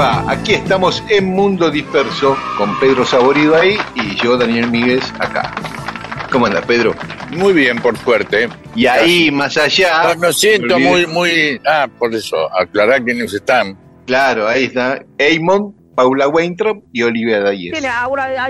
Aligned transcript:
Va? 0.00 0.24
Aquí 0.30 0.54
estamos 0.54 1.04
en 1.10 1.26
Mundo 1.26 1.70
Disperso 1.70 2.34
con 2.56 2.78
Pedro 2.80 3.04
Saborido 3.04 3.54
ahí 3.54 3.76
y 3.94 4.16
yo, 4.16 4.38
Daniel 4.38 4.70
Míguez, 4.70 5.12
acá. 5.18 5.54
¿Cómo 6.32 6.46
anda, 6.46 6.62
Pedro? 6.62 6.94
Muy 7.32 7.52
bien, 7.52 7.76
por 7.78 7.98
suerte. 7.98 8.48
Y 8.74 8.86
ahí, 8.86 9.30
más 9.30 9.58
allá... 9.58 10.14
No, 10.14 10.20
me 10.20 10.32
siento 10.32 10.78
muy, 10.78 11.06
muy... 11.06 11.60
Ah, 11.66 11.86
por 11.98 12.14
eso, 12.14 12.36
aclarar 12.58 13.04
quiénes 13.04 13.34
están. 13.34 13.78
Claro, 14.06 14.48
ahí 14.48 14.64
está 14.64 15.04
Eamon, 15.18 15.74
Paula 15.94 16.28
Weintraub 16.28 16.82
y 16.92 17.02
Olivia 17.02 17.42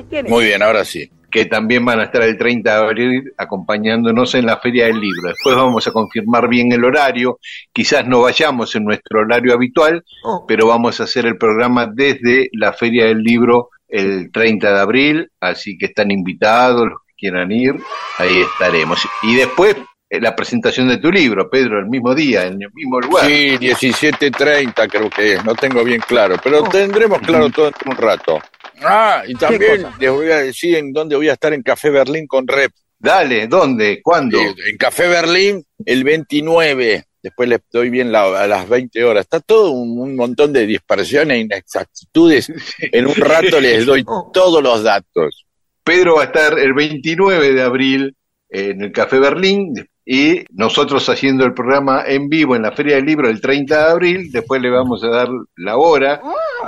tiene. 0.09 0.29
Muy 0.29 0.45
bien, 0.45 0.63
ahora 0.63 0.85
sí. 0.85 1.11
Que 1.31 1.47
también 1.47 1.85
van 1.85 2.01
a 2.01 2.05
estar 2.05 2.23
el 2.23 2.37
30 2.37 2.71
de 2.71 2.77
abril 2.87 3.33
acompañándonos 3.37 4.35
en 4.35 4.47
la 4.47 4.59
Feria 4.59 4.87
del 4.87 5.01
Libro. 5.01 5.29
Después 5.29 5.55
vamos 5.57 5.87
a 5.87 5.93
confirmar 5.93 6.49
bien 6.49 6.73
el 6.73 6.85
horario. 6.85 7.39
Quizás 7.73 8.07
no 8.07 8.23
vayamos 8.23 8.75
en 8.77 8.85
nuestro 8.85 9.21
horario 9.21 9.55
habitual, 9.55 10.03
Oh, 10.25 10.45
pero 10.47 10.67
vamos 10.67 11.01
a 11.01 11.05
hacer 11.05 11.27
el 11.27 11.37
programa 11.39 11.87
desde 11.87 12.49
la 12.53 12.73
Feria 12.73 13.07
del 13.07 13.23
Libro 13.23 13.71
el 13.89 14.31
30 14.33 14.73
de 14.73 14.81
abril, 14.81 15.31
así 15.41 15.77
que 15.79 15.87
están 15.87 16.11
invitados 16.11 16.87
los 16.89 16.99
que 17.07 17.15
quieran 17.19 17.51
ir, 17.51 17.75
ahí 18.19 18.41
estaremos. 18.43 19.01
Y 19.23 19.35
después 19.37 19.77
eh, 20.09 20.21
la 20.21 20.35
presentación 20.37 20.89
de 20.89 20.99
tu 20.99 21.11
libro, 21.11 21.49
Pedro, 21.51 21.79
el 21.79 21.87
mismo 21.87 22.15
día, 22.15 22.47
en 22.47 22.61
el 22.63 22.71
mismo 22.73 23.01
lugar. 23.01 23.27
Sí, 23.27 23.57
17.30 23.59 24.89
creo 24.89 25.11
que 25.11 25.35
es, 25.35 25.45
no 25.45 25.55
tengo 25.55 25.83
bien 25.85 26.01
claro, 26.07 26.37
pero 26.43 26.63
Oh. 26.63 26.69
tendremos 26.69 27.21
claro 27.21 27.49
todo 27.51 27.69
en 27.69 27.91
un 27.91 27.97
rato. 27.97 28.39
Ah, 28.83 29.23
y 29.27 29.35
también 29.35 29.87
les 29.99 30.11
voy 30.11 30.31
a 30.31 30.39
decir 30.39 30.77
en 30.77 30.93
dónde 30.93 31.17
voy 31.17 31.29
a 31.29 31.35
estar 31.35 31.53
en 31.53 31.63
Café 31.63 31.91
Berlín 31.91 32.27
con 32.27 32.47
Rep. 32.47 32.73
Dale, 32.99 33.47
¿dónde? 33.47 34.01
¿Cuándo? 34.03 34.39
Eh, 34.39 34.55
En 34.71 34.77
Café 34.77 35.09
Berlín 35.09 35.65
el 35.87 36.05
29, 36.05 37.05
después 37.23 37.49
les 37.49 37.61
doy 37.73 37.89
bien 37.91 38.13
la- 38.13 38.43
a 38.43 38.47
las 38.47 38.69
20 38.69 39.03
horas. 39.05 39.23
Está 39.25 39.41
todo 39.41 39.71
un, 39.71 39.99
un 39.99 40.17
montón 40.17 40.53
de 40.53 40.67
dispersiones 40.67 41.37
e 41.39 41.41
inexactitudes. 41.41 42.49
En 42.93 43.07
un 43.07 43.15
rato 43.17 43.61
les 43.61 43.87
doy 43.87 44.05
Oh. 44.07 44.31
todos 44.33 44.63
los 44.63 44.83
datos. 44.83 45.47
Pedro 45.83 46.17
va 46.17 46.23
a 46.23 46.27
estar 46.27 46.59
el 46.59 46.75
29 46.75 47.53
de 47.55 47.63
abril 47.63 48.15
en 48.51 48.83
el 48.83 48.93
Café 48.93 49.19
Berlín 49.19 49.73
y 50.13 50.45
nosotros 50.51 51.09
haciendo 51.09 51.45
el 51.45 51.55
programa 51.55 52.03
en 52.05 52.29
vivo 52.29 52.57
en 52.57 52.63
la 52.63 52.73
Feria 52.73 52.97
del 52.97 53.05
Libro 53.05 53.29
el 53.29 53.41
30 53.41 53.77
de 53.87 53.91
abril, 53.93 54.33
después 54.33 54.61
le 54.61 54.69
vamos 54.69 55.05
a 55.05 55.09
dar 55.09 55.29
la 55.57 55.77
hora 55.77 56.21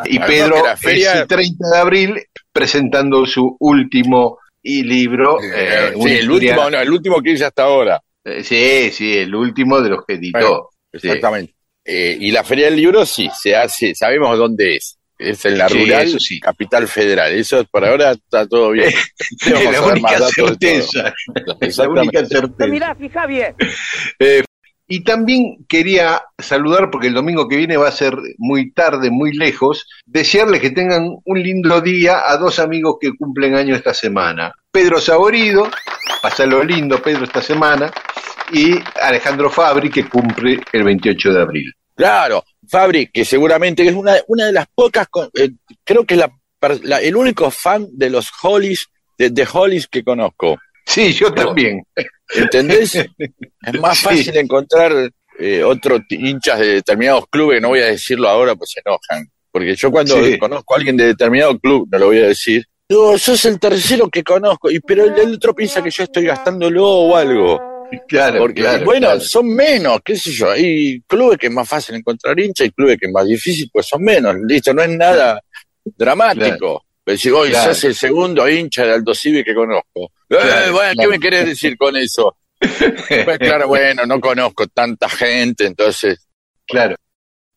y 0.04 0.18
Ah, 0.18 0.26
Pedro 0.26 0.58
no, 0.58 0.76
feria- 0.76 1.14
ese 1.14 1.26
30 1.26 1.68
de 1.72 1.78
abril 1.78 2.22
presentando 2.52 3.26
su 3.26 3.56
último 3.58 4.38
y 4.62 4.84
libro. 4.84 5.40
eh, 5.42 5.46
Eh, 5.54 5.92
sí, 5.96 6.02
el 6.08 6.20
historia- 6.20 6.32
último, 6.52 6.70
no, 6.70 6.80
el 6.80 6.90
último 6.92 7.20
que 7.20 7.30
hice 7.32 7.44
hasta 7.46 7.64
ahora. 7.64 8.00
eh, 8.24 8.44
sí, 8.44 8.90
sí, 8.92 9.18
el 9.18 9.34
último 9.34 9.80
de 9.80 9.90
los 9.90 10.04
que 10.06 10.14
editó. 10.14 10.68
Sí. 10.92 11.08
Exactamente. 11.08 11.52
Eh, 11.84 12.16
y 12.20 12.30
la 12.30 12.44
Feria 12.44 12.66
del 12.66 12.76
Libro 12.76 13.04
sí, 13.04 13.28
se 13.36 13.56
hace, 13.56 13.92
sabemos 13.96 14.38
dónde 14.38 14.76
es. 14.76 14.96
Es 15.22 15.44
en 15.44 15.58
la 15.58 15.68
Sí, 15.68 15.78
rural, 15.84 16.02
eso 16.06 16.18
sí. 16.18 16.40
capital 16.40 16.88
federal. 16.88 17.32
Eso 17.32 17.64
por 17.70 17.84
ahora 17.84 18.12
está 18.12 18.46
todo 18.46 18.70
bien. 18.70 18.92
A 19.46 19.70
la 19.72 19.82
única 19.82 20.18
certeza. 20.28 21.14
La 21.76 21.88
única 21.88 22.26
certeza. 22.26 22.66
Mirá, 22.70 22.94
fija 22.94 23.26
bien. 23.26 23.54
Y 24.88 25.04
también 25.04 25.64
quería 25.68 26.22
saludar, 26.38 26.90
porque 26.90 27.06
el 27.06 27.14
domingo 27.14 27.48
que 27.48 27.56
viene 27.56 27.78
va 27.78 27.88
a 27.88 27.92
ser 27.92 28.14
muy 28.36 28.72
tarde, 28.72 29.10
muy 29.10 29.32
lejos, 29.32 29.86
desearles 30.04 30.60
que 30.60 30.70
tengan 30.70 31.08
un 31.24 31.42
lindo 31.42 31.80
día 31.80 32.20
a 32.26 32.36
dos 32.36 32.58
amigos 32.58 32.96
que 33.00 33.16
cumplen 33.16 33.54
año 33.54 33.74
esta 33.74 33.94
semana. 33.94 34.52
Pedro 34.70 35.00
Saborido, 35.00 35.70
pasalo 36.20 36.62
lindo 36.62 37.00
Pedro 37.00 37.24
esta 37.24 37.40
semana, 37.40 37.90
y 38.52 38.74
Alejandro 39.00 39.48
Fabri, 39.48 39.88
que 39.88 40.04
cumple 40.08 40.60
el 40.72 40.84
28 40.84 41.32
de 41.32 41.40
abril. 41.40 41.72
Claro, 41.94 42.44
Fabri, 42.72 43.08
que 43.12 43.24
seguramente 43.26 43.86
es 43.86 43.94
una, 43.94 44.16
una 44.28 44.46
de 44.46 44.52
las 44.52 44.66
pocas, 44.74 45.06
eh, 45.34 45.50
creo 45.84 46.04
que 46.06 46.14
es 46.14 46.20
la, 46.20 46.32
la- 46.82 47.00
el 47.02 47.14
único 47.14 47.50
fan 47.50 47.86
de 47.92 48.08
los 48.08 48.30
Hollies, 48.42 48.86
de, 49.18 49.28
de 49.28 49.46
Hollies 49.52 49.86
que 49.88 50.02
conozco. 50.02 50.58
Sí, 50.86 51.12
yo 51.12 51.32
también. 51.34 51.82
¿Entendés? 52.34 52.94
Es 53.64 53.80
más 53.80 53.98
Sí. 53.98 54.04
fácil 54.04 54.36
encontrar 54.38 54.92
eh, 55.38 55.62
otros 55.62 56.00
hinchas 56.08 56.58
de 56.60 56.66
determinados 56.74 57.24
clubes, 57.30 57.60
no 57.60 57.68
voy 57.68 57.80
a 57.80 57.86
decirlo 57.86 58.28
ahora, 58.28 58.54
pues 58.56 58.70
se 58.72 58.80
enojan. 58.84 59.28
Porque 59.50 59.76
yo 59.76 59.90
cuando 59.92 60.16
Sí. 60.24 60.38
conozco 60.38 60.74
a 60.74 60.78
alguien 60.78 60.96
de 60.96 61.06
determinado 61.08 61.58
club, 61.58 61.86
no 61.92 61.98
lo 61.98 62.06
voy 62.06 62.18
a 62.20 62.28
decir, 62.28 62.64
no, 62.88 63.16
sos 63.18 63.44
el 63.44 63.58
tercero 63.60 64.08
que 64.08 64.22
conozco, 64.24 64.70
y 64.70 64.80
pero 64.80 65.04
el, 65.04 65.18
el 65.18 65.34
otro 65.34 65.54
piensa 65.54 65.82
que 65.82 65.90
yo 65.90 66.02
estoy 66.04 66.24
gastándolo 66.24 66.86
o 66.88 67.16
algo. 67.16 67.60
Claro, 68.08 68.38
Porque, 68.38 68.60
claro, 68.62 68.84
bueno, 68.84 69.06
claro. 69.08 69.20
son 69.20 69.48
menos, 69.54 70.00
qué 70.04 70.16
sé 70.16 70.30
yo. 70.32 70.50
Hay 70.50 71.00
clubes 71.06 71.38
que 71.38 71.46
es 71.48 71.52
más 71.52 71.68
fácil 71.68 71.94
encontrar 71.96 72.38
hincha 72.38 72.64
y 72.64 72.70
clubes 72.70 72.96
que 72.98 73.06
es 73.06 73.12
más 73.12 73.26
difícil, 73.26 73.68
pues 73.72 73.86
son 73.86 74.02
menos. 74.02 74.34
Listo, 74.46 74.72
no 74.72 74.82
es 74.82 74.90
nada 74.90 75.40
dramático. 75.96 76.84
Pero 77.04 77.18
si 77.18 77.30
hoy 77.30 77.50
Claro. 77.50 77.74
sos 77.74 77.84
el 77.84 77.94
segundo 77.94 78.48
hincha 78.48 78.84
de 78.84 78.92
Alto 78.94 79.14
Civi 79.14 79.42
que 79.44 79.54
conozco. 79.54 80.04
Eh, 80.28 80.36
Claro, 80.40 80.72
bueno, 80.72 80.92
¿qué 80.98 81.08
me 81.08 81.18
querés 81.18 81.46
decir 81.46 81.76
con 81.76 81.96
eso? 81.96 82.36
Pues 83.24 83.38
claro, 83.38 83.66
bueno, 83.68 84.06
no 84.06 84.20
conozco 84.20 84.66
tanta 84.68 85.08
gente, 85.08 85.66
entonces. 85.66 86.26
Claro. 86.66 86.94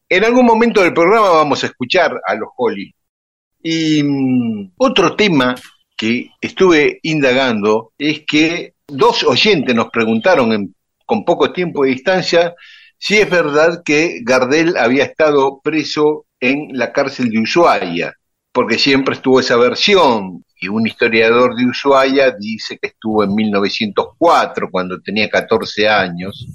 En 0.10 0.24
algún 0.24 0.46
momento 0.46 0.82
del 0.82 0.94
programa 0.94 1.30
vamos 1.30 1.64
a 1.64 1.68
escuchar 1.68 2.20
a 2.26 2.36
los 2.36 2.50
Holly. 2.58 2.94
Y 3.64 4.04
mm, 4.04 4.72
otro 4.78 5.16
tema 5.16 5.56
que 5.98 6.30
estuve 6.42 7.00
indagando 7.04 7.94
es 7.98 8.22
que 8.28 8.74
dos 8.88 9.24
oyentes 9.24 9.76
nos 9.76 9.90
preguntaron 9.90 10.54
en- 10.54 10.76
con 11.06 11.24
poco 11.26 11.52
tiempo 11.52 11.84
de 11.84 11.92
distancia 11.92 12.54
si 12.98 13.18
es 13.18 13.30
verdad 13.30 13.82
que 13.84 14.22
Gardel 14.24 14.78
había 14.78 15.04
estado 15.04 15.60
preso 15.64 16.26
en 16.40 16.70
la 16.72 16.92
cárcel 16.92 17.30
de 17.30 17.40
Ushuaia, 17.40 18.14
porque 18.52 18.78
siempre 18.78 19.16
estuvo 19.16 19.40
esa 19.40 19.58
versión. 19.58 20.44
Y 20.60 20.70
un 20.70 20.88
historiador 20.88 21.56
de 21.56 21.66
Ushuaia 21.66 22.32
dice 22.32 22.78
que 22.82 22.88
estuvo 22.88 23.24
en 23.24 23.36
1904, 23.36 24.70
cuando 24.72 25.02
tenía 25.02 25.30
14 25.30 25.88
años. 25.90 26.48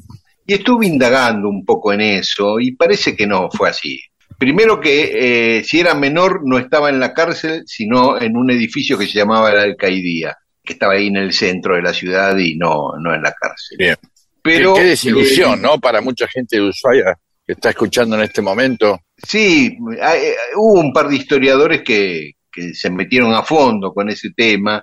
Y 0.46 0.54
estuve 0.54 0.86
indagando 0.86 1.48
un 1.48 1.64
poco 1.64 1.92
en 1.92 2.00
eso 2.00 2.58
y 2.58 2.72
parece 2.72 3.14
que 3.14 3.26
no 3.26 3.50
fue 3.50 3.68
así. 3.68 4.00
Primero 4.38 4.80
que 4.80 5.58
eh, 5.58 5.64
si 5.64 5.78
era 5.78 5.94
menor 5.94 6.40
no 6.44 6.58
estaba 6.58 6.88
en 6.88 6.98
la 6.98 7.12
cárcel, 7.12 7.62
sino 7.66 8.20
en 8.20 8.36
un 8.36 8.50
edificio 8.50 8.96
que 8.98 9.06
se 9.06 9.18
llamaba 9.18 9.52
la 9.52 9.62
Alcaidía, 9.62 10.36
que 10.70 10.74
estaba 10.74 10.94
ahí 10.94 11.08
en 11.08 11.16
el 11.16 11.32
centro 11.32 11.74
de 11.76 11.82
la 11.82 11.92
ciudad 11.92 12.36
y 12.38 12.56
no, 12.56 12.92
no 12.98 13.14
en 13.14 13.22
la 13.22 13.32
cárcel. 13.32 13.76
Bien. 13.78 13.96
Pero, 14.42 14.74
qué, 14.74 14.80
qué 14.80 14.86
desilusión, 14.86 15.58
eh, 15.58 15.62
¿no? 15.62 15.78
Para 15.78 16.00
mucha 16.00 16.26
gente 16.28 16.56
de 16.56 16.62
Ushuaia 16.62 17.14
que 17.46 17.52
está 17.54 17.70
escuchando 17.70 18.16
en 18.16 18.22
este 18.22 18.40
momento. 18.40 19.00
Sí, 19.16 19.76
hay- 20.00 20.32
hubo 20.56 20.80
un 20.80 20.92
par 20.92 21.08
de 21.08 21.16
historiadores 21.16 21.82
que, 21.82 22.32
que 22.50 22.72
se 22.74 22.90
metieron 22.90 23.34
a 23.34 23.42
fondo 23.42 23.92
con 23.92 24.08
ese 24.08 24.30
tema. 24.34 24.82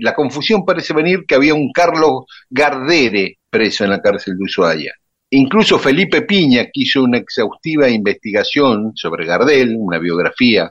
La 0.00 0.14
confusión 0.14 0.64
parece 0.64 0.94
venir 0.94 1.24
que 1.26 1.34
había 1.34 1.54
un 1.54 1.70
Carlos 1.72 2.24
Gardere 2.48 3.38
preso 3.50 3.84
en 3.84 3.90
la 3.90 4.00
cárcel 4.00 4.36
de 4.38 4.44
Ushuaia. 4.44 4.94
Incluso 5.30 5.78
Felipe 5.78 6.22
Piña, 6.22 6.64
que 6.64 6.70
hizo 6.82 7.02
una 7.02 7.18
exhaustiva 7.18 7.88
investigación 7.88 8.92
sobre 8.94 9.26
Gardel, 9.26 9.74
una 9.76 9.98
biografía, 9.98 10.70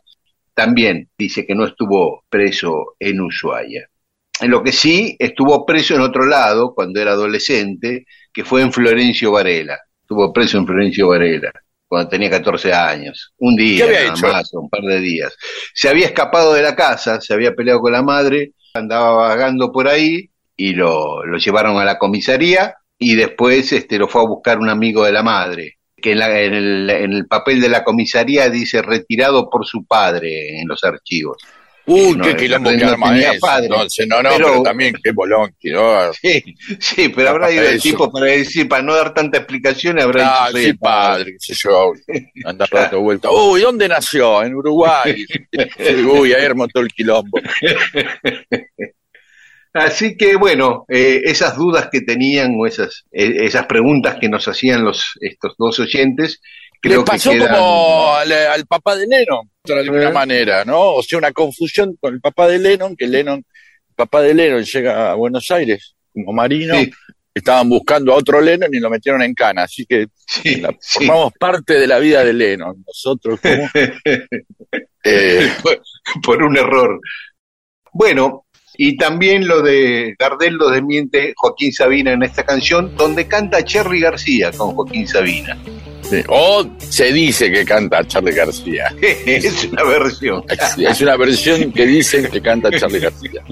también 0.53 1.09
dice 1.17 1.45
que 1.45 1.55
no 1.55 1.65
estuvo 1.65 2.23
preso 2.29 2.95
en 2.99 3.19
Ushuaia. 3.21 3.87
En 4.39 4.49
lo 4.49 4.63
que 4.63 4.71
sí 4.71 5.15
estuvo 5.19 5.65
preso 5.65 5.95
en 5.95 6.01
otro 6.01 6.25
lado 6.25 6.73
cuando 6.73 6.99
era 6.99 7.11
adolescente, 7.11 8.05
que 8.33 8.43
fue 8.43 8.61
en 8.61 8.73
Florencio 8.73 9.31
Varela. 9.31 9.79
Estuvo 10.01 10.33
preso 10.33 10.57
en 10.57 10.67
Florencio 10.67 11.07
Varela 11.09 11.51
cuando 11.87 12.09
tenía 12.09 12.29
14 12.29 12.73
años. 12.73 13.33
Un 13.37 13.55
día, 13.55 13.85
nada 13.85 14.15
más, 14.33 14.51
un 14.53 14.67
par 14.69 14.81
de 14.81 14.99
días. 14.99 15.35
Se 15.75 15.89
había 15.89 16.07
escapado 16.07 16.53
de 16.53 16.63
la 16.63 16.75
casa, 16.75 17.21
se 17.21 17.33
había 17.33 17.53
peleado 17.53 17.81
con 17.81 17.91
la 17.91 18.01
madre, 18.01 18.53
andaba 18.73 19.13
vagando 19.27 19.71
por 19.71 19.87
ahí 19.87 20.31
y 20.57 20.73
lo, 20.73 21.23
lo 21.23 21.37
llevaron 21.37 21.77
a 21.77 21.85
la 21.85 21.99
comisaría 21.99 22.75
y 22.97 23.15
después 23.15 23.71
este, 23.71 23.99
lo 23.99 24.07
fue 24.07 24.21
a 24.21 24.27
buscar 24.27 24.57
un 24.57 24.69
amigo 24.69 25.05
de 25.05 25.11
la 25.11 25.21
madre 25.21 25.77
que 26.03 26.11
en, 26.11 26.21
el, 26.21 26.89
en, 26.89 27.13
el, 27.13 27.27
papel 27.27 27.61
de 27.61 27.69
la 27.69 27.83
comisaría 27.83 28.49
dice 28.49 28.81
retirado 28.81 29.49
por 29.49 29.65
su 29.65 29.85
padre 29.85 30.59
en 30.59 30.67
los 30.67 30.83
archivos. 30.83 31.37
Uy, 31.85 32.17
qué 32.21 32.35
quilombo 32.35 32.69
que 32.69 32.83
arma 32.83 33.19
eso. 33.19 33.39
Padre. 33.41 33.65
Entonces, 33.65 34.07
no, 34.07 34.23
no, 34.23 34.29
pero, 34.37 34.63
también 34.63 34.95
qué 35.03 35.11
bolón. 35.11 35.53
¿no? 35.63 36.13
Sí, 36.13 36.43
sí, 36.79 37.09
pero 37.09 37.29
habrá 37.29 37.51
ido 37.51 37.63
el 37.63 37.81
tipo 37.81 38.11
para 38.11 38.27
decir, 38.27 38.69
para 38.69 38.81
no 38.81 38.95
dar 38.95 39.13
tanta 39.13 39.39
explicación, 39.39 39.99
habrá 39.99 40.45
ah, 40.45 40.47
dicho, 40.49 40.69
sí, 40.69 40.73
padre, 40.73 41.33
qué 41.33 41.39
sé 41.39 41.53
yo, 41.55 41.91
anda 42.45 42.65
dando 42.71 43.01
vuelta. 43.01 43.29
Uy, 43.31 43.61
¿dónde 43.61 43.87
nació? 43.89 44.43
En 44.43 44.55
Uruguay. 44.55 45.25
Uy, 46.11 46.33
ahí 46.33 46.45
armó 46.45 46.67
todo 46.67 46.83
el 46.83 46.89
quilombo. 46.89 47.39
Así 49.73 50.15
que 50.15 50.35
bueno, 50.35 50.85
eh, 50.87 51.21
esas 51.25 51.57
dudas 51.57 51.89
que 51.91 52.01
tenían 52.01 52.53
o 52.59 52.67
esas, 52.67 53.05
eh, 53.11 53.37
esas 53.41 53.65
preguntas 53.65 54.17
que 54.21 54.29
nos 54.29 54.47
hacían 54.47 54.83
los, 54.83 55.17
estos 55.19 55.55
dos 55.57 55.79
oyentes, 55.79 56.41
creo 56.83 56.99
Le 56.99 57.05
pasó 57.05 57.31
como 57.31 58.13
al, 58.13 58.67
papá 58.67 58.97
de 58.97 59.07
Lennon, 59.07 59.49
de 59.63 59.79
alguna 59.79 60.09
¿Eh? 60.09 60.11
manera, 60.11 60.65
¿no? 60.65 60.95
O 60.95 61.01
sea, 61.01 61.17
una 61.17 61.31
confusión 61.31 61.95
con 61.99 62.13
el 62.13 62.19
papá 62.19 62.47
de 62.47 62.59
Lennon, 62.59 62.97
que 62.97 63.07
Lennon, 63.07 63.39
el 63.39 63.95
papá 63.95 64.21
de 64.21 64.33
Lennon 64.33 64.63
llega 64.63 65.11
a 65.11 65.13
Buenos 65.15 65.49
Aires 65.49 65.95
como 66.13 66.33
marino, 66.33 66.75
estaban 67.33 67.69
buscando 67.69 68.11
a 68.11 68.17
otro 68.17 68.41
Lennon 68.41 68.73
y 68.73 68.79
lo 68.79 68.89
metieron 68.89 69.21
en 69.21 69.33
cana, 69.33 69.63
así 69.63 69.85
que 69.85 70.07
formamos 70.81 71.31
parte 71.39 71.75
de 71.75 71.87
la 71.87 71.99
vida 71.99 72.25
de 72.25 72.33
Lennon, 72.33 72.83
nosotros 72.85 73.39
como... 73.39 73.69
por 76.23 76.43
un 76.43 76.57
error. 76.57 76.99
Bueno, 77.93 78.45
y 78.75 78.97
también 78.97 79.47
lo 79.47 79.61
de 79.61 80.15
Gardel 80.17 80.55
lo 80.55 80.69
desmiente 80.69 81.33
Joaquín 81.35 81.71
Sabina 81.71 82.11
en 82.13 82.23
esta 82.23 82.43
canción, 82.43 82.95
donde 82.97 83.27
canta 83.27 83.63
Cherry 83.63 83.99
García 83.99 84.51
con 84.51 84.73
Joaquín 84.73 85.07
Sabina. 85.07 85.57
O 86.27 86.65
se 86.77 87.11
dice 87.11 87.51
que 87.51 87.65
canta 87.65 88.05
Charlie 88.05 88.33
García. 88.33 88.93
es 89.01 89.65
una 89.71 89.83
versión. 89.83 90.43
Es 90.77 91.01
una 91.01 91.17
versión 91.17 91.71
que 91.71 91.85
dicen 91.85 92.29
que 92.29 92.41
canta 92.41 92.69
Charlie 92.71 92.99
García. 92.99 93.43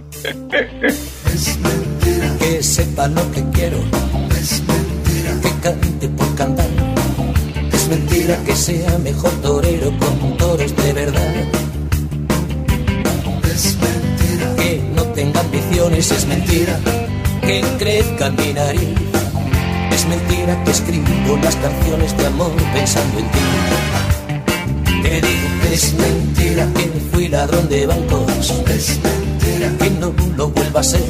Es 1.25 1.57
mentira 1.59 2.37
que 2.39 2.63
sepa 2.63 3.07
lo 3.07 3.31
que 3.31 3.43
quiero. 3.53 3.77
Es 4.39 4.61
mentira 4.61 5.41
que 5.41 5.61
cante 5.61 6.09
por 6.09 6.35
cantar. 6.35 6.67
Es 7.73 7.87
mentira 7.87 8.37
que 8.45 8.55
sea 8.55 8.97
mejor 8.99 9.31
torero 9.41 9.91
con 9.97 10.37
toros 10.37 10.75
de 10.75 10.93
verdad. 10.93 11.35
Es 13.53 13.75
mentira 13.77 14.10
tenga 15.21 15.41
ambiciones. 15.41 16.11
Es 16.11 16.25
mentira 16.25 16.79
que 17.41 17.61
crezca 17.77 18.31
mi 18.31 18.53
nariz 18.53 18.89
es 19.91 20.07
mentira 20.07 20.63
que 20.63 20.71
escribo 20.71 21.37
las 21.43 21.55
canciones 21.57 22.17
de 22.17 22.25
amor 22.25 22.51
pensando 22.73 23.19
en 23.19 23.25
ti. 23.33 23.45
Te 25.03 25.21
digo 25.27 25.47
que 25.61 25.73
es 25.73 25.93
mentira 25.93 26.65
que 26.75 26.85
fui 27.11 27.27
ladrón 27.27 27.69
de 27.69 27.85
bancos. 27.85 28.53
Es 28.77 28.99
mentira 29.09 29.67
que 29.79 29.89
no 29.99 30.11
lo 30.37 30.49
vuelva 30.49 30.79
a 30.79 30.83
ser. 30.83 31.03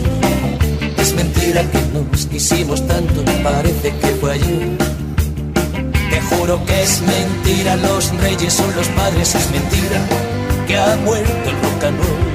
Es 0.97 1.13
mentira 1.13 1.61
que 1.71 1.79
nos 1.93 2.25
quisimos 2.25 2.85
tanto, 2.87 3.23
parece 3.43 3.93
que 4.01 4.07
fue 4.19 4.33
ayer. 4.33 4.77
Te 6.11 6.21
juro 6.29 6.65
que 6.65 6.83
es 6.83 7.01
mentira, 7.01 7.77
los 7.77 8.11
reyes 8.17 8.53
son 8.53 8.75
los 8.75 8.87
padres, 8.89 9.35
es 9.35 9.51
mentira 9.51 9.99
que 10.67 10.77
ha 10.77 10.97
muerto 11.05 11.49
el 11.49 11.55
rock 11.61 11.83
and 11.85 11.97
roll. 11.99 12.30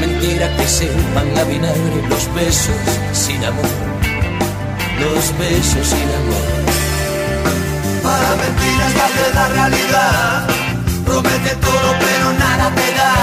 Mentira 0.00 0.56
que 0.56 0.66
sepan 0.66 1.38
a 1.38 1.44
vinagre 1.44 2.02
los 2.08 2.34
besos 2.34 2.76
sin 3.12 3.44
amor 3.44 3.88
los 5.00 5.38
besos 5.38 5.86
sin 5.86 6.08
amor. 6.20 6.46
Para 8.02 8.30
mentiras 8.42 8.92
de 9.18 9.34
la 9.34 9.48
realidad, 9.48 10.46
promete 11.04 11.54
todo 11.56 11.88
pero 12.04 12.32
nada 12.32 12.66
te 12.74 12.88
da. 12.98 13.14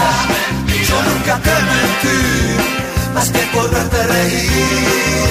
Yo 0.87 0.97
nunca 1.09 1.35
te 1.45 1.55
mentí, 1.71 2.21
más 3.13 3.29
que 3.29 3.43
por 3.53 3.69
verte 3.71 4.03
reír. 4.03 5.29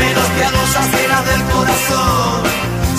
Menos 0.00 0.28
piadosas 0.36 0.88
eran 1.04 1.24
del 1.24 1.42
corazón, 1.54 2.42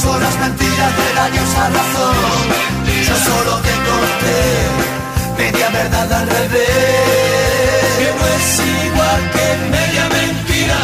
son 0.02 0.22
las 0.22 0.36
mentiras 0.40 0.92
de 1.02 1.14
la 1.14 1.30
diosa 1.30 1.70
razón. 1.78 2.68
Yo 3.08 3.16
solo 3.16 3.58
te 3.66 3.74
conté 3.88 4.97
media 5.38 5.70
verdad 5.70 6.12
al 6.14 6.28
revés, 6.28 6.68
que 8.00 8.10
no 8.18 8.26
es 8.38 8.62
igual 8.86 9.32
que 9.32 9.70
media 9.70 10.10
mentira. 10.10 10.78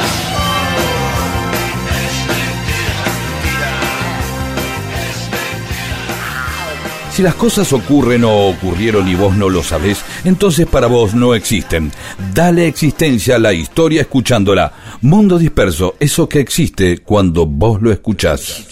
Si 7.11 7.21
las 7.21 7.35
cosas 7.35 7.71
ocurren 7.73 8.23
o 8.23 8.47
ocurrieron 8.47 9.07
y 9.07 9.13
vos 9.13 9.35
no 9.35 9.47
lo 9.47 9.61
sabés, 9.61 10.03
entonces 10.25 10.65
para 10.65 10.87
vos 10.87 11.13
no 11.13 11.35
existen. 11.35 11.91
Dale 12.33 12.67
existencia 12.67 13.35
a 13.35 13.39
la 13.39 13.53
historia 13.53 14.01
escuchándola. 14.01 14.73
Mundo 15.01 15.37
disperso, 15.37 15.95
eso 15.99 16.27
que 16.27 16.39
existe 16.39 16.99
cuando 16.99 17.45
vos 17.45 17.79
lo 17.83 17.91
escuchás. 17.91 18.65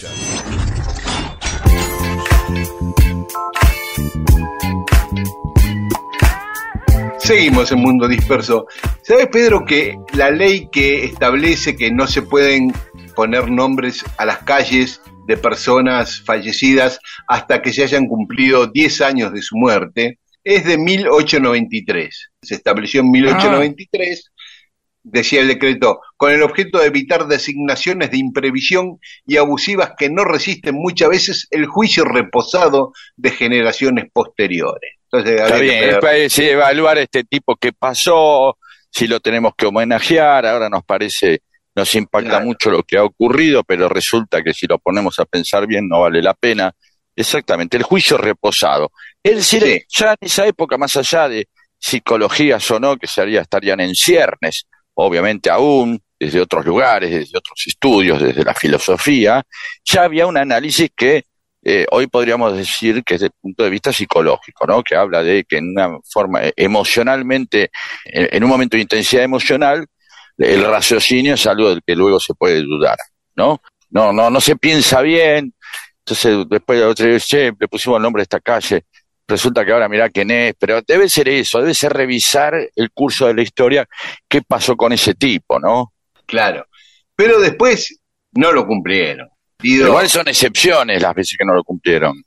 Seguimos 7.24 7.70
en 7.70 7.78
Mundo 7.78 8.08
Disperso. 8.08 8.66
¿Sabes, 9.02 9.28
Pedro, 9.28 9.64
que 9.64 9.96
la 10.14 10.32
ley 10.32 10.68
que 10.72 11.04
establece 11.04 11.76
que 11.76 11.92
no 11.92 12.08
se 12.08 12.22
pueden 12.22 12.72
poner 13.14 13.48
nombres 13.48 14.04
a 14.18 14.26
las 14.26 14.38
calles 14.38 15.00
de 15.28 15.36
personas 15.36 16.20
fallecidas 16.20 16.98
hasta 17.28 17.62
que 17.62 17.72
se 17.72 17.84
hayan 17.84 18.08
cumplido 18.08 18.66
10 18.66 19.00
años 19.02 19.32
de 19.32 19.40
su 19.40 19.56
muerte, 19.56 20.18
es 20.42 20.64
de 20.64 20.76
1893. 20.76 22.32
Se 22.42 22.56
estableció 22.56 23.02
en 23.02 23.12
1893, 23.12 24.32
decía 25.04 25.42
el 25.42 25.48
decreto, 25.48 26.00
con 26.16 26.32
el 26.32 26.42
objeto 26.42 26.80
de 26.80 26.86
evitar 26.86 27.28
designaciones 27.28 28.10
de 28.10 28.18
imprevisión 28.18 28.98
y 29.24 29.36
abusivas 29.36 29.92
que 29.96 30.10
no 30.10 30.24
resisten 30.24 30.74
muchas 30.74 31.08
veces 31.08 31.46
el 31.52 31.66
juicio 31.66 32.04
reposado 32.04 32.92
de 33.16 33.30
generaciones 33.30 34.06
posteriores. 34.12 35.01
Entonces, 35.12 35.40
Está 35.40 35.58
bien, 35.58 35.98
es 36.14 36.38
evaluar 36.38 36.98
este 36.98 37.24
tipo 37.24 37.54
que 37.56 37.72
pasó, 37.72 38.56
si 38.90 39.06
lo 39.06 39.20
tenemos 39.20 39.52
que 39.56 39.66
homenajear, 39.66 40.46
ahora 40.46 40.70
nos 40.70 40.84
parece 40.84 41.42
nos 41.74 41.94
impacta 41.94 42.40
mucho 42.40 42.70
lo 42.70 42.82
que 42.82 42.98
ha 42.98 43.04
ocurrido, 43.04 43.64
pero 43.64 43.88
resulta 43.88 44.42
que 44.42 44.52
si 44.52 44.66
lo 44.66 44.78
ponemos 44.78 45.18
a 45.18 45.24
pensar 45.24 45.66
bien 45.66 45.88
no 45.88 46.00
vale 46.00 46.22
la 46.22 46.34
pena. 46.34 46.72
Exactamente, 47.14 47.76
el 47.76 47.82
juicio 47.82 48.16
reposado. 48.16 48.90
Es 49.22 49.36
decir, 49.36 49.84
ya 49.88 50.12
en 50.12 50.16
esa 50.20 50.46
época, 50.46 50.78
más 50.78 50.96
allá 50.96 51.28
de 51.28 51.48
psicologías 51.78 52.70
o 52.70 52.80
no, 52.80 52.96
que 52.96 53.06
sería, 53.06 53.42
estarían 53.42 53.80
en 53.80 53.94
ciernes, 53.94 54.66
obviamente 54.94 55.50
aún, 55.50 56.00
desde 56.18 56.40
otros 56.40 56.64
lugares, 56.64 57.10
desde 57.10 57.38
otros 57.38 57.62
estudios, 57.66 58.20
desde 58.20 58.44
la 58.44 58.54
filosofía, 58.54 59.42
ya 59.84 60.04
había 60.04 60.26
un 60.26 60.36
análisis 60.36 60.90
que 60.96 61.24
eh, 61.64 61.86
hoy 61.90 62.08
podríamos 62.08 62.56
decir 62.56 63.04
que 63.04 63.14
es 63.14 63.20
desde 63.20 63.32
el 63.32 63.40
punto 63.40 63.64
de 63.64 63.70
vista 63.70 63.92
psicológico, 63.92 64.66
¿no? 64.66 64.82
Que 64.82 64.96
habla 64.96 65.22
de 65.22 65.44
que 65.44 65.58
en 65.58 65.70
una 65.70 65.98
forma 66.10 66.44
eh, 66.44 66.52
emocionalmente, 66.56 67.70
en 68.04 68.42
un 68.42 68.50
momento 68.50 68.76
de 68.76 68.82
intensidad 68.82 69.22
emocional, 69.22 69.86
el 70.38 70.64
raciocinio 70.64 71.34
es 71.34 71.46
algo 71.46 71.70
del 71.70 71.82
que 71.86 71.94
luego 71.94 72.18
se 72.18 72.34
puede 72.34 72.62
dudar, 72.62 72.96
¿no? 73.36 73.60
No, 73.90 74.12
no, 74.12 74.30
no 74.30 74.40
se 74.40 74.56
piensa 74.56 75.02
bien. 75.02 75.54
Entonces, 75.98 76.46
después 76.48 76.96
de 76.98 77.06
vez, 77.06 77.26
che, 77.26 77.52
le 77.58 77.68
pusimos 77.68 77.98
el 77.98 78.02
nombre 78.02 78.20
de 78.20 78.24
esta 78.24 78.40
calle. 78.40 78.84
Resulta 79.28 79.64
que 79.64 79.72
ahora 79.72 79.88
mirá 79.88 80.10
quién 80.10 80.30
es, 80.30 80.54
pero 80.58 80.82
debe 80.82 81.08
ser 81.08 81.28
eso, 81.28 81.60
debe 81.60 81.74
ser 81.74 81.92
revisar 81.92 82.54
el 82.74 82.90
curso 82.90 83.26
de 83.28 83.34
la 83.34 83.42
historia, 83.42 83.86
qué 84.28 84.42
pasó 84.42 84.76
con 84.76 84.92
ese 84.92 85.14
tipo, 85.14 85.60
¿no? 85.60 85.92
Claro. 86.26 86.66
Pero 87.14 87.40
después 87.40 88.00
no 88.32 88.50
lo 88.52 88.66
cumplieron. 88.66 89.28
Igual 89.62 90.08
son 90.08 90.28
excepciones 90.28 91.00
las 91.00 91.14
veces 91.14 91.36
que 91.38 91.44
no 91.44 91.54
lo 91.54 91.64
cumplieron. 91.64 92.22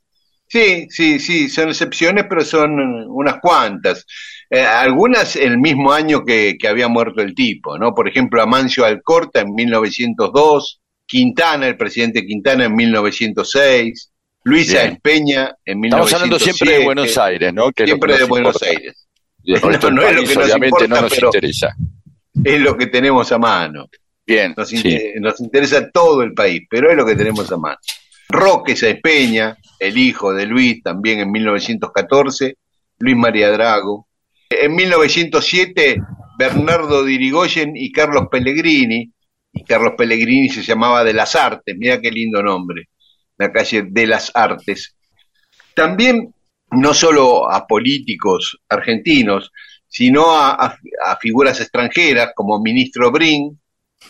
Sí, 0.48 0.86
sí, 0.90 1.18
sí, 1.18 1.48
son 1.48 1.68
excepciones, 1.70 2.26
pero 2.28 2.44
son 2.44 2.78
unas 3.08 3.40
cuantas. 3.40 4.06
Eh, 4.48 4.60
algunas 4.60 5.34
el 5.34 5.58
mismo 5.58 5.92
año 5.92 6.24
que, 6.24 6.56
había 6.68 6.86
muerto 6.88 7.20
el 7.20 7.34
tipo, 7.34 7.76
¿no? 7.78 7.92
Por 7.94 8.08
ejemplo, 8.08 8.40
Amancio 8.40 8.84
Alcorta 8.84 9.40
en 9.40 9.52
1902, 9.54 10.80
Quintana, 11.04 11.66
el 11.66 11.76
presidente 11.76 12.24
Quintana 12.24 12.66
en 12.66 12.76
1906, 12.76 14.12
Luisa 14.44 14.82
Bien. 14.82 14.92
Espeña 14.92 15.54
en 15.64 15.80
1907. 15.80 15.86
Estamos 15.88 16.12
hablando 16.14 16.38
siempre 16.38 16.78
de 16.78 16.84
Buenos 16.84 17.18
Aires, 17.18 17.52
¿no? 17.52 17.72
Que 17.72 17.84
Siempre 17.84 18.08
que 18.08 18.14
de 18.14 18.20
nos 18.20 18.28
Buenos 18.28 18.54
importa. 18.54 18.70
Aires. 18.78 19.02
No, 19.48 19.90
no 19.92 20.02
es 20.02 20.14
lo 20.16 20.24
que 20.24 20.34
nos 20.34 20.54
importa, 20.56 20.86
no 20.88 21.00
nos 21.02 21.14
pero- 21.14 21.28
interesa. 21.28 21.68
Es 22.42 22.60
lo 22.60 22.76
que 22.76 22.88
tenemos 22.88 23.30
a 23.30 23.38
mano. 23.38 23.86
Bien, 24.26 24.54
Nos, 24.56 24.68
sí. 24.68 24.76
inter- 24.76 25.20
nos 25.20 25.40
interesa 25.40 25.90
todo 25.90 26.22
el 26.22 26.34
país, 26.34 26.62
pero 26.68 26.90
es 26.90 26.96
lo 26.96 27.06
que 27.06 27.14
tenemos 27.14 27.50
a 27.52 27.56
mano. 27.56 27.78
Roque 28.28 28.74
Sáenz 28.74 29.00
Peña, 29.00 29.56
el 29.78 29.96
hijo 29.96 30.32
de 30.34 30.46
Luis, 30.46 30.82
también 30.82 31.20
en 31.20 31.30
1914, 31.30 32.56
Luis 32.98 33.16
María 33.16 33.50
Drago. 33.52 34.08
En 34.50 34.74
1907, 34.74 35.96
Bernardo 36.38 37.04
Dirigoyen 37.04 37.76
y 37.76 37.92
Carlos 37.92 38.24
Pellegrini, 38.30 39.12
y 39.52 39.64
Carlos 39.64 39.92
Pellegrini 39.96 40.48
se 40.48 40.62
llamaba 40.62 41.04
De 41.04 41.12
las 41.14 41.34
Artes, 41.36 41.74
mira 41.78 42.00
qué 42.00 42.10
lindo 42.10 42.42
nombre, 42.42 42.88
la 43.38 43.52
calle 43.52 43.84
De 43.88 44.06
las 44.06 44.30
Artes. 44.34 44.96
También, 45.74 46.34
no 46.72 46.94
solo 46.94 47.50
a 47.50 47.66
políticos 47.66 48.58
argentinos, 48.68 49.52
sino 49.86 50.30
a, 50.34 50.50
a- 50.52 50.78
a 51.06 51.16
figuras 51.16 51.60
extranjeras 51.60 52.32
como 52.34 52.60
ministro 52.60 53.10
Brin, 53.12 53.58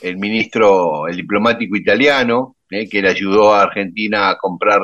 el 0.02 0.16
ministro, 0.18 1.06
el 1.08 1.16
diplomático 1.16 1.76
italiano, 1.76 2.56
eh, 2.70 2.88
que 2.88 3.00
le 3.02 3.08
ayudó 3.10 3.54
a 3.54 3.62
Argentina 3.62 4.30
a 4.30 4.36
comprar 4.38 4.80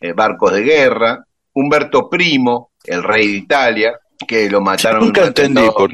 eh, 0.00 0.12
barcos 0.12 0.52
de 0.52 0.62
guerra, 0.62 1.24
Humberto 1.52 2.08
Primo, 2.08 2.70
el 2.84 3.02
rey 3.02 3.26
de 3.28 3.36
Italia, 3.38 3.92
que 4.26 4.48
lo 4.50 4.60
mataron. 4.60 5.00
en 5.00 5.06
Nunca 5.06 5.20
un 5.22 5.26
entendí 5.28 5.60
por 5.76 5.90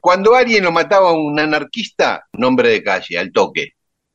Cuando 0.00 0.34
alguien 0.34 0.64
lo 0.64 0.72
mataba 0.72 1.10
a 1.10 1.12
un 1.12 1.38
anarquista, 1.38 2.24
nombre 2.32 2.68
de 2.68 2.82
calle, 2.82 3.18
al 3.18 3.32
toque. 3.32 3.70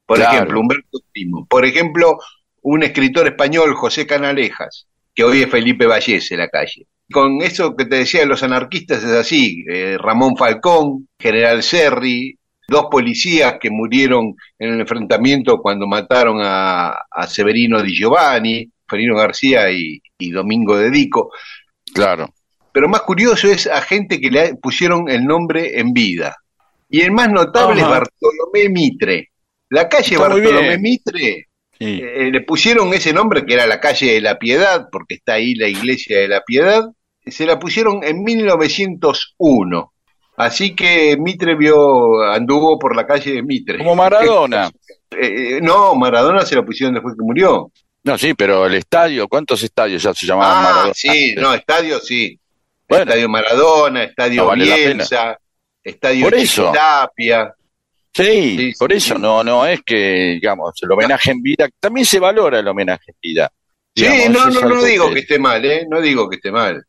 Por 0.05 0.17
Claro. 0.17 0.35
ejemplo, 0.35 0.59
Humberto 0.61 0.99
Primo. 1.11 1.45
Por 1.47 1.65
ejemplo, 1.65 2.17
un 2.61 2.83
escritor 2.83 3.27
español, 3.27 3.73
José 3.75 4.05
Canalejas, 4.07 4.87
que 5.13 5.23
hoy 5.23 5.43
es 5.43 5.49
Felipe 5.49 5.85
Vallese, 5.85 6.35
la 6.37 6.47
calle. 6.49 6.87
Con 7.11 7.41
eso 7.41 7.75
que 7.75 7.85
te 7.85 7.97
decía 7.97 8.21
de 8.21 8.27
los 8.27 8.43
anarquistas 8.43 9.03
es 9.03 9.11
así, 9.11 9.63
eh, 9.69 9.97
Ramón 9.99 10.35
Falcón, 10.37 11.07
General 11.19 11.61
Serri, 11.63 12.37
dos 12.69 12.85
policías 12.89 13.55
que 13.59 13.69
murieron 13.69 14.35
en 14.57 14.73
el 14.73 14.81
enfrentamiento 14.81 15.57
cuando 15.61 15.87
mataron 15.87 16.37
a, 16.41 16.89
a 17.09 17.27
Severino 17.27 17.81
Di 17.81 17.93
Giovanni, 17.95 18.69
Ferino 18.87 19.15
García 19.15 19.71
y, 19.71 20.01
y 20.17 20.31
Domingo 20.31 20.77
de 20.77 20.89
Dico. 20.89 21.31
Claro. 21.93 22.33
Pero 22.71 22.87
más 22.87 23.01
curioso 23.01 23.47
es 23.47 23.67
a 23.67 23.81
gente 23.81 24.19
que 24.21 24.29
le 24.29 24.55
pusieron 24.55 25.09
el 25.09 25.25
nombre 25.25 25.79
en 25.79 25.91
vida. 25.93 26.35
Y 26.89 27.01
el 27.01 27.11
más 27.11 27.29
notable 27.29 27.81
Ajá. 27.81 27.91
es 27.93 27.99
Bartolomé 27.99 28.69
Mitre. 28.69 29.29
La 29.69 29.87
calle 29.89 30.15
Está 30.15 30.27
Bartolomé. 30.29 30.77
Mitre 30.77 31.45
Sí. 31.79 32.01
eh, 32.03 32.29
le 32.29 32.41
pusieron 32.41 32.93
ese 32.93 33.13
nombre 33.13 33.45
que 33.45 33.53
era 33.53 33.65
la 33.65 33.79
calle 33.79 34.11
de 34.13 34.19
la 34.21 34.37
Piedad, 34.37 34.89
porque 34.91 35.15
está 35.15 35.33
ahí 35.35 35.55
la 35.55 35.69
iglesia 35.69 36.19
de 36.19 36.27
la 36.27 36.41
Piedad, 36.41 36.83
se 37.25 37.45
la 37.45 37.57
pusieron 37.57 38.03
en 38.03 38.21
1901. 38.23 39.93
Así 40.39 40.73
que 40.73 41.17
Mitre 41.17 41.53
vio, 41.55 42.21
anduvo 42.23 42.79
por 42.79 42.95
la 42.95 43.05
calle 43.05 43.33
de 43.33 43.43
Mitre. 43.43 43.77
Como 43.77 43.95
Maradona. 43.95 44.69
Eh, 45.11 45.57
eh, 45.57 45.59
no, 45.59 45.95
Maradona 45.95 46.45
se 46.45 46.55
la 46.55 46.61
pusieron 46.63 46.93
después 46.93 47.15
que 47.17 47.23
murió. 47.23 47.71
No, 48.03 48.15
sí, 48.15 48.35
pero 48.35 48.67
el 48.67 48.75
estadio, 48.75 49.27
¿cuántos 49.27 49.63
estadios 49.63 50.03
ya 50.03 50.13
se 50.13 50.27
llamaban 50.27 50.57
Ah, 50.57 50.61
Maradona? 50.69 50.93
sí, 50.93 51.33
no, 51.35 51.51
estadio 51.55 51.99
sí. 51.99 52.39
Bueno. 52.87 53.05
estadio 53.05 53.27
Maradona, 53.27 54.03
estadio 54.03 54.43
No 54.43 54.47
vale 54.49 54.65
Bielsa, 54.65 55.35
estadio 55.83 56.25
Por 56.25 56.35
eso. 56.35 56.71
Tapia. 56.71 57.51
Sí, 58.13 58.55
Sí, 58.55 58.73
por 58.77 58.91
sí, 58.91 58.97
eso 58.97 59.15
sí. 59.15 59.21
no, 59.21 59.43
no 59.43 59.65
es 59.65 59.81
que, 59.83 60.37
digamos, 60.39 60.73
el 60.83 60.91
homenaje 60.91 61.31
en 61.31 61.41
vida, 61.41 61.67
también 61.79 62.05
se 62.05 62.19
valora 62.19 62.59
el 62.59 62.67
homenaje 62.67 63.05
en 63.07 63.15
vida. 63.19 63.51
Sí, 63.95 64.05
no, 64.29 64.45
no, 64.45 64.61
no 64.61 64.83
digo 64.83 65.11
que 65.11 65.21
esté 65.21 65.39
mal, 65.39 65.65
¿eh? 65.65 65.87
No 65.89 65.99
digo 66.01 66.29
que 66.29 66.35
esté 66.35 66.51
mal, 66.51 66.85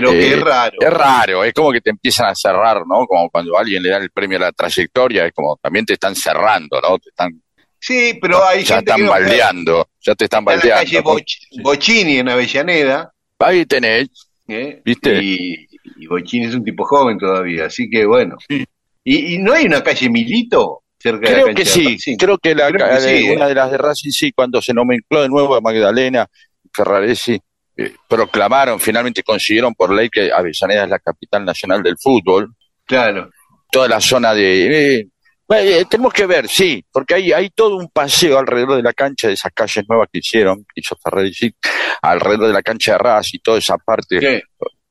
pero 0.00 0.12
Eh, 0.12 0.28
es 0.34 0.40
raro. 0.40 0.76
Es 0.80 0.90
raro, 0.90 1.44
es 1.44 1.52
como 1.52 1.72
que 1.72 1.80
te 1.80 1.90
empiezan 1.90 2.26
a 2.26 2.34
cerrar, 2.34 2.78
¿no? 2.86 3.06
Como 3.06 3.28
cuando 3.30 3.56
alguien 3.58 3.82
le 3.82 3.90
dan 3.90 4.02
el 4.02 4.10
premio 4.10 4.38
a 4.38 4.42
la 4.42 4.52
trayectoria, 4.52 5.26
es 5.26 5.32
como 5.32 5.56
también 5.62 5.84
te 5.86 5.94
están 5.94 6.14
cerrando, 6.14 6.80
¿no? 6.80 6.98
Te 6.98 7.10
están, 7.10 7.30
Sí, 7.78 8.18
pero 8.20 8.42
hay 8.42 8.64
ya 8.64 8.76
gente 8.76 8.90
están 8.92 8.96
que 8.96 9.02
no 9.04 9.10
baldeando, 9.10 9.88
ya 10.00 10.14
te 10.14 10.24
están 10.24 10.40
Está 10.48 10.52
en 10.54 10.58
la 10.58 10.76
calle 10.76 10.96
baldeando. 11.02 11.10
¿no? 11.10 11.18
Boch- 11.18 11.62
Bocini 11.62 12.18
en 12.18 12.28
Avellaneda, 12.28 13.10
Ahí 13.38 13.66
tenés, 13.66 14.08
¿eh? 14.48 14.80
¿Viste? 14.84 15.22
Y, 15.22 15.66
y 15.98 16.06
Bocini 16.06 16.46
es 16.46 16.54
un 16.54 16.64
tipo 16.64 16.84
joven 16.86 17.18
todavía, 17.18 17.66
así 17.66 17.90
que 17.90 18.06
bueno. 18.06 18.36
Sí. 18.48 18.64
¿Y, 19.04 19.34
y 19.34 19.38
no 19.38 19.52
hay 19.52 19.66
una 19.66 19.82
calle 19.82 20.08
Milito 20.08 20.82
cerca 20.98 21.28
de 21.28 21.36
la 21.36 21.42
creo 21.42 21.46
cancha 21.54 21.74
que 21.74 21.90
de 21.90 21.98
sí, 21.98 22.16
creo 22.16 22.38
que, 22.38 22.54
la, 22.54 22.68
Creo 22.72 22.88
que 22.88 22.94
eh, 22.94 23.00
sí, 23.20 23.30
una 23.30 23.44
¿eh? 23.44 23.48
de 23.48 23.54
las 23.54 23.70
de 23.70 23.76
Racing 23.76 24.10
sí, 24.10 24.32
cuando 24.32 24.62
se 24.62 24.72
nomencló 24.72 25.20
de 25.20 25.28
nuevo 25.28 25.54
a 25.54 25.60
Magdalena, 25.60 26.26
Ferraresi, 26.72 27.38
eh, 27.76 27.94
proclamaron, 28.08 28.78
finalmente 28.80 29.22
consiguieron 29.22 29.74
por 29.74 29.92
ley 29.92 30.08
que 30.08 30.30
Avellaneda 30.32 30.84
es 30.84 30.90
la 30.90 30.98
capital 30.98 31.44
nacional 31.44 31.82
del 31.82 31.96
fútbol, 31.98 32.54
Claro. 32.86 33.30
toda 33.70 33.88
la 33.88 34.00
zona 34.00 34.34
de... 34.34 34.98
eh, 35.00 35.08
eh, 35.50 35.84
tenemos 35.88 36.12
que 36.12 36.26
ver, 36.26 36.48
sí, 36.48 36.84
porque 36.92 37.14
hay, 37.14 37.32
hay 37.32 37.50
todo 37.50 37.76
un 37.76 37.88
paseo 37.88 38.38
alrededor 38.38 38.76
de 38.76 38.82
la 38.82 38.92
cancha 38.92 39.28
de 39.28 39.34
esas 39.34 39.52
calles 39.54 39.84
nuevas 39.88 40.08
que 40.12 40.18
hicieron, 40.20 40.58
que 40.64 40.80
hizo 40.80 40.96
Ferraresi, 41.02 41.54
alrededor 42.02 42.48
de 42.48 42.52
la 42.52 42.62
cancha 42.62 42.92
de 42.92 42.98
Racing 42.98 43.38
y 43.38 43.42
toda 43.42 43.58
esa 43.58 43.76
parte 43.78 44.18
¿Qué? 44.20 44.42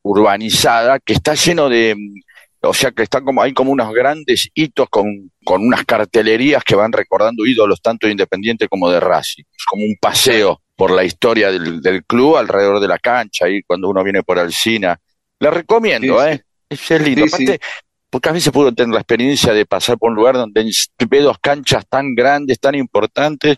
urbanizada 0.03 0.99
que 0.99 1.13
está 1.13 1.33
lleno 1.35 1.69
de, 1.69 1.95
mm, 1.95 2.67
o 2.67 2.73
sea 2.73 2.91
que 2.91 3.03
están 3.03 3.23
como, 3.25 3.41
hay 3.41 3.53
como 3.53 3.71
unos 3.71 3.93
grandes 3.93 4.49
hitos 4.53 4.89
con, 4.89 5.31
con 5.43 5.65
unas 5.65 5.85
cartelerías 5.85 6.63
que 6.63 6.75
van 6.75 6.91
recordando 6.91 7.45
ídolos 7.45 7.81
tanto 7.81 8.07
de 8.07 8.11
Independiente 8.11 8.67
como 8.67 8.89
de 8.89 8.99
Racing. 8.99 9.43
Es 9.57 9.65
como 9.65 9.83
un 9.83 9.95
paseo 9.99 10.61
por 10.75 10.91
la 10.91 11.03
historia 11.03 11.51
del, 11.51 11.81
del 11.81 12.03
club 12.05 12.37
alrededor 12.37 12.79
de 12.79 12.87
la 12.87 12.99
cancha, 12.99 13.45
ahí 13.45 13.61
cuando 13.63 13.89
uno 13.89 14.03
viene 14.03 14.23
por 14.23 14.39
Alcina. 14.39 14.99
Le 15.39 15.51
recomiendo, 15.51 16.19
Sí, 16.19 16.25
sí. 16.25 16.33
¿eh? 16.33 16.43
Es, 16.69 16.91
es 16.91 17.01
lindo. 17.01 17.25
Sí, 17.27 17.29
sí. 17.29 17.43
Aparte, 17.43 17.65
pocas 18.09 18.33
veces 18.33 18.53
puedo 18.53 18.71
tener 18.73 18.93
la 18.93 18.99
experiencia 18.99 19.53
de 19.53 19.65
pasar 19.65 19.97
por 19.97 20.11
un 20.11 20.15
lugar 20.15 20.35
donde 20.35 20.69
ve 21.09 21.19
dos 21.21 21.37
canchas 21.39 21.83
tan 21.89 22.13
grandes, 22.13 22.59
tan 22.59 22.75
importantes, 22.75 23.57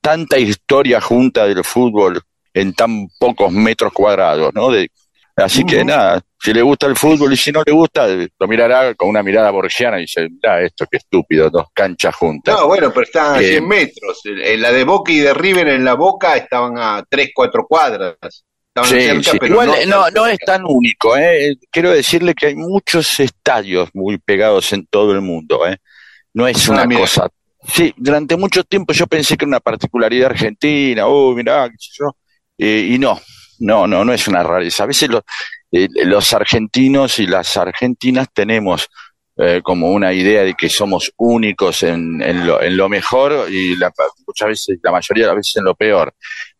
tanta 0.00 0.38
historia 0.38 1.00
junta 1.00 1.46
del 1.46 1.64
fútbol 1.64 2.20
en 2.54 2.72
tan 2.72 3.08
pocos 3.18 3.52
metros 3.52 3.92
cuadrados, 3.92 4.54
¿no? 4.54 4.70
De, 4.70 4.88
así 5.36 5.64
que 5.64 5.84
nada, 5.84 6.20
si 6.40 6.52
le 6.52 6.62
gusta 6.62 6.86
el 6.86 6.96
fútbol 6.96 7.32
y 7.32 7.36
si 7.36 7.52
no 7.52 7.62
le 7.64 7.72
gusta, 7.72 8.06
lo 8.08 8.48
mirará 8.48 8.94
con 8.94 9.08
una 9.08 9.22
mirada 9.22 9.50
borgiana 9.50 9.98
y 9.98 10.02
dice, 10.02 10.28
mira 10.28 10.62
esto, 10.62 10.86
qué 10.90 10.96
estúpido, 10.98 11.50
dos 11.50 11.66
canchas 11.74 12.14
juntas. 12.14 12.54
No, 12.58 12.66
bueno, 12.68 12.90
pero 12.90 13.02
estaban 13.04 13.36
a 13.36 13.40
Eh, 13.42 13.48
100 13.52 13.68
metros. 13.68 14.20
En 14.24 14.60
la 14.62 14.72
de 14.72 14.84
Boca 14.84 15.12
y 15.12 15.18
de 15.18 15.34
River 15.34 15.68
en 15.68 15.84
la 15.84 15.94
Boca 15.94 16.36
estaban 16.36 16.74
a 16.78 17.04
3, 17.08 17.30
4 17.34 17.66
cuadras. 17.66 18.16
Estaban 18.22 18.90
Sí, 18.90 19.06
cerca, 19.06 19.30
sí. 19.32 19.38
pero 19.40 19.52
Igual 19.54 19.66
no, 19.68 19.74
eh, 19.76 19.86
no, 19.86 20.10
no 20.10 20.26
es 20.26 20.38
tan 20.38 20.62
único. 20.66 21.16
¿eh? 21.16 21.56
Quiero 21.70 21.90
decirle 21.90 22.34
que 22.34 22.46
hay 22.46 22.54
muchos 22.56 23.18
estadios 23.20 23.88
muy 23.94 24.18
pegados 24.18 24.72
en 24.72 24.86
todo 24.86 25.12
el 25.12 25.22
mundo. 25.22 25.66
¿eh? 25.66 25.76
No 26.34 26.46
es 26.46 26.68
Ah, 26.68 26.72
una 26.84 26.98
cosa. 26.98 27.28
Sí, 27.74 27.92
durante 27.96 28.36
mucho 28.36 28.62
tiempo 28.64 28.92
yo 28.92 29.06
pensé 29.06 29.36
que 29.36 29.44
era 29.44 29.48
una 29.48 29.60
particularidad 29.60 30.30
argentina. 30.30 31.06
Oh, 31.06 31.32
mirá, 31.34 31.68
qué 31.68 31.74
sé 31.78 31.90
yo. 31.98 32.16
Eh, 32.58 32.88
y 32.90 32.98
no, 32.98 33.18
no, 33.60 33.86
no, 33.86 34.04
no 34.04 34.12
es 34.12 34.28
una 34.28 34.42
rareza. 34.42 34.84
A 34.84 34.86
veces 34.86 35.08
los, 35.10 35.22
eh, 35.72 35.88
los 36.04 36.32
argentinos 36.32 37.18
y 37.18 37.26
las 37.26 37.56
argentinas 37.56 38.28
tenemos 38.32 38.88
eh, 39.38 39.60
como 39.62 39.90
una 39.92 40.12
idea 40.12 40.42
de 40.42 40.54
que 40.54 40.68
somos 40.68 41.12
únicos 41.16 41.82
en, 41.82 42.22
en, 42.22 42.46
lo, 42.46 42.62
en 42.62 42.76
lo 42.76 42.88
mejor 42.88 43.50
y 43.50 43.76
la- 43.76 43.92
muchas 44.26 44.48
veces, 44.48 44.78
la 44.82 44.92
mayoría 44.92 45.24
de 45.24 45.28
las 45.28 45.36
veces 45.36 45.56
en 45.56 45.64
lo 45.64 45.74
peor. 45.74 46.14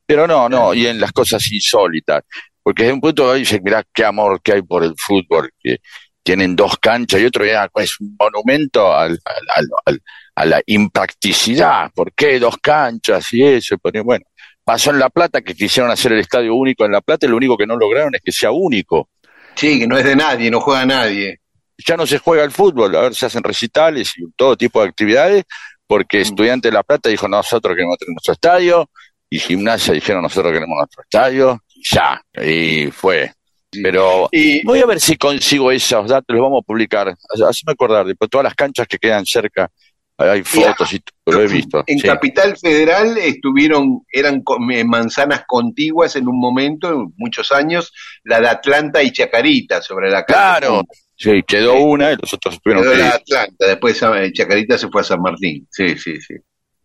Pero 0.05 0.27
no, 0.27 0.49
no, 0.49 0.73
y 0.75 0.87
en 0.87 1.01
las 1.01 1.13
cosas 1.13 1.51
insólitas. 1.51 2.23
Porque 2.63 2.83
desde 2.85 2.95
un 2.95 3.01
punto 3.01 3.33
de 3.33 3.39
vista, 3.41 3.57
mirá 3.63 3.83
qué 3.95 4.05
amor 4.05 4.41
que 4.43 4.53
hay 4.53 4.63
por 4.63 4.85
el 4.85 4.95
fútbol, 4.99 5.51
que 5.59 5.79
tienen 6.23 6.57
dos 6.57 6.77
canchas 6.79 7.21
y 7.21 7.25
otro 7.25 7.45
ya 7.45 7.69
es 7.77 8.01
un 8.01 8.17
monumento 8.19 8.93
al, 8.93 9.19
al- 9.55 9.69
al- 9.87 10.03
a 10.35 10.45
la 10.45 10.61
impracticidad. 10.67 11.91
¿Por 11.95 12.13
qué 12.13 12.39
dos 12.39 12.57
canchas 12.61 13.33
y 13.33 13.43
eso? 13.43 13.77
Bueno, 14.05 14.25
pasó 14.67 14.91
en 14.91 14.99
La 14.99 15.11
Plata 15.11 15.43
que 15.43 15.55
quisieron 15.55 15.93
hacer 15.93 16.13
el 16.13 16.19
estadio 16.19 16.57
único 16.57 16.85
en 16.85 16.91
La 16.91 17.01
Plata 17.01 17.25
y 17.25 17.29
lo 17.29 17.37
único 17.37 17.57
que 17.57 17.69
no 17.69 17.77
lograron 17.77 18.13
es 18.17 18.21
que 18.21 18.33
sea 18.33 18.51
único. 18.51 19.11
Sí, 19.55 19.79
que 19.79 19.87
no 19.87 19.97
es 19.97 20.05
de 20.05 20.17
nadie, 20.17 20.51
no 20.51 20.61
juega 20.61 20.85
nadie. 20.85 21.39
Ya 21.87 21.97
no 21.97 22.05
se 22.05 22.19
juega 22.19 22.43
el 22.43 22.51
fútbol, 22.51 22.97
a 22.97 23.03
ver, 23.03 23.15
se 23.15 23.27
hacen 23.27 23.45
recitales 23.45 24.13
y 24.17 24.25
todo 24.35 24.57
tipo 24.57 24.83
de 24.83 24.89
actividades, 24.89 25.45
porque 25.87 26.21
Estudiante 26.21 26.67
de 26.69 26.75
La 26.75 26.83
Plata 26.83 27.09
dijo, 27.09 27.29
nosotros 27.29 27.77
queremos 27.77 27.97
tener 27.97 28.13
nuestro 28.13 28.33
estadio, 28.33 28.91
y 29.31 29.39
Gimnasia 29.39 29.95
dijeron, 29.95 30.23
nosotros 30.23 30.53
queremos 30.53 30.77
nuestro 30.77 31.03
estadio, 31.05 31.63
ya, 31.93 32.21
y 32.43 32.91
fue. 32.91 33.33
Pero 33.71 34.29
Y 34.33 34.65
voy 34.65 34.81
a 34.81 34.87
ver 34.87 35.01
si 35.01 35.17
consigo 35.17 35.71
esos 35.71 36.09
datos, 36.09 36.35
los 36.35 36.43
vamos 36.43 36.63
a 36.63 36.67
publicar. 36.67 37.09
Hazme 37.09 37.73
acordar, 37.73 38.05
de 38.05 38.17
todas 38.29 38.45
las 38.45 38.55
canchas 38.55 38.89
que 38.89 38.99
quedan 38.99 39.25
cerca, 39.25 39.71
hay 40.19 40.43
fotos 40.43 40.93
y 40.93 41.01
todo, 41.01 41.39
lo 41.39 41.43
he 41.43 41.49
visto. 41.49 41.85
en 41.87 41.99
sí. 41.99 42.07
Capital 42.07 42.57
Federal 42.57 43.19
estuvieron, 43.19 44.03
eran 44.11 44.43
eh, 44.73 44.85
manzanas 44.85 45.45
contiguas 45.47 46.17
en 46.17 46.27
un 46.29 46.39
momento, 46.39 46.91
en 46.91 47.13
muchos 47.17 47.53
años, 47.53 47.93
la 48.25 48.41
de 48.41 48.49
Atlanta 48.49 49.03
y 49.03 49.13
Chacarita 49.13 49.83
sobre 49.83 50.11
la 50.11 50.25
calle. 50.25 50.61
Claro, 50.61 50.83
sí, 51.15 51.43
quedó 51.47 51.75
Sí. 51.75 51.83
una 51.83 52.13
y 52.13 52.17
los 52.17 52.33
otros 52.33 52.61
tuvieron 52.63 52.85
Quedó 52.85 52.93
que 52.93 52.99
la 52.99 53.09
Atlanta, 53.11 53.67
después 53.67 54.03
eh, 54.03 54.33
Chacarita 54.33 54.79
se 54.79 54.89
fue 54.89 55.03
a 55.03 55.05
San 55.05 55.21
Martín. 55.21 55.67
Sí, 55.71 55.99
sí, 55.99 56.21
sí. 56.21 56.35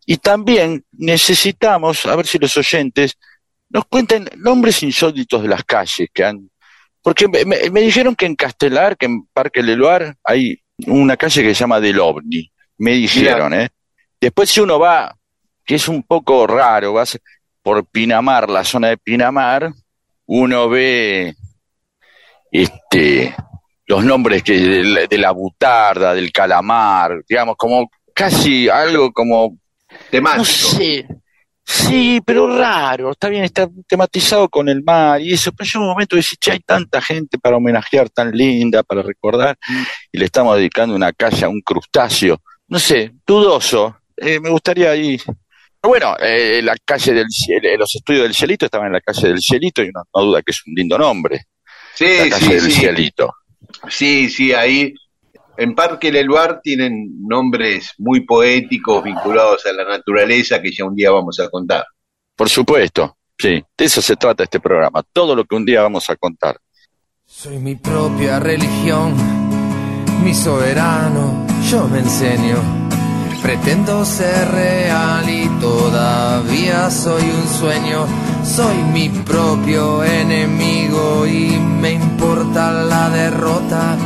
Y 0.04 0.16
también 0.18 0.84
necesitamos, 0.92 2.04
a 2.06 2.16
ver 2.16 2.26
si 2.26 2.38
los 2.38 2.56
oyentes 2.56 3.16
nos 3.70 3.86
cuenten 3.86 4.28
nombres 4.36 4.82
insólitos 4.82 5.42
de 5.42 5.48
las 5.48 5.64
calles 5.64 6.08
que 6.12 6.24
han... 6.24 6.50
Porque 7.00 7.26
me, 7.28 7.80
dijeron 7.80 8.14
que 8.14 8.26
en 8.26 8.36
Castelar, 8.36 8.96
que 8.96 9.06
en 9.06 9.26
Parque 9.32 9.62
Leluar, 9.62 10.16
hay 10.22 10.60
una 10.86 11.16
calle 11.16 11.42
que 11.42 11.48
se 11.48 11.60
llama 11.60 11.80
Del 11.80 11.98
OVNI. 11.98 12.51
Me 12.82 12.94
dijeron, 12.94 13.54
¿eh? 13.54 13.68
Después 14.20 14.50
si 14.50 14.58
uno 14.58 14.76
va, 14.76 15.16
que 15.64 15.76
es 15.76 15.86
un 15.86 16.02
poco 16.02 16.48
raro, 16.48 16.94
vas 16.94 17.16
por 17.62 17.86
Pinamar, 17.86 18.50
la 18.50 18.64
zona 18.64 18.88
de 18.88 18.96
Pinamar, 18.98 19.72
uno 20.26 20.68
ve 20.68 21.32
este 22.50 23.36
los 23.86 24.04
nombres 24.04 24.42
que 24.42 24.58
de, 25.08 25.18
la 25.18 25.30
butarda, 25.30 26.12
del 26.12 26.32
calamar, 26.32 27.22
digamos, 27.28 27.54
como 27.56 27.88
casi 28.12 28.68
algo 28.68 29.12
como 29.12 29.56
temático. 30.10 30.38
No 30.38 30.44
sé. 30.44 31.06
Sí, 31.64 32.20
pero 32.26 32.58
raro, 32.58 33.12
está 33.12 33.28
bien, 33.28 33.44
está 33.44 33.70
tematizado 33.86 34.48
con 34.48 34.68
el 34.68 34.82
mar 34.82 35.20
y 35.20 35.34
eso, 35.34 35.52
pero 35.52 35.70
un 35.78 35.86
momento 35.86 36.16
de 36.16 36.18
decir, 36.18 36.36
che, 36.40 36.50
hay 36.50 36.58
tanta 36.58 37.00
gente 37.00 37.38
para 37.38 37.58
homenajear 37.58 38.10
tan 38.10 38.32
linda, 38.32 38.82
para 38.82 39.02
recordar, 39.02 39.56
y 40.10 40.18
le 40.18 40.24
estamos 40.24 40.56
dedicando 40.56 40.96
una 40.96 41.12
calle 41.12 41.44
a 41.44 41.48
un 41.48 41.60
crustáceo, 41.60 42.40
no 42.72 42.78
sé, 42.78 43.12
dudoso, 43.26 43.98
eh, 44.16 44.40
me 44.40 44.48
gustaría 44.48 44.92
ahí 44.92 45.20
bueno, 45.82 46.16
eh, 46.18 46.62
la 46.62 46.74
calle 46.84 47.12
del 47.12 47.26
eh, 47.26 47.76
los 47.76 47.94
estudios 47.94 48.22
del 48.22 48.34
Cielito 48.34 48.64
estaban 48.64 48.86
en 48.86 48.92
la 48.94 49.00
calle 49.00 49.28
del 49.28 49.42
Cielito 49.42 49.82
y 49.82 49.90
no, 49.90 50.04
duda 50.14 50.40
que 50.40 50.52
es 50.52 50.62
un 50.66 50.74
lindo 50.74 50.96
nombre. 50.96 51.48
Sí, 51.94 52.06
la 52.06 52.30
calle 52.30 52.46
sí, 52.46 52.52
del 52.52 52.72
sí. 52.72 52.80
Cielito. 52.80 53.34
Sí, 53.88 54.30
sí, 54.30 54.52
ahí 54.54 54.94
en 55.58 55.74
Parque 55.74 56.10
Leluar 56.10 56.60
tienen 56.62 57.26
nombres 57.26 57.90
muy 57.98 58.20
poéticos 58.20 59.02
vinculados 59.02 59.66
a 59.66 59.72
la 59.72 59.84
naturaleza 59.84 60.62
que 60.62 60.70
ya 60.72 60.86
un 60.86 60.94
día 60.94 61.10
vamos 61.10 61.38
a 61.40 61.50
contar. 61.50 61.84
Por 62.34 62.48
supuesto, 62.48 63.18
sí, 63.36 63.62
de 63.76 63.84
eso 63.84 64.00
se 64.00 64.16
trata 64.16 64.44
este 64.44 64.60
programa, 64.60 65.02
todo 65.12 65.36
lo 65.36 65.44
que 65.44 65.56
un 65.56 65.66
día 65.66 65.82
vamos 65.82 66.08
a 66.08 66.16
contar. 66.16 66.56
Soy 67.26 67.58
mi 67.58 67.74
propia 67.74 68.38
religión, 68.38 69.14
mi 70.24 70.32
soberano, 70.32 71.51
yo 71.72 71.88
me 71.88 72.00
enseño 72.00 72.56
Pretendo 73.42 74.04
ser 74.04 74.52
real 74.52 75.28
y 75.28 75.48
todavía 75.58 76.88
soy 76.90 77.22
un 77.22 77.48
sueño. 77.58 78.06
Soy 78.44 78.76
mi 78.92 79.08
propio 79.08 80.04
enemigo 80.04 81.26
y 81.26 81.58
me 81.80 81.94
importa 81.94 82.70
la 82.70 83.10
derrota. 83.10 83.96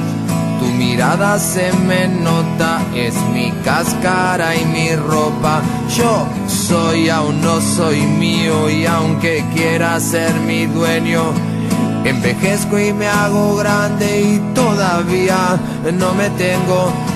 Tu 0.58 0.66
mirada 0.66 1.38
se 1.38 1.70
me 1.86 2.08
nota, 2.08 2.80
es 2.94 3.14
mi 3.34 3.52
cáscara 3.62 4.56
y 4.56 4.64
mi 4.64 4.96
ropa. 4.96 5.60
Yo 5.94 6.26
soy, 6.48 7.10
aún 7.10 7.42
no 7.42 7.60
soy 7.60 8.00
mío 8.00 8.70
y 8.70 8.86
aunque 8.86 9.44
quiera 9.52 10.00
ser 10.00 10.32
mi 10.46 10.64
dueño, 10.64 11.24
envejezco 12.04 12.78
y 12.78 12.94
me 12.94 13.06
hago 13.06 13.56
grande 13.56 14.22
y 14.22 14.54
todavía 14.54 15.60
no 15.92 16.14
me 16.14 16.30
tengo. 16.30 17.15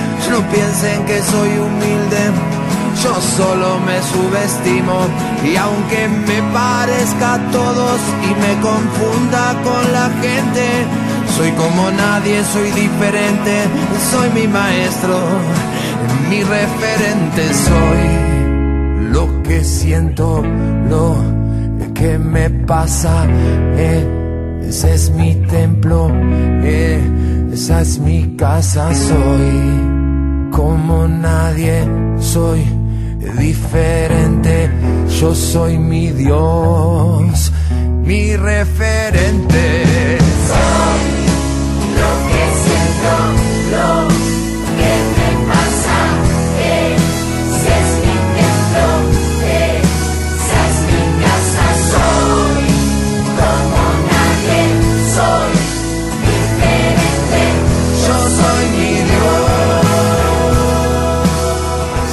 No 0.31 0.39
piensen 0.49 1.05
que 1.05 1.21
soy 1.23 1.49
humilde, 1.59 2.31
yo 3.03 3.13
solo 3.35 3.79
me 3.79 4.01
subestimo 4.01 5.05
y 5.43 5.57
aunque 5.57 6.07
me 6.07 6.41
parezca 6.53 7.33
a 7.33 7.51
todos 7.51 7.99
y 8.23 8.29
me 8.39 8.61
confunda 8.61 9.61
con 9.61 9.91
la 9.91 10.09
gente, 10.21 10.85
soy 11.35 11.51
como 11.51 11.91
nadie, 11.91 12.45
soy 12.45 12.71
diferente, 12.71 13.63
soy 14.09 14.29
mi 14.29 14.47
maestro, 14.47 15.19
mi 16.29 16.41
referente, 16.43 17.53
soy. 17.53 19.11
Lo 19.11 19.43
que 19.43 19.65
siento, 19.65 20.41
lo 20.89 21.17
que 21.93 22.17
me 22.17 22.49
pasa, 22.49 23.25
eh, 23.75 24.61
ese 24.65 24.93
es 24.93 25.09
mi 25.11 25.35
templo, 25.47 26.09
eh, 26.63 27.01
esa 27.51 27.81
es 27.81 27.99
mi 27.99 28.37
casa, 28.37 28.95
soy 28.95 30.00
como 30.51 31.07
nadie, 31.07 31.87
soy 32.19 32.63
diferente. 33.39 34.69
Yo 35.19 35.33
soy 35.33 35.77
mi 35.77 36.11
Dios, 36.11 37.51
mi 38.03 38.35
referente. 38.35 40.17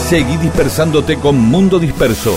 Seguí 0.09 0.39
dispersándote 0.39 1.19
con 1.19 1.39
Mundo 1.39 1.79
Disperso. 1.79 2.35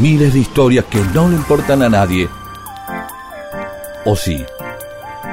Miles 0.00 0.32
de 0.32 0.40
historias 0.40 0.84
que 0.86 0.98
no 1.14 1.28
le 1.28 1.36
importan 1.36 1.80
a 1.80 1.88
nadie. 1.88 2.28
O 4.04 4.16
sí, 4.16 4.44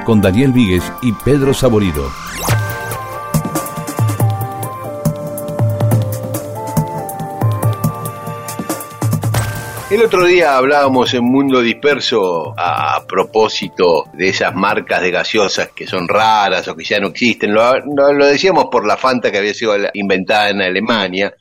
con 0.04 0.20
Daniel 0.20 0.52
Víguez 0.52 0.84
y 1.02 1.12
Pedro 1.24 1.54
Saborido. 1.54 2.21
El 9.92 10.02
otro 10.02 10.24
día 10.24 10.56
hablábamos 10.56 11.12
en 11.12 11.22
Mundo 11.22 11.60
Disperso 11.60 12.54
a 12.56 13.06
propósito 13.06 14.06
de 14.14 14.30
esas 14.30 14.54
marcas 14.54 15.02
de 15.02 15.10
gaseosas 15.10 15.68
que 15.72 15.86
son 15.86 16.08
raras 16.08 16.66
o 16.66 16.74
que 16.74 16.82
ya 16.82 16.98
no 16.98 17.08
existen. 17.08 17.52
Lo, 17.52 17.78
lo 17.78 18.26
decíamos 18.26 18.68
por 18.72 18.86
la 18.86 18.96
Fanta 18.96 19.30
que 19.30 19.36
había 19.36 19.52
sido 19.52 19.76
inventada 19.92 20.48
en 20.48 20.62
Alemania. 20.62 21.34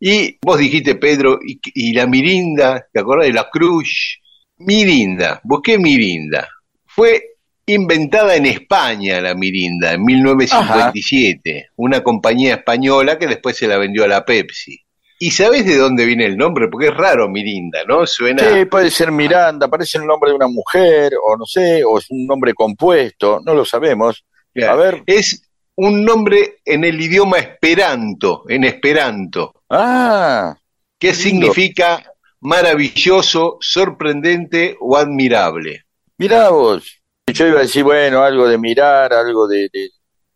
Y 0.00 0.38
vos 0.40 0.58
dijiste, 0.58 0.94
Pedro, 0.94 1.40
y, 1.46 1.60
y 1.74 1.92
la 1.92 2.06
Mirinda, 2.06 2.86
¿te 2.90 3.00
acordás 3.00 3.26
de 3.26 3.34
la 3.34 3.50
Cruz? 3.50 4.18
Mirinda, 4.56 5.38
busqué 5.44 5.76
Mirinda. 5.76 6.48
Fue 6.86 7.22
inventada 7.66 8.34
en 8.34 8.46
España 8.46 9.20
la 9.20 9.34
Mirinda 9.34 9.92
en 9.92 10.02
1957, 10.02 11.58
Ajá. 11.58 11.72
una 11.76 12.02
compañía 12.02 12.54
española 12.54 13.18
que 13.18 13.26
después 13.26 13.58
se 13.58 13.68
la 13.68 13.76
vendió 13.76 14.04
a 14.04 14.08
la 14.08 14.24
Pepsi. 14.24 14.80
¿Y 15.22 15.32
sabes 15.32 15.66
de 15.66 15.76
dónde 15.76 16.06
viene 16.06 16.24
el 16.24 16.38
nombre? 16.38 16.68
Porque 16.68 16.86
es 16.86 16.96
raro 16.96 17.28
Mirinda, 17.28 17.84
¿no? 17.86 18.06
Suena. 18.06 18.42
Sí, 18.42 18.64
puede 18.64 18.90
ser 18.90 19.12
Miranda, 19.12 19.68
parece 19.68 19.98
el 19.98 20.06
nombre 20.06 20.30
de 20.30 20.36
una 20.36 20.48
mujer, 20.48 21.12
o 21.22 21.36
no 21.36 21.44
sé, 21.44 21.84
o 21.84 21.98
es 21.98 22.10
un 22.10 22.26
nombre 22.26 22.54
compuesto, 22.54 23.38
no 23.44 23.52
lo 23.52 23.66
sabemos. 23.66 24.24
A 24.66 24.74
ver. 24.76 25.02
Es 25.04 25.46
un 25.76 26.06
nombre 26.06 26.60
en 26.64 26.84
el 26.84 26.98
idioma 26.98 27.36
esperanto, 27.36 28.44
en 28.48 28.64
esperanto. 28.64 29.52
Ah. 29.68 30.56
¿Qué 30.98 31.12
significa 31.12 32.02
maravilloso, 32.40 33.58
sorprendente 33.60 34.78
o 34.80 34.96
admirable? 34.96 35.84
Mirá 36.16 36.48
vos. 36.48 36.98
Yo 37.26 37.46
iba 37.46 37.58
a 37.58 37.62
decir, 37.62 37.84
bueno, 37.84 38.22
algo 38.22 38.48
de 38.48 38.56
mirar, 38.56 39.12
algo 39.12 39.46
de, 39.46 39.68
de 39.70 39.90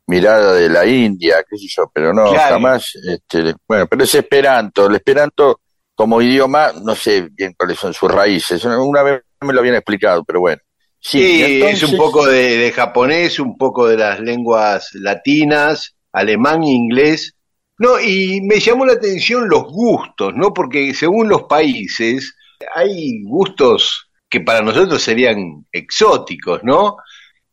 mirada 0.06 0.54
de 0.54 0.68
la 0.68 0.86
India, 0.86 1.36
qué 1.48 1.56
sé 1.56 1.66
yo, 1.68 1.90
pero 1.92 2.12
no, 2.12 2.30
claro. 2.30 2.54
jamás, 2.54 2.92
este, 3.08 3.54
bueno, 3.66 3.86
pero 3.86 4.04
es 4.04 4.14
esperanto, 4.14 4.86
el 4.86 4.96
esperanto 4.96 5.60
como 5.94 6.20
idioma, 6.20 6.72
no 6.82 6.94
sé 6.94 7.28
bien 7.32 7.54
cuáles 7.56 7.78
son 7.78 7.94
sus 7.94 8.10
raíces, 8.10 8.64
una 8.64 9.02
vez 9.02 9.22
me 9.40 9.52
lo 9.52 9.60
habían 9.60 9.76
explicado, 9.76 10.24
pero 10.24 10.40
bueno. 10.40 10.60
Sí, 11.00 11.18
sí 11.18 11.42
entonces... 11.54 11.82
es 11.82 11.90
un 11.90 11.98
poco 11.98 12.26
de, 12.26 12.56
de, 12.56 12.72
japonés, 12.72 13.38
un 13.38 13.56
poco 13.56 13.86
de 13.86 13.98
las 13.98 14.20
lenguas 14.20 14.90
latinas, 14.94 15.94
alemán, 16.12 16.64
inglés. 16.64 17.34
No, 17.78 18.00
y 18.00 18.40
me 18.40 18.58
llamó 18.58 18.86
la 18.86 18.94
atención 18.94 19.48
los 19.48 19.64
gustos, 19.64 20.32
¿no? 20.34 20.54
Porque 20.54 20.94
según 20.94 21.28
los 21.28 21.42
países 21.42 22.34
hay 22.74 23.22
gustos 23.24 24.08
que 24.30 24.40
para 24.40 24.62
nosotros 24.62 25.02
serían 25.02 25.66
exóticos, 25.70 26.60
¿no? 26.62 26.96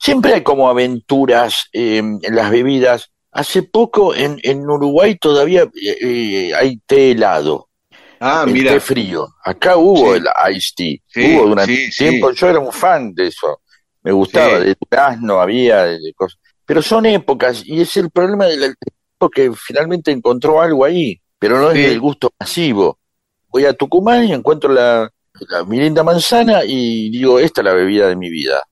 Siempre 0.02 0.34
hay 0.34 0.42
como 0.42 0.68
aventuras 0.68 1.70
eh, 1.74 1.98
en 1.98 2.36
las 2.36 2.50
bebidas. 2.50 3.12
Hace 3.32 3.62
poco 3.62 4.16
en, 4.16 4.40
en 4.42 4.68
Uruguay 4.68 5.16
todavía 5.16 5.70
eh, 5.80 6.52
hay 6.56 6.78
té 6.88 7.12
helado. 7.12 7.70
Ah, 8.20 8.44
el 8.48 8.54
mira. 8.54 8.74
té 8.74 8.80
frío. 8.80 9.28
Acá 9.44 9.78
hubo 9.78 10.14
Sí. 10.14 10.20
el 10.20 10.56
iced 10.56 10.74
tea. 10.76 10.98
Sí, 11.08 11.36
hubo 11.36 11.48
durante 11.50 11.92
sí, 11.92 11.98
tiempo. 12.10 12.32
Yo 12.32 12.50
era 12.50 12.60
un 12.60 12.72
fan 12.72 13.14
de 13.14 13.28
eso. 13.28 13.62
Me 14.02 14.12
gustaba. 14.12 14.60
De 14.60 14.76
durazno 14.80 15.40
había, 15.40 15.84
de, 15.84 16.14
cosas. 16.16 16.40
Pero 16.66 16.82
son 16.82 17.06
épocas 17.06 17.62
y 17.64 17.82
es 17.82 17.96
el 17.98 18.10
problema 18.10 18.46
del 18.48 18.76
tipo 18.76 19.30
que 19.30 19.52
finalmente 19.54 20.12
encontró 20.12 20.60
algo 20.62 20.84
ahí. 20.84 21.22
Pero 21.38 21.60
no 21.60 21.70
es 21.72 21.76
del 21.78 22.00
gusto 22.00 22.32
masivo. 22.40 22.98
Voy 23.50 23.66
a 23.66 23.74
Tucumán 23.74 24.26
y 24.26 24.34
encuentro 24.34 24.72
la, 24.74 25.10
la 25.50 25.64
mirinda 25.66 26.04
manzana 26.04 26.62
y 26.66 27.10
digo, 27.12 27.38
esta 27.40 27.62
es 27.62 27.66
la 27.66 27.74
bebida 27.74 28.08
de 28.08 28.16
mi 28.16 28.30
vida. 28.30 28.64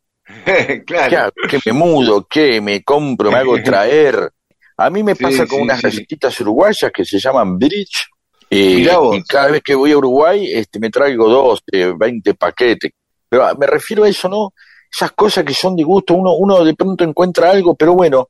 ¿Qué, 0.45 0.83
claro. 0.85 1.17
hago? 1.17 1.31
¿Qué 1.49 1.59
me 1.65 1.73
mudo? 1.73 2.27
¿Qué 2.29 2.61
me 2.61 2.83
compro? 2.83 3.31
¿Me 3.31 3.37
hago 3.37 3.57
traer? 3.63 4.31
A 4.77 4.89
mí 4.89 5.03
me 5.03 5.15
Sí, 5.15 5.23
pasa 5.23 5.45
con 5.45 5.57
sí, 5.57 5.63
unas 5.63 5.77
sí. 5.79 5.83
galletitas 5.87 6.39
uruguayas 6.41 6.91
que 6.93 7.03
se 7.05 7.19
llaman 7.19 7.57
Bridge. 7.57 8.07
eh, 8.49 8.87
y 9.13 9.23
cada 9.23 9.51
vez 9.51 9.61
que 9.61 9.75
voy 9.75 9.91
a 9.91 9.97
Uruguay 9.97 10.51
este, 10.53 10.79
me 10.79 10.89
traigo 10.89 11.27
dos, 11.29 11.61
eh, 11.71 11.93
20 11.97 12.33
paquetes. 12.35 12.91
Pero 13.27 13.45
ah, 13.45 13.53
me 13.59 13.67
refiero 13.67 14.03
a 14.05 14.09
eso, 14.09 14.27
¿no? 14.29 14.53
Esas 14.91 15.11
cosas 15.11 15.43
que 15.43 15.53
son 15.53 15.75
de 15.75 15.83
gusto, 15.83 16.15
uno, 16.15 16.33
uno 16.33 16.63
de 16.63 16.73
pronto 16.73 17.03
encuentra 17.03 17.51
algo, 17.51 17.75
pero 17.75 17.93
bueno, 17.93 18.29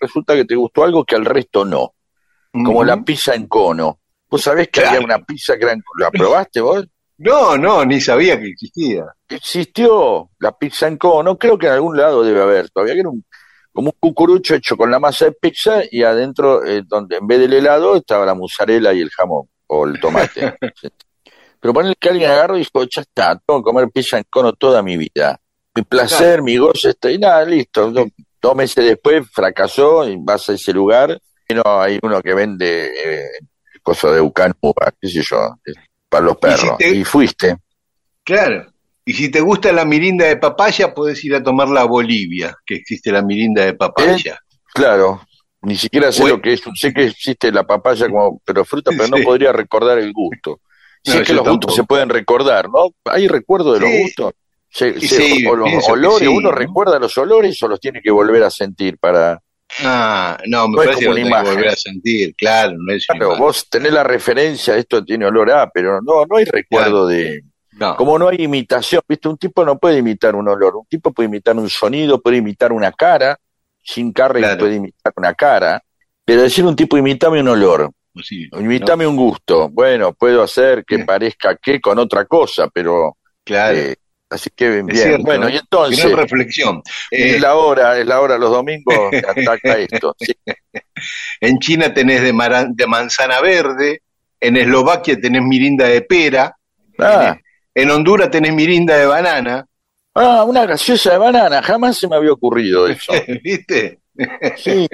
resulta 0.00 0.34
que 0.34 0.46
te 0.46 0.54
gustó 0.54 0.84
algo 0.84 1.04
que 1.04 1.14
al 1.16 1.24
resto 1.26 1.64
no. 1.64 1.92
Como 2.52 2.82
la 2.84 3.02
pizza 3.04 3.34
en 3.34 3.46
cono. 3.48 3.98
¿Vos 4.30 4.42
sabés 4.42 4.68
que 4.68 4.80
Claro. 4.80 4.96
había 4.96 5.04
una 5.04 5.18
pizza 5.24 5.56
que 5.58 5.64
era 5.64 5.72
en 5.72 5.82
cono? 5.82 6.04
¿La 6.04 6.10
probaste 6.10 6.60
vos? 6.60 6.86
No, 7.22 7.56
no, 7.58 7.84
ni 7.84 8.00
sabía 8.00 8.40
que 8.40 8.48
existía. 8.48 9.04
existió 9.28 10.30
la 10.38 10.52
pizza 10.56 10.86
en 10.88 10.96
cono, 10.96 11.36
creo 11.36 11.58
que 11.58 11.66
en 11.66 11.72
algún 11.74 11.96
lado 11.96 12.22
debe 12.22 12.40
haber, 12.40 12.70
todavía 12.70 12.94
que 12.94 13.00
era 13.00 13.10
un, 13.10 13.22
como 13.72 13.88
un 13.88 13.96
cucurucho 14.00 14.54
hecho 14.54 14.74
con 14.76 14.90
la 14.90 14.98
masa 14.98 15.26
de 15.26 15.32
pizza 15.32 15.82
y 15.90 16.02
adentro, 16.02 16.64
eh, 16.64 16.82
donde 16.86 17.16
en 17.16 17.26
vez 17.26 17.38
del 17.40 17.52
helado, 17.52 17.94
estaba 17.96 18.24
la 18.24 18.34
mozzarella 18.34 18.92
y 18.94 19.00
el 19.02 19.10
jamón, 19.10 19.48
o 19.66 19.86
el 19.86 20.00
tomate. 20.00 20.54
Pero 21.60 21.74
ponerle 21.74 21.94
que 22.00 22.08
alguien 22.08 22.30
agarró 22.30 22.56
y 22.56 22.60
dijo, 22.60 22.84
ya 22.84 23.02
está, 23.02 23.38
tengo 23.46 23.60
que 23.60 23.64
comer 23.64 23.90
pizza 23.90 24.16
en 24.16 24.24
cono 24.30 24.54
toda 24.54 24.82
mi 24.82 24.96
vida. 24.96 25.38
Mi 25.74 25.82
placer, 25.82 26.42
mi 26.42 26.56
goce, 26.56 26.90
está, 26.90 27.10
y 27.10 27.18
nada, 27.18 27.44
listo. 27.44 27.90
Do- 27.90 28.06
dos 28.40 28.56
meses 28.56 28.82
después 28.82 29.28
fracasó 29.30 30.08
y 30.08 30.16
vas 30.18 30.48
a 30.48 30.54
ese 30.54 30.72
lugar 30.72 31.20
y 31.46 31.52
no 31.54 31.62
hay 31.66 31.98
uno 32.02 32.22
que 32.22 32.32
vende 32.32 32.86
eh, 32.86 33.28
cosas 33.82 34.14
de 34.14 34.22
Ucanuba, 34.22 34.90
qué 34.98 35.08
sé 35.08 35.20
yo, 35.22 35.56
para 36.10 36.24
los 36.26 36.34
Y 36.34 36.36
si 36.36 36.40
perros. 36.62 36.78
te- 36.78 36.90
y 36.90 37.04
fuiste. 37.04 37.56
Claro. 38.24 38.66
Y 39.04 39.14
si 39.14 39.30
te 39.30 39.40
gusta 39.40 39.72
la 39.72 39.84
mirinda 39.84 40.26
de 40.26 40.36
papaya, 40.36 40.92
puedes 40.94 41.24
ir 41.24 41.34
a 41.34 41.42
tomarla 41.42 41.80
a 41.80 41.84
Bolivia, 41.84 42.54
que 42.66 42.74
existe 42.76 43.10
la 43.10 43.22
mirinda 43.22 43.64
de 43.64 43.74
papaya. 43.74 44.38
Claro, 44.74 45.22
ni 45.62 45.74
siquiera 45.76 46.12
sé 46.12 46.28
lo 46.28 46.40
que 46.40 46.52
es. 46.52 46.62
Sé 46.74 46.92
que 46.92 47.06
existe 47.06 47.50
la 47.50 47.64
papaya 47.64 48.08
como, 48.08 48.40
pero 48.44 48.64
fruta, 48.64 48.90
pero 48.94 49.08
no 49.08 49.16
Sí. 49.16 49.22
podría 49.24 49.52
recordar 49.52 49.98
el 49.98 50.12
gusto. 50.12 50.60
No, 51.06 51.12
Sé 51.14 51.22
que 51.22 51.32
los 51.32 51.44
tampoco. 51.44 51.54
gustos 51.68 51.74
se 51.76 51.84
pueden 51.84 52.10
recordar, 52.10 52.68
¿no? 52.68 52.90
¿Hay 53.06 53.26
recuerdo 53.26 53.72
de 53.72 53.80
los 53.80 53.88
Sí. 53.90 54.02
gustos? 54.02 54.32
Se- 54.68 55.00
Sí, 55.00 55.08
se- 55.08 55.16
sí, 55.22 55.46
o 55.46 55.56
los 55.56 55.88
olores, 55.88 56.18
sí, 56.18 56.26
uno 56.26 56.50
¿no? 56.50 56.52
recuerda 56.52 56.98
los 57.00 57.16
olores 57.18 57.60
o 57.62 57.68
los 57.68 57.80
tiene 57.80 58.00
que 58.02 58.10
volver 58.12 58.42
a 58.44 58.50
sentir 58.50 58.98
para... 58.98 59.40
Ah, 59.84 60.38
no, 60.46 60.68
me 60.68 60.76
No 60.76 60.82
parece 60.82 61.00
que 61.00 61.06
lo 61.06 61.42
volver 61.44 61.68
a 61.68 61.76
sentir, 61.76 62.34
claro, 62.36 62.76
no 62.78 62.92
es 62.92 63.06
Claro, 63.06 63.26
imagen. 63.26 63.42
vos 63.42 63.68
tenés 63.70 63.92
la 63.92 64.02
referencia, 64.04 64.76
esto 64.76 65.04
tiene 65.04 65.26
olor 65.26 65.50
a, 65.52 65.70
pero 65.70 66.00
no, 66.02 66.24
no 66.26 66.36
hay 66.36 66.44
recuerdo 66.44 67.06
de... 67.06 67.42
No. 67.72 67.96
Como 67.96 68.18
no 68.18 68.28
hay 68.28 68.42
imitación, 68.42 69.00
¿viste? 69.08 69.28
Un 69.28 69.38
tipo 69.38 69.64
no 69.64 69.78
puede 69.78 69.98
imitar 69.98 70.34
un 70.34 70.46
olor, 70.48 70.76
un 70.76 70.86
tipo 70.86 71.12
puede 71.12 71.28
imitar 71.28 71.56
un 71.56 71.70
sonido, 71.70 72.20
puede 72.20 72.38
imitar 72.38 72.72
una 72.72 72.92
cara, 72.92 73.38
sin 73.82 74.12
Carrey 74.12 74.42
Claro. 74.42 74.58
puede 74.58 74.74
imitar 74.74 75.12
una 75.16 75.32
cara, 75.34 75.82
pero 76.24 76.42
decir 76.42 76.64
un 76.64 76.76
tipo, 76.76 76.96
imitame 76.98 77.40
un 77.40 77.48
olor, 77.48 77.90
Sí, 78.22 78.48
imitame 78.58 79.06
un 79.06 79.16
gusto, 79.16 79.68
bueno, 79.70 80.12
puedo 80.12 80.42
hacer 80.42 80.84
que 80.84 80.96
Sí. 80.96 81.04
parezca 81.04 81.56
que 81.56 81.80
con 81.80 81.98
otra 81.98 82.24
cosa, 82.26 82.68
pero... 82.68 83.16
claro. 83.44 83.76
eh, 83.78 83.96
así 84.30 84.48
que 84.54 84.70
bien, 84.70 84.88
cierto, 84.90 85.24
bueno, 85.24 85.48
¿eh? 85.48 85.54
y 85.54 85.56
entonces, 85.58 86.04
Gran 86.04 86.16
reflexión. 86.16 86.82
Eh, 87.10 87.34
es 87.36 87.40
la 87.40 87.56
hora, 87.56 87.98
es 87.98 88.06
la 88.06 88.20
hora 88.20 88.38
los 88.38 88.50
domingos, 88.50 89.12
ataca 89.28 89.78
esto, 89.78 90.14
sí. 90.20 90.32
en 91.40 91.58
China 91.58 91.92
tenés 91.92 92.22
de, 92.22 92.32
manzana 92.32 93.40
verde, 93.40 94.02
en 94.40 94.56
Eslovaquia 94.56 95.20
tenés 95.20 95.42
mirinda 95.42 95.86
de 95.86 96.02
pera, 96.02 96.56
Ah, 96.98 97.36
en 97.74 97.90
Honduras 97.90 98.30
tenés 98.30 98.52
mirinda 98.52 98.96
de 98.96 99.06
banana, 99.06 99.64
ah, 100.14 100.44
una 100.44 100.66
gaseosa 100.66 101.12
de 101.12 101.18
banana, 101.18 101.62
jamás 101.62 101.96
se 101.98 102.06
me 102.08 102.16
había 102.16 102.32
ocurrido 102.32 102.86
eso. 102.86 103.12
¿viste? 103.42 104.00
Sí, 104.56 104.86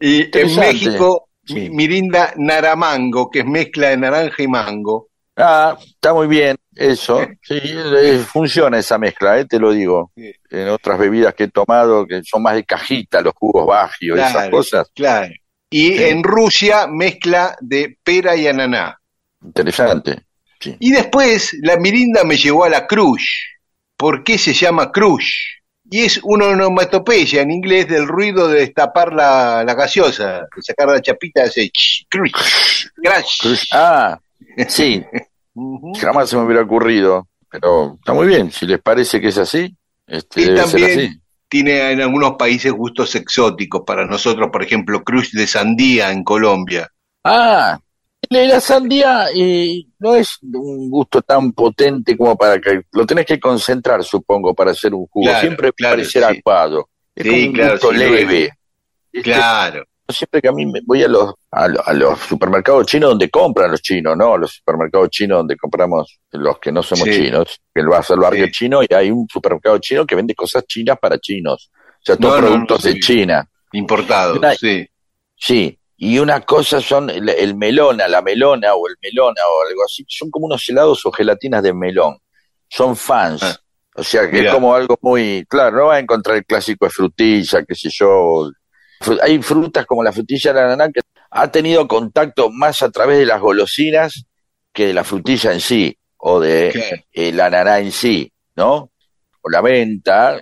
Y 0.00 0.38
en. 0.38 0.56
México, 0.56 1.28
Sí. 1.44 1.54
mi- 1.54 1.70
mirinda 1.70 2.32
naramango, 2.36 3.30
que 3.30 3.40
es 3.40 3.46
mezcla 3.46 3.88
de 3.90 3.96
naranja 3.96 4.42
y 4.42 4.48
mango. 4.48 5.08
Ah, 5.36 5.76
está 5.80 6.12
muy 6.12 6.26
bien, 6.26 6.56
eso. 6.76 7.26
Sí, 7.42 7.60
eh, 7.64 8.24
funciona 8.30 8.78
esa 8.78 8.98
mezcla, 8.98 9.38
eh, 9.38 9.44
te 9.46 9.58
lo 9.58 9.72
digo. 9.72 10.12
Sí. 10.16 10.32
En 10.50 10.68
otras 10.68 10.98
bebidas 10.98 11.34
que 11.34 11.44
he 11.44 11.48
tomado, 11.48 12.06
que 12.06 12.22
son 12.22 12.42
más 12.42 12.54
de 12.54 12.64
cajita, 12.64 13.20
los 13.22 13.34
jugos 13.34 13.66
bajios, 13.66 14.18
esas 14.18 14.32
Claro. 14.32 14.50
cosas. 14.50 14.90
Claro. 14.94 15.32
Y 15.70 15.96
Sí. 15.96 16.04
en 16.04 16.22
Rusia, 16.22 16.86
mezcla 16.86 17.56
de 17.60 17.96
pera 18.04 18.36
y 18.36 18.46
ananá. 18.46 18.98
Interesante. 19.44 20.22
Sí. 20.60 20.76
Y 20.80 20.90
después 20.92 21.54
la 21.62 21.76
mirinda 21.76 22.24
me 22.24 22.36
llevó 22.36 22.64
a 22.64 22.68
la 22.68 22.86
crush. 22.86 23.24
¿Por 23.96 24.22
qué 24.24 24.38
se 24.38 24.52
llama 24.52 24.92
crush? 24.92 25.30
Y 25.88 26.00
es 26.04 26.20
una 26.24 26.46
onomatopeya 26.46 27.42
en 27.42 27.50
inglés 27.52 27.86
del 27.88 28.06
ruido 28.08 28.48
de 28.48 28.60
destapar 28.60 29.12
la, 29.12 29.62
la 29.64 29.74
gaseosa, 29.74 30.40
de 30.54 30.62
sacar 30.62 30.88
la 30.88 31.00
chapita, 31.00 31.44
hace 31.44 31.70
crush. 32.08 32.86
Cruz- 33.40 33.68
Ah, 33.72 34.18
sí, 34.68 35.04
Jamás 36.00 36.28
se 36.28 36.36
me 36.36 36.44
hubiera 36.44 36.62
ocurrido. 36.62 37.28
Pero 37.50 37.94
está 37.98 38.12
muy 38.12 38.26
bien, 38.26 38.50
si 38.50 38.66
les 38.66 38.80
parece 38.80 39.20
que 39.20 39.28
es 39.28 39.38
así, 39.38 39.74
este, 40.06 40.42
Y 40.42 40.44
debe 40.44 40.62
ser 40.66 40.80
también 40.80 40.98
así. 41.08 41.20
tiene 41.48 41.92
en 41.92 42.00
algunos 42.02 42.32
países 42.36 42.72
gustos 42.72 43.14
exóticos. 43.14 43.82
Para 43.86 44.04
nosotros, 44.06 44.48
por 44.52 44.62
ejemplo, 44.62 45.02
crush 45.02 45.30
de 45.32 45.46
sandía 45.46 46.10
en 46.10 46.24
Colombia. 46.24 46.90
Ah, 47.24 47.78
la 48.28 48.60
sandía 48.60 49.26
eh, 49.34 49.84
no 50.00 50.14
es 50.16 50.38
un 50.42 50.90
gusto 50.90 51.22
tan 51.22 51.52
potente 51.52 52.16
como 52.16 52.36
para 52.36 52.60
que 52.60 52.82
lo 52.92 53.06
tenés 53.06 53.24
que 53.26 53.38
concentrar, 53.38 54.02
supongo, 54.02 54.54
para 54.54 54.72
hacer 54.72 54.92
un 54.94 55.06
jugo. 55.06 55.26
Claro, 55.26 55.40
Siempre 55.40 55.72
claro, 55.72 55.96
parecer 55.96 56.24
sí. 56.24 56.38
aguado. 56.38 56.88
Es 57.14 57.24
Sí, 57.24 57.30
como 57.30 57.46
un 57.46 57.52
claro, 57.52 57.72
gusto 57.72 57.90
sí, 57.92 57.96
leve. 57.96 58.44
es. 58.44 58.50
Este, 59.12 59.32
Claro. 59.32 59.84
Siempre 60.08 60.40
que 60.42 60.48
a 60.48 60.52
mí 60.52 60.66
me 60.66 60.80
voy 60.84 61.02
a 61.02 61.08
los, 61.08 61.34
a, 61.50 61.68
lo- 61.68 61.86
a 61.86 61.92
los 61.92 62.18
supermercados 62.20 62.86
chinos 62.86 63.10
donde 63.10 63.28
compran 63.30 63.70
los 63.70 63.82
chinos, 63.82 64.16
¿no? 64.16 64.36
Los 64.38 64.52
supermercados 64.52 65.10
chinos 65.10 65.38
donde 65.38 65.56
compramos 65.56 66.18
los 66.32 66.58
que 66.58 66.70
no 66.72 66.82
somos 66.82 67.04
Sí. 67.08 67.12
chinos, 67.24 67.60
que 67.74 67.82
vas 67.82 68.10
al 68.10 68.18
barrio 68.20 68.46
Sí. 68.46 68.52
chino 68.52 68.82
y 68.82 68.92
hay 68.94 69.10
un 69.10 69.26
supermercado 69.28 69.78
chino 69.78 70.06
que 70.06 70.14
vende 70.14 70.34
cosas 70.34 70.64
chinas 70.66 70.98
para 71.00 71.18
chinos. 71.18 71.70
O 71.74 72.04
sea, 72.04 72.16
todos 72.16 72.40
No, 72.40 72.46
productos 72.46 72.84
no, 72.84 72.90
de. 72.92 73.00
China. 73.00 73.48
Importado, 73.72 74.34
Una- 74.38 74.54
sí. 74.54 74.86
Sí. 75.36 75.78
Y 75.98 76.18
una 76.18 76.40
cosa 76.42 76.80
son 76.80 77.08
el, 77.10 77.28
el 77.28 77.54
melona, 77.56 78.06
la 78.06 78.20
melona 78.22 78.74
o 78.74 78.86
el 78.86 78.96
melona 79.02 79.40
o 79.50 79.68
algo 79.68 79.82
así. 79.84 80.04
Son 80.08 80.30
como 80.30 80.46
unos 80.46 80.68
helados 80.68 81.04
o 81.06 81.10
gelatinas 81.10 81.62
de 81.62 81.72
melón. 81.72 82.16
Son 82.68 82.94
fans. 82.96 83.42
Ah. 83.42 83.56
O 83.98 84.02
sea 84.04 84.30
que 84.30 84.36
Mirá. 84.38 84.50
es 84.50 84.54
como 84.54 84.74
algo 84.74 84.98
muy, 85.00 85.46
claro, 85.48 85.78
no 85.78 85.84
va 85.86 85.94
a 85.94 85.98
encontrar 85.98 86.36
el 86.36 86.44
clásico 86.44 86.84
de 86.84 86.90
frutilla, 86.90 87.64
qué 87.64 87.74
sé 87.74 87.88
yo. 87.90 88.50
Hay 89.22 89.42
frutas 89.42 89.86
como 89.86 90.02
la 90.02 90.12
frutilla 90.12 90.52
de 90.52 90.60
la 90.60 90.66
ananá 90.66 90.90
que 90.92 91.00
ha 91.30 91.50
tenido 91.50 91.86
contacto 91.86 92.50
más 92.50 92.82
a 92.82 92.90
través 92.90 93.18
de 93.18 93.26
las 93.26 93.40
golosinas 93.40 94.24
que 94.72 94.86
de 94.88 94.94
la 94.94 95.04
frutilla 95.04 95.52
en 95.52 95.60
sí, 95.60 95.96
o 96.18 96.40
de 96.40 97.04
eh, 97.12 97.32
la 97.32 97.46
ananá 97.46 97.78
en 97.80 97.92
sí, 97.92 98.32
¿no? 98.56 98.90
O 99.42 99.50
la 99.50 99.62
menta. 99.62 100.40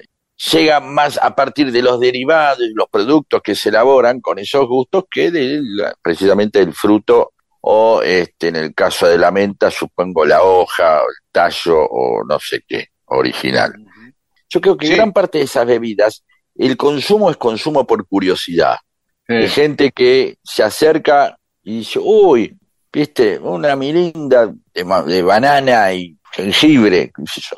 Llega 0.52 0.80
más 0.80 1.18
a 1.22 1.34
partir 1.34 1.70
de 1.70 1.80
los 1.82 2.00
derivados 2.00 2.58
y 2.60 2.72
los 2.74 2.88
productos 2.88 3.40
que 3.42 3.54
se 3.54 3.68
elaboran 3.68 4.20
con 4.20 4.38
esos 4.38 4.66
gustos 4.66 5.04
que 5.10 5.30
de 5.30 5.60
la- 5.62 5.94
precisamente 6.02 6.58
del 6.58 6.74
fruto 6.74 7.32
o 7.60 8.02
este 8.02 8.48
en 8.48 8.56
el 8.56 8.74
caso 8.74 9.06
de 9.06 9.16
la 9.16 9.30
menta 9.30 9.70
supongo 9.70 10.24
la 10.24 10.42
hoja 10.42 11.02
o 11.02 11.08
el 11.08 11.30
tallo 11.30 11.78
o 11.84 12.24
no 12.24 12.38
sé 12.40 12.62
qué 12.66 12.88
original. 13.06 13.72
Yo 14.48 14.60
creo 14.60 14.76
que 14.76 14.86
Sí. 14.88 14.94
gran 14.96 15.12
parte 15.12 15.38
de 15.38 15.44
esas 15.44 15.66
bebidas 15.66 16.24
el 16.56 16.76
consumo 16.76 17.30
es 17.30 17.36
consumo 17.36 17.86
por 17.86 18.06
curiosidad. 18.06 18.76
Hay 19.28 19.48
Sí. 19.48 19.54
gente 19.54 19.90
que 19.90 20.36
se 20.42 20.62
acerca 20.62 21.36
y 21.62 21.78
dice, 21.78 21.98
uy, 22.02 22.56
viste, 22.92 23.38
una 23.38 23.74
mirinda 23.74 24.52
de, 24.74 25.22
banana 25.22 25.92
y 25.92 26.16
jengibre, 26.32 27.10
qué 27.14 27.22
sé 27.26 27.40
yo. 27.50 27.56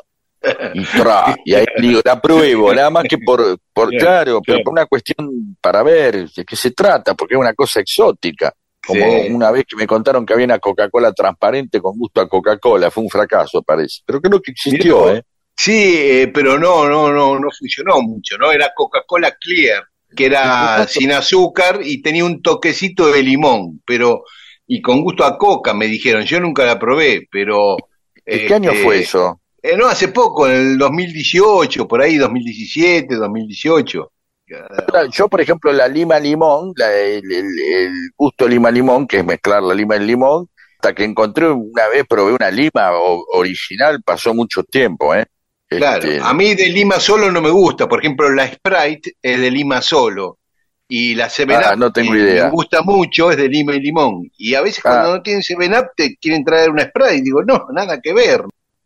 Y, 0.73 0.85
tra, 0.85 1.35
y 1.43 1.53
ahí 1.55 1.65
digo, 1.79 1.99
la 2.05 2.21
pruebo, 2.21 2.73
nada 2.73 2.89
más 2.89 3.03
que 3.09 3.17
por, 3.17 3.57
por 3.73 3.89
Claro, 3.89 3.99
claro, 3.99 4.41
pero 4.45 4.59
por 4.63 4.71
una 4.71 4.85
cuestión 4.85 5.57
para 5.59 5.83
ver 5.83 6.29
de 6.29 6.45
qué 6.45 6.55
se 6.55 6.71
trata, 6.71 7.15
porque 7.15 7.33
es 7.35 7.39
una 7.39 7.53
cosa 7.53 7.81
exótica. 7.81 8.53
Como 8.85 9.03
una 9.35 9.51
vez 9.51 9.65
que 9.67 9.75
me 9.75 9.85
contaron 9.85 10.25
que 10.25 10.31
había 10.31 10.45
una 10.45 10.59
Coca-Cola 10.59 11.11
transparente 11.11 11.81
con 11.81 11.97
gusto 11.97 12.21
a 12.21 12.29
Coca-Cola, 12.29 12.89
fue 12.89 13.03
un 13.03 13.09
fracaso, 13.09 13.61
parece. 13.61 14.01
Pero 14.05 14.21
creo 14.21 14.41
que 14.41 14.51
existió, 14.51 15.13
¿eh? 15.13 15.23
Sí, 15.57 15.95
eh, 15.97 16.31
pero 16.33 16.57
no, 16.59 16.87
no, 16.87 17.11
no, 17.11 17.39
no 17.39 17.49
funcionó 17.51 18.01
mucho, 18.01 18.37
¿no? 18.37 18.51
Era 18.51 18.71
Coca-Cola 18.75 19.35
Clear, 19.39 19.83
que 20.15 20.27
era 20.27 20.85
sin 20.87 21.11
azúcar 21.11 21.79
y 21.83 22.01
tenía 22.01 22.25
un 22.25 22.41
toquecito 22.41 23.07
de 23.11 23.23
limón, 23.23 23.81
pero 23.85 24.23
y 24.67 24.81
con 24.81 25.01
gusto 25.01 25.23
a 25.25 25.37
coca, 25.37 25.73
me 25.73 25.87
dijeron. 25.87 26.23
Yo 26.23 26.39
nunca 26.39 26.65
la 26.65 26.77
probé, 26.79 27.27
pero... 27.31 27.77
¿En 28.25 28.45
qué 28.45 28.53
año 28.53 28.71
este, 28.71 28.83
fue 28.83 28.99
eso? 28.99 29.41
eh, 29.63 29.77
no, 29.77 29.87
hace 29.87 30.09
poco, 30.09 30.47
en 30.47 30.55
el 30.55 30.77
2018, 30.77 31.87
por 31.87 32.01
ahí, 32.01 32.17
2017, 32.17 33.15
2018. 33.15 34.11
Yo, 35.11 35.27
por 35.27 35.41
ejemplo, 35.41 35.71
la 35.73 35.87
lima 35.87 36.19
limón, 36.19 36.73
la- 36.75 36.93
el, 36.95 37.23
el- 37.31 37.59
el 37.59 37.93
gusto 38.15 38.47
lima 38.47 38.71
limón, 38.71 39.07
que 39.07 39.17
es 39.17 39.25
mezclar 39.25 39.63
la 39.63 39.73
lima 39.73 39.95
y 39.95 39.99
el 39.99 40.07
limón, 40.07 40.47
hasta 40.79 40.93
que 40.93 41.03
encontré 41.03 41.49
una 41.49 41.87
vez, 41.89 42.05
probé 42.07 42.33
una 42.33 42.51
lima 42.51 42.91
original, 43.33 44.01
pasó 44.03 44.33
mucho 44.33 44.63
tiempo, 44.63 45.13
¿eh? 45.15 45.25
Claro, 45.69 46.07
Este, 46.09 46.19
a 46.23 46.33
mí 46.33 46.55
de 46.55 46.67
lima 46.69 46.99
solo 46.99 47.29
no 47.31 47.41
me 47.41 47.49
gusta. 47.49 47.87
Por 47.87 47.99
ejemplo, 47.99 48.29
la 48.29 48.47
Sprite 48.47 49.13
es 49.21 49.39
de 49.39 49.51
lima 49.51 49.81
solo. 49.81 50.39
Y 50.89 51.15
la 51.15 51.29
Seven 51.29 51.59
Ah, 51.61 51.71
Up, 51.73 51.79
no 51.79 51.91
tengo 51.91 52.13
que 52.13 52.19
idea. 52.19 52.45
me 52.45 52.51
gusta 52.51 52.81
mucho, 52.81 53.29
es 53.29 53.35
de 53.37 53.49
lima 53.49 53.75
y 53.75 53.81
limón. 53.81 54.31
Y 54.37 54.55
a 54.55 54.61
veces 54.61 54.81
cuando 54.81 55.09
Ah. 55.11 55.17
no 55.17 55.21
tienen 55.21 55.43
Seven 55.43 55.73
Up 55.73 55.87
te 55.97 56.15
quieren 56.15 56.45
traer 56.45 56.69
una 56.69 56.83
Sprite. 56.83 57.21
Digo, 57.21 57.43
no, 57.43 57.65
nada 57.73 57.99
que 58.01 58.13
ver. 58.13 58.43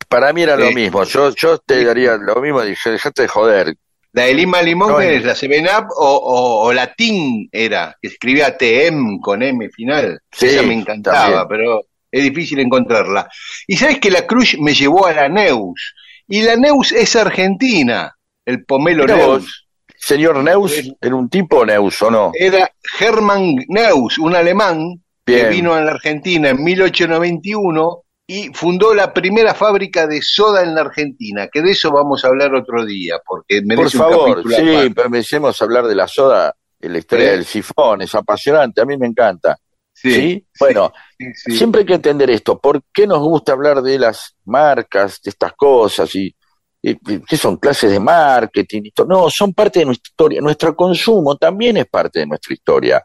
para 0.10 0.34
mí 0.34 0.42
era 0.42 0.58
lo 0.58 0.68
Sí. 0.68 0.76
mismo. 0.76 1.04
Yo, 1.06 1.34
yo 1.36 1.58
te 1.60 1.86
daría 1.86 2.18
lo 2.18 2.36
mismo, 2.42 2.62
dije, 2.64 2.90
dejate 2.90 3.22
de 3.22 3.28
joder. 3.30 3.76
La 4.12 4.24
de 4.24 4.34
lima 4.34 4.62
limón 4.62 4.90
No, 4.92 4.98
¿qué 4.98 5.14
es- 5.14 5.20
es 5.22 5.26
la 5.26 5.36
Seven 5.36 5.64
Up 5.66 5.86
o, 5.96 6.06
o, 6.18 6.64
o 6.66 6.74
la 6.74 6.94
TIN 6.94 7.48
era, 7.50 7.96
que 8.02 8.10
escribía 8.10 8.58
TM 8.58 9.20
con 9.22 9.42
M 9.42 9.70
final. 9.70 10.20
Sí, 10.32 10.48
Esa 10.48 10.64
me 10.64 10.74
encantaba, 10.74 11.18
también. 11.24 11.48
pero 11.48 11.82
es 12.12 12.24
difícil 12.24 12.60
encontrarla. 12.60 13.30
Y 13.68 13.78
sabes 13.78 14.00
que 14.00 14.12
la 14.12 14.28
Cruz 14.28 14.58
me 14.60 14.74
llevó 14.74 15.06
a 15.06 15.14
la 15.14 15.30
Neus. 15.30 15.94
Y 16.32 16.44
la 16.44 16.56
Neus 16.56 16.94
es 16.94 17.14
argentina, 17.18 18.16
el 18.46 18.64
pomelo 18.64 19.04
Mirá 19.04 19.18
Neus. 19.18 19.28
vos. 19.28 19.68
Señor 19.98 20.38
Neus, 20.38 20.74
¿era 21.02 21.14
un 21.14 21.30
tipo 21.30 21.66
Neus 21.66 22.02
o 22.02 22.10
no? 22.10 22.32
Era 22.34 22.72
Hermann 23.00 23.56
Neus, 23.68 24.18
un 24.18 24.34
alemán 24.34 25.04
que 25.26 25.50
vino 25.50 25.74
a 25.74 25.82
la 25.82 25.92
Argentina 25.92 26.50
en 26.50 26.64
1891 26.64 28.04
y 28.26 28.48
fundó 28.54 28.94
la 28.94 29.14
primera 29.14 29.54
fábrica 29.54 30.08
de 30.08 30.22
soda 30.22 30.64
en 30.64 30.74
la 30.74 30.82
Argentina, 30.82 31.50
que 31.52 31.62
de 31.62 31.72
eso 31.72 31.92
vamos 31.92 32.24
a 32.24 32.30
hablar 32.30 32.56
otro 32.56 32.86
día, 32.86 33.18
porque 33.26 33.62
merece 33.62 33.98
Por 33.98 34.08
un 34.08 34.12
favor, 34.14 34.30
capítulo 34.38 34.56
sí, 34.56 35.64
hablar 35.64 35.86
de 35.86 35.96
la 35.96 36.08
soda, 36.08 36.56
de 36.80 36.90
la 36.90 36.98
historia 36.98 37.32
del 37.32 37.44
sifón, 37.44 38.04
es 38.04 38.16
apasionante, 38.16 38.80
a 38.80 38.86
mí 38.86 38.96
me 38.96 39.08
encanta. 39.08 39.58
Sí, 40.02 40.12
¿Sí? 40.14 40.48
Bueno, 40.60 40.92
sí, 41.18 41.26
sí. 41.36 41.58
siempre 41.58 41.82
hay 41.82 41.86
que 41.86 41.94
entender 41.96 42.30
esto, 42.32 42.60
¿por 42.60 42.82
qué 42.94 43.06
nos 43.06 43.20
gusta 43.20 43.52
hablar 43.52 43.82
de 43.82 44.00
las 44.00 44.36
marcas, 44.46 45.22
de 45.22 45.30
estas 45.30 45.54
cosas 45.54 46.14
y, 46.16 46.36
y- 46.82 46.98
qué 47.28 47.38
son 47.38 47.58
clases 47.58 47.92
de 47.92 48.00
marketing? 48.00 48.82
y? 48.86 48.94
No, 49.08 49.30
son 49.30 49.54
parte 49.54 49.80
de 49.80 49.86
nuestra 49.86 50.10
historia, 50.10 50.42
nuestro 50.42 50.76
consumo 50.76 51.36
también 51.38 51.78
es 51.78 51.86
parte 51.88 52.20
de 52.20 52.26
nuestra 52.28 52.54
historia, 52.54 53.04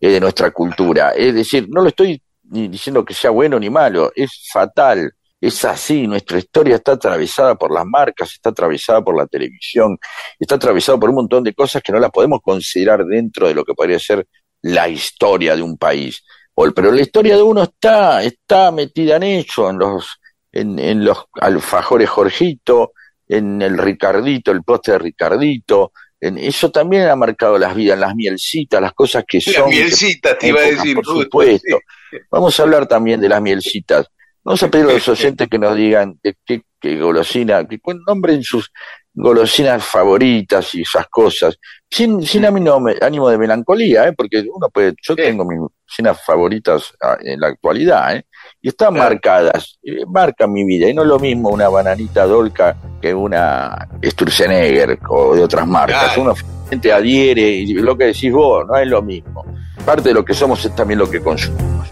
eh, 0.00 0.10
de 0.10 0.20
nuestra 0.20 0.50
cultura. 0.52 1.10
Es 1.10 1.34
decir, 1.34 1.66
no 1.68 1.82
lo 1.82 1.88
estoy 1.88 2.22
ni 2.44 2.68
diciendo 2.68 3.04
que 3.04 3.14
sea 3.14 3.30
bueno 3.30 3.58
ni 3.58 3.68
malo, 3.70 4.12
es 4.14 4.48
fatal. 4.52 5.12
Es 5.38 5.64
así, 5.66 6.06
nuestra 6.06 6.38
historia 6.38 6.76
está 6.76 6.92
atravesada 6.92 7.54
por 7.56 7.70
las 7.72 7.84
marcas, 7.84 8.32
está 8.32 8.50
atravesada 8.50 9.02
por 9.02 9.16
la 9.16 9.26
televisión, 9.26 9.98
está 10.38 10.54
atravesada 10.54 10.98
por 10.98 11.10
un 11.10 11.16
montón 11.16 11.44
de 11.44 11.52
cosas 11.54 11.82
que 11.82 11.92
no 11.92 11.98
las 11.98 12.10
podemos 12.10 12.40
considerar 12.42 13.04
dentro 13.04 13.46
de 13.46 13.54
lo 13.54 13.62
que 13.64 13.74
podría 13.74 13.98
ser 13.98 14.26
la 14.66 14.88
historia 14.88 15.54
de 15.56 15.62
un 15.62 15.76
país. 15.76 16.22
O- 16.54 16.70
Pero 16.72 16.90
la 16.92 17.02
historia 17.02 17.36
de 17.36 17.42
uno 17.42 17.62
está, 17.62 18.22
está 18.22 18.70
metida 18.72 19.16
en 19.16 19.22
eso, 19.24 19.70
en 19.70 19.78
los, 19.78 20.18
en, 20.52 20.78
en 20.78 21.04
los 21.04 21.24
alfajores 21.40 22.08
Jorgito, 22.08 22.92
en 23.28 23.60
el 23.62 23.76
Ricardito, 23.78 24.50
el 24.52 24.62
poste 24.62 24.92
de 24.92 24.98
Ricardito, 24.98 25.92
en 26.20 26.38
eso 26.38 26.70
también 26.70 27.08
ha 27.08 27.16
marcado 27.16 27.58
las 27.58 27.74
vidas, 27.74 27.98
las 27.98 28.14
mielcitas, 28.14 28.80
las 28.80 28.92
cosas 28.94 29.24
que 29.28 29.40
son. 29.40 29.52
Las 29.54 29.64
que 29.64 29.70
mielcitas 29.76 30.38
te 30.38 30.48
iba 30.48 30.60
a 30.60 30.64
decir. 30.64 30.94
Por 30.96 31.04
supuesto. 31.06 31.78
sí. 32.10 32.16
Vamos 32.30 32.58
a 32.58 32.62
hablar 32.62 32.86
también 32.86 33.20
de 33.20 33.28
las 33.28 33.42
mielcitas. 33.42 34.06
Vamos 34.42 34.62
a 34.62 34.70
pedir 34.70 34.86
a 34.86 34.92
los 34.92 35.08
oyentes 35.08 35.48
que 35.48 35.58
nos 35.58 35.76
digan 35.76 36.18
de 36.22 36.34
qué, 36.44 36.62
qué 36.80 36.96
golosina, 36.98 37.66
que 37.66 37.78
nombren 38.06 38.42
sus 38.42 38.70
golosinas 39.18 39.82
favoritas 39.82 40.74
y 40.74 40.82
esas 40.82 41.06
cosas, 41.08 41.58
sin, 41.90 42.22
sin 42.22 42.44
ánimo, 42.44 42.78
ánimo 43.00 43.28
de 43.30 43.38
melancolía, 43.38 44.06
¿eh? 44.08 44.12
porque 44.12 44.44
uno 44.52 44.68
puede, 44.68 44.90
yo 45.02 45.14
Sí. 45.14 45.22
tengo 45.22 45.44
mis 45.46 45.58
golosinas 45.58 46.22
favoritas 46.24 46.92
ah, 47.02 47.16
en 47.20 47.40
la 47.40 47.48
actualidad, 47.48 48.14
¿eh? 48.16 48.26
y 48.60 48.68
están 48.68 48.92
Claro. 48.94 49.08
marcadas, 49.10 49.78
eh, 49.82 50.04
marcan 50.06 50.52
mi 50.52 50.64
vida, 50.64 50.88
y 50.90 50.94
no 50.94 51.00
es 51.02 51.08
lo 51.08 51.18
mismo 51.18 51.48
una 51.48 51.68
bananita 51.70 52.26
dolca 52.26 52.76
que 53.00 53.14
una 53.14 53.88
Sturzenegger 54.04 54.98
o 55.08 55.34
de 55.34 55.42
otras 55.44 55.66
marcas. 55.66 56.12
Claro. 56.14 56.22
Uno 56.22 56.34
gente 56.68 56.92
adhiere, 56.92 57.48
y 57.48 57.72
lo 57.74 57.96
que 57.96 58.04
decís 58.06 58.30
vos, 58.32 58.66
no 58.66 58.76
es 58.76 58.86
lo 58.86 59.00
mismo. 59.00 59.44
Parte 59.84 60.08
de 60.10 60.14
lo 60.14 60.24
que 60.24 60.34
somos 60.34 60.62
es 60.64 60.74
también 60.74 60.98
lo 60.98 61.08
que 61.10 61.20
consumimos. 61.20 61.88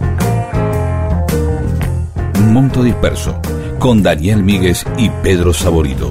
Monto 2.51 2.83
Disperso, 2.83 3.41
con 3.79 4.03
Daniel 4.03 4.43
Míguez 4.43 4.85
y 4.99 5.09
Pedro 5.23 5.53
Saborido. 5.53 6.11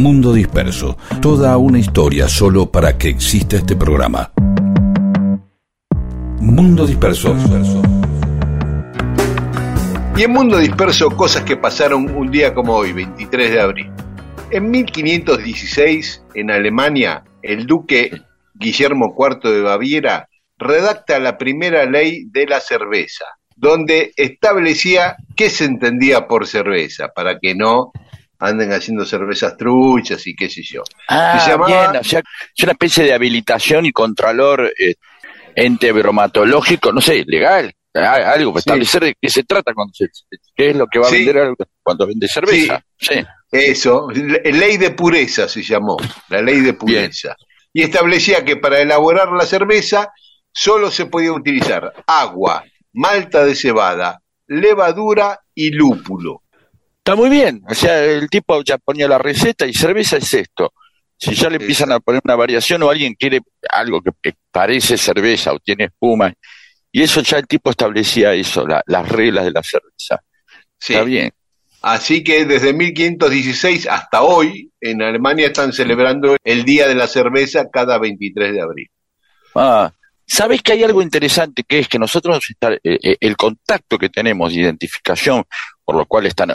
Mundo 0.00 0.32
Disperso, 0.32 0.96
toda 1.20 1.58
una 1.58 1.78
historia 1.78 2.26
solo 2.26 2.70
para 2.70 2.96
que 2.96 3.10
exista 3.10 3.56
este 3.56 3.76
programa. 3.76 4.32
Mundo 6.40 6.86
Disperso. 6.86 7.36
Y 10.16 10.22
en 10.22 10.32
Mundo 10.32 10.56
Disperso, 10.56 11.10
cosas 11.10 11.44
que 11.44 11.58
pasaron 11.58 12.16
un 12.16 12.30
día 12.30 12.54
como 12.54 12.76
hoy, 12.76 12.94
23 12.94 13.50
de 13.50 13.60
abril. 13.60 13.90
En 14.50 14.70
1516, 14.70 16.24
en 16.34 16.50
Alemania, 16.50 17.22
el 17.42 17.66
duque 17.66 18.10
Guillermo 18.54 19.14
IV 19.18 19.52
de 19.52 19.60
Baviera 19.60 20.28
redacta 20.56 21.18
la 21.18 21.36
primera 21.36 21.84
ley 21.84 22.24
de 22.24 22.46
la 22.46 22.60
cerveza, 22.60 23.26
donde 23.54 24.14
establecía 24.16 25.16
qué 25.36 25.50
se 25.50 25.66
entendía 25.66 26.26
por 26.26 26.46
cerveza, 26.46 27.08
para 27.14 27.38
que 27.38 27.54
no 27.54 27.92
anden 28.40 28.72
haciendo 28.72 29.04
cervezas 29.04 29.56
truchas 29.56 30.26
y 30.26 30.34
qué 30.34 30.48
sé 30.50 30.62
yo. 30.62 30.82
Ah, 31.08 31.38
Se 31.44 31.50
llamaba- 31.50 31.90
bien, 31.90 32.00
o 32.00 32.04
sea, 32.04 32.20
es 32.56 32.62
una 32.64 32.72
especie 32.72 33.04
de 33.04 33.12
habilitación 33.14 33.86
y 33.86 33.92
contralor 33.92 34.72
eh, 34.78 34.94
ente 35.54 35.92
bromatológico, 35.92 36.92
no 36.92 37.00
sé, 37.00 37.24
legal, 37.26 37.72
algo 37.94 38.52
para 38.52 38.62
Sí. 38.62 38.68
establecer 38.68 39.02
de 39.04 39.14
qué 39.20 39.28
se 39.28 39.42
trata 39.44 39.74
cuando 39.74 39.92
se, 39.94 40.08
qué 40.56 40.70
es 40.70 40.76
lo 40.76 40.86
que 40.86 40.98
va 41.00 41.06
a 41.06 41.10
Sí. 41.10 41.24
vender 41.24 41.54
cuando 41.82 42.06
vende 42.06 42.28
cerveza. 42.28 42.82
Sí. 42.98 43.14
Eso, 43.52 44.08
le- 44.10 44.40
ley 44.52 44.76
de 44.76 44.90
pureza 44.92 45.48
se 45.48 45.62
llamó, 45.62 45.96
la 46.28 46.40
ley 46.40 46.60
de 46.60 46.72
pureza. 46.72 47.34
Y 47.72 47.82
establecía 47.82 48.44
que 48.44 48.56
para 48.56 48.80
elaborar 48.80 49.30
la 49.32 49.44
cerveza 49.44 50.12
solo 50.52 50.90
se 50.90 51.06
podía 51.06 51.32
utilizar 51.32 51.92
agua, 52.06 52.64
malta 52.92 53.44
de 53.44 53.54
cebada, 53.54 54.20
levadura 54.46 55.40
y 55.54 55.70
lúpulo. 55.70 56.42
Está 57.04 57.16
muy 57.16 57.30
bien, 57.30 57.62
o 57.68 57.74
sea, 57.74 58.04
el 58.04 58.28
tipo 58.28 58.62
ya 58.62 58.76
ponía 58.78 59.08
la 59.08 59.18
receta 59.18 59.66
y 59.66 59.72
cerveza 59.72 60.18
es 60.18 60.32
esto. 60.34 60.72
Si 61.16 61.34
ya 61.34 61.48
le 61.50 61.56
empiezan 61.56 61.92
a 61.92 62.00
poner 62.00 62.20
una 62.24 62.36
variación 62.36 62.82
o 62.82 62.90
alguien 62.90 63.14
quiere 63.14 63.40
algo 63.70 64.00
que, 64.02 64.32
parece 64.50 64.96
cerveza 64.98 65.52
o 65.52 65.58
tiene 65.58 65.84
espuma, 65.84 66.32
y 66.92 67.02
eso 67.02 67.20
ya 67.22 67.38
el 67.38 67.46
tipo 67.46 67.70
establecía 67.70 68.34
eso, 68.34 68.66
la- 68.66 68.82
las 68.86 69.08
reglas 69.08 69.44
de 69.44 69.50
la 69.52 69.62
cerveza. 69.62 70.20
Sí. 70.78 70.92
Está 70.92 71.04
bien. 71.04 71.30
Así 71.82 72.22
que 72.22 72.44
desde 72.44 72.74
1516 72.74 73.86
hasta 73.88 74.22
hoy, 74.22 74.70
en 74.80 75.00
Alemania 75.02 75.46
están 75.46 75.72
celebrando 75.72 76.36
el 76.44 76.64
Día 76.64 76.86
de 76.86 76.94
la 76.94 77.06
Cerveza 77.06 77.70
cada 77.72 77.98
23 77.98 78.52
de 78.52 78.60
abril. 78.60 78.88
Ah, 79.54 79.90
¿sabes 80.26 80.62
que 80.62 80.72
hay 80.72 80.84
algo 80.84 81.00
interesante 81.00 81.64
que 81.66 81.78
es 81.80 81.88
que 81.88 81.98
nosotros 81.98 82.38
eh, 82.60 82.78
eh, 82.84 83.16
el 83.20 83.36
contacto 83.36 83.98
que 83.98 84.10
tenemos 84.10 84.52
de 84.52 84.60
identificación, 84.60 85.44
por 85.84 85.96
lo 85.96 86.04
cual 86.06 86.26
están, 86.26 86.50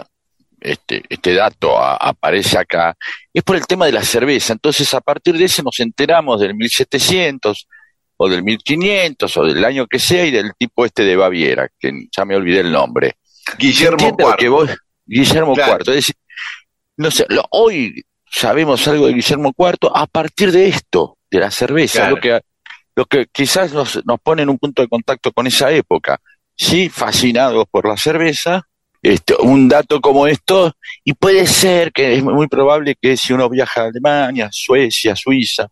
este, 0.71 1.04
este 1.10 1.34
dato 1.34 1.78
a- 1.78 1.95
aparece 1.95 2.58
acá, 2.58 2.95
es 3.34 3.43
por 3.43 3.56
el 3.56 3.65
tema 3.67 3.86
de 3.86 3.91
la 3.93 4.04
cerveza. 4.04 4.54
Entonces, 4.54 4.93
a 4.93 5.01
partir 5.01 5.38
de 5.38 5.45
ese 5.45 5.63
nos 5.63 5.80
enteramos 5.80 6.39
del 6.41 6.56
1700 6.56 7.67
o 8.17 8.30
del 8.30 8.43
1500 8.43 9.38
o 9.38 9.43
del 9.45 9.63
año 9.65 9.88
que 9.88 9.99
sea 9.99 10.25
y 10.25 10.32
del 10.32 10.51
tipo 10.58 10.86
este 10.86 11.04
de 11.04 11.15
Baviera, 11.15 11.69
que 11.80 11.91
ya 12.15 12.25
me 12.25 12.36
olvidé 12.36 12.62
el 12.62 12.71
nombre. 12.71 13.15
Guillermo 13.58 13.97
¿Entiende 13.99 14.23
lo 14.23 14.36
que 14.38 14.45
IV. 14.45 14.51
vos- 14.51 14.78
Guillermo 15.06 15.54
Claro. 15.54 15.73
IV. 15.82 15.89
Es 15.91 15.95
decir, 15.95 16.15
no 16.97 17.12
sé, 17.12 17.25
lo- 17.30 17.45
hoy 17.51 18.04
sabemos 18.32 18.88
algo 18.88 19.08
de 19.08 19.13
Guillermo 19.13 19.54
IV 19.58 19.89
a 19.93 20.08
partir 20.08 20.51
de 20.51 20.67
esto, 20.67 21.17
de 21.30 21.39
la 21.39 21.51
cerveza, 21.51 21.99
Claro. 21.99 22.15
lo 22.15 22.21
que 22.21 22.41
lo 22.97 23.06
que 23.06 23.25
quizás 23.30 23.73
nos, 23.73 23.99
nos 24.06 24.21
pone 24.21 24.43
en 24.43 24.49
un 24.49 24.58
punto 24.58 24.82
de 24.82 24.88
contacto 24.88 25.34
con 25.34 25.45
esa 25.47 25.69
época. 25.69 26.17
Sí, 26.56 26.88
fascinados 26.88 27.65
por 27.69 27.86
la 27.86 27.97
cerveza, 27.97 28.65
este, 29.13 29.35
un 29.39 29.67
dato 29.69 30.01
como 30.01 30.25
esto, 30.27 30.73
y 31.03 31.13
puede 31.13 31.45
ser 31.45 31.91
que 31.91 32.15
es 32.15 32.23
muy 32.23 32.47
probable 32.47 32.95
que 32.99 33.15
si 33.17 33.33
uno 33.33 33.49
viaja 33.49 33.81
a 33.81 33.85
Alemania, 33.85 34.49
Suecia, 34.51 35.15
Suiza, 35.15 35.67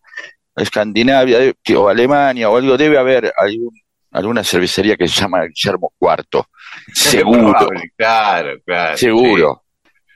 Escandinavia 0.56 1.52
que- 1.62 1.76
o 1.76 1.88
Alemania 1.88 2.48
o 2.48 2.56
algo, 2.56 2.76
debe 2.76 2.96
haber 2.98 3.32
algún, 3.36 3.72
alguna 4.12 4.44
cervecería 4.44 4.96
que 4.96 5.08
se 5.08 5.20
llama 5.20 5.44
Guillermo 5.46 5.92
IV. 6.00 6.44
Seguro. 6.94 7.52
Probable, 7.52 7.92
Claro, 7.96 8.50
claro. 8.64 8.96
Seguro. 8.96 9.64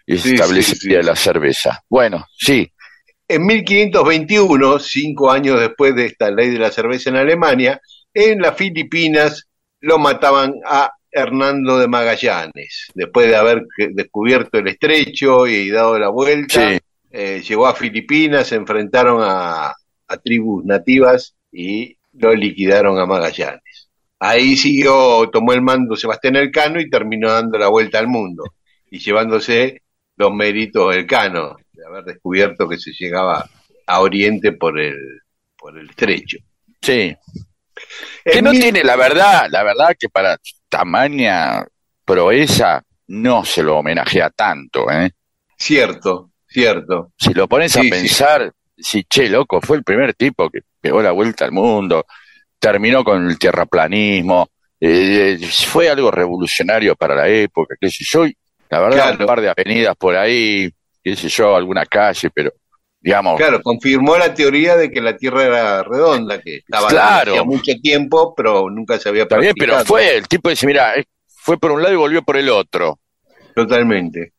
Sí, 0.07 0.37
de 0.37 0.63
sí. 0.63 0.89
la 1.03 1.15
cerveza. 1.17 1.83
Bueno, 1.89 2.25
sí. 2.37 2.71
En 3.27 3.45
1521, 3.45 4.79
cinco 4.79 5.31
años 5.31 5.61
después 5.61 5.95
de 5.95 6.07
esta 6.07 6.31
ley 6.31 6.49
de 6.51 6.59
la 6.59 6.71
cerveza 6.71 7.11
en 7.11 7.17
Alemania, 7.17 7.79
en 8.15 8.41
las 8.41 8.57
Filipinas 8.57 9.49
lo 9.81 9.99
mataban 9.99 10.55
a 10.65 10.91
Hernando 11.11 11.79
de 11.79 11.89
Magallanes. 11.89 12.89
Después 12.95 13.29
de 13.29 13.37
haber 13.37 13.65
descubierto 13.93 14.59
el 14.59 14.69
estrecho 14.69 15.47
y 15.47 15.71
dado 15.71 15.99
la 15.99 16.09
vuelta, 16.09 16.71
Sí. 16.71 16.79
eh, 17.11 17.43
llegó 17.47 17.67
a 17.67 17.75
Filipinas, 17.75 18.47
se 18.49 18.57
enfrentaron 18.57 19.21
a, 19.23 19.75
a 20.09 20.17
tribus 20.19 20.65
nativas 20.65 21.35
y 21.53 21.97
lo 22.13 22.35
liquidaron 22.35 22.99
a 22.99 23.07
Magallanes. 23.07 23.89
Ahí 24.21 24.57
siguió, 24.57 25.29
tomó 25.31 25.53
el 25.53 25.63
mando 25.63 25.95
Sebastián 25.97 26.37
Elcano 26.37 26.81
y 26.81 26.91
terminó 26.91 27.31
dando 27.33 27.57
la 27.59 27.69
vuelta 27.69 27.99
al 28.01 28.09
mundo 28.09 28.45
y 28.91 28.99
llevándose 28.99 29.83
los 30.17 30.33
méritos 30.35 30.95
del 30.95 31.07
Cano 31.07 31.57
de 31.73 31.87
haber 31.87 32.05
descubierto 32.05 32.69
que 32.69 32.79
se 32.79 32.91
llegaba 32.93 33.49
a 33.87 34.01
Oriente 34.01 34.53
por 34.53 34.79
el, 34.81 34.97
por 35.57 35.79
el 35.79 35.89
estrecho. 35.89 36.39
Sí. 36.83 37.15
Que 38.25 38.43
no 38.43 38.51
mil- 38.51 38.61
tiene 38.61 38.83
la 38.83 38.97
verdad, 38.97 39.47
la 39.51 39.63
verdad 39.63 39.95
que 39.99 40.09
para 40.09 40.37
tamaña 40.69 41.65
proeza 42.05 42.83
no 43.09 43.45
se 43.45 43.63
lo 43.63 43.79
homenajea 43.79 44.31
tanto, 44.31 44.91
¿eh? 44.91 45.11
Cierto, 45.57 46.31
cierto. 46.47 47.13
Si 47.17 47.35
lo 47.35 47.49
pones 47.49 47.75
a 47.77 47.81
Sí, 47.81 47.87
sí. 47.87 47.91
pensar, 47.91 48.53
si 48.77 49.05
che, 49.05 49.29
loco, 49.29 49.61
fue 49.61 49.77
el 49.79 49.85
primer 49.85 50.15
tipo 50.15 50.49
que 50.51 50.61
pegó 50.81 51.03
la 51.03 51.13
vuelta 51.13 51.45
al 51.45 51.53
mundo, 51.53 52.07
terminó 52.59 53.03
con 53.05 53.27
el 53.29 53.39
terraplanismo, 53.39 54.49
eh, 54.81 55.39
fue 55.67 55.89
algo 55.91 56.11
revolucionario 56.11 56.95
para 56.95 57.15
la 57.17 57.29
época, 57.29 57.75
qué 57.81 57.91
sé 57.91 58.05
yo, 58.09 58.27
la 58.71 58.81
verdad, 58.81 58.97
Claro. 59.09 59.19
un 59.21 59.27
par 59.27 59.41
de 59.41 59.49
avenidas 59.51 59.97
por 59.97 60.15
ahí, 60.17 60.71
qué 61.03 61.17
sé 61.17 61.29
yo, 61.29 61.57
alguna 61.57 61.87
calle, 61.87 62.31
pero 62.31 62.53
digamos, 63.01 63.37
Claro, 63.37 63.63
confirmó 63.63 64.17
la 64.17 64.35
teoría 64.35 64.77
de 64.77 64.91
que 64.91 65.01
la 65.01 65.17
Tierra 65.17 65.45
era 65.45 65.83
redonda, 65.83 66.41
que 66.41 66.57
estaba 66.57 66.89
Claro. 66.89 67.33
hacía 67.33 67.45
mucho 67.45 67.73
tiempo, 67.83 68.35
pero 68.37 68.69
nunca 68.71 68.99
se 68.99 69.09
había 69.09 69.27
bien, 69.39 69.55
pero 69.59 69.85
fue, 69.85 70.17
el 70.17 70.27
tipo 70.29 70.51
dice, 70.51 70.67
mira, 70.67 70.95
fue 71.27 71.59
por 71.59 71.71
un 71.73 71.83
lado 71.83 71.95
y 71.95 71.99
volvió 71.99 72.23
por 72.23 72.37
el 72.37 72.49
otro. 72.51 72.99
Totalmente. 73.55 74.33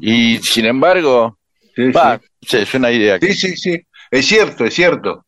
Y 0.00 0.38
sin 0.38 0.66
embargo, 0.66 1.38
Sí, 1.74 1.92
sí. 1.92 1.98
sí, 2.42 2.56
es 2.58 2.74
una 2.74 2.90
idea. 2.90 3.18
que- 3.18 3.32
Sí, 3.32 3.50
sí, 3.50 3.56
sí. 3.56 3.80
Es 4.10 4.26
cierto, 4.26 4.64
es 4.64 4.74
cierto. 4.74 5.24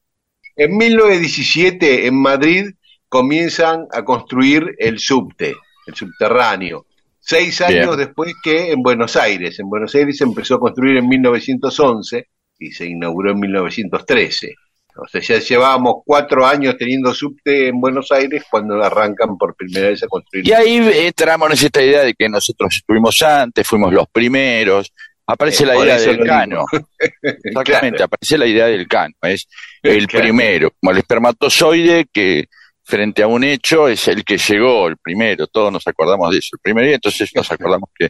En 0.57 0.77
1917, 0.77 2.07
en 2.07 2.21
Madrid, 2.21 2.71
comienzan 3.09 3.87
a 3.93 4.05
construir 4.05 4.75
el 4.79 4.99
subte, 4.99 5.55
el 5.87 5.95
subterráneo. 5.95 6.87
Seis 7.21 7.61
años 7.61 7.97
Bien. 7.97 8.07
después 8.07 8.35
que 8.43 8.73
en 8.73 8.83
Buenos 8.83 9.17
Aires. 9.17 9.59
En 9.59 9.69
Buenos 9.69 9.95
Aires 9.95 10.17
se 10.17 10.25
empezó 10.25 10.55
a 10.57 10.61
construir 10.61 10.97
en 10.97 11.09
1911 11.09 12.29
y 12.59 12.73
se 12.73 12.87
inauguró 12.87 13.33
en 13.33 13.41
1913. 13.41 14.55
O 14.97 15.07
sea, 15.07 15.21
ya 15.21 15.39
llevábamos 15.39 16.03
cuatro 16.05 16.45
años 16.45 16.77
teniendo 16.77 17.15
subte 17.15 17.69
en 17.69 17.81
Buenos 17.81 18.11
Aires 18.11 18.43
cuando 18.51 18.83
arrancan 18.83 19.39
por 19.39 19.55
primera 19.55 19.89
vez 19.91 20.03
a 20.03 20.09
construir. 20.09 20.47
Y 20.49 20.53
ahí 20.53 20.77
entramos 21.07 21.49
en 21.51 21.67
esta 21.67 21.81
idea 21.83 22.03
de 22.03 22.15
que 22.15 22.29
nosotros 22.29 22.75
estuvimos 22.75 23.23
antes, 23.23 23.67
fuimos 23.67 23.93
los 23.93 24.09
primeros. 24.09 24.93
Aparece 25.25 25.63
Eh, 25.63 25.67
la 25.67 25.77
idea 25.85 25.99
del 26.01 26.27
cano. 26.27 26.65
Exactamente, 27.23 27.97
Claro. 27.99 28.05
aparece 28.07 28.39
la 28.39 28.47
idea 28.47 28.67
del 28.67 28.89
cano. 28.89 29.15
Es 29.23 29.47
el 29.83 30.07
Claro. 30.09 30.25
primero, 30.25 30.71
como 30.81 30.91
el 30.93 30.99
espermatozoide 30.99 32.07
que 32.13 32.47
frente 32.83 33.23
a 33.23 33.27
un 33.27 33.45
hecho 33.45 33.89
es 33.89 34.09
el 34.09 34.25
que 34.25 34.39
llegó, 34.39 34.89
el 34.89 34.97
primero. 34.97 35.47
Todos 35.47 35.71
nos 35.73 35.87
acordamos 35.87 36.33
de 36.33 36.39
eso, 36.39 36.57
el 36.57 36.61
primero, 36.61 36.89
y 36.91 36.95
entonces 36.95 37.31
nos 37.35 37.53
acordamos 37.53 37.91
que 37.97 38.09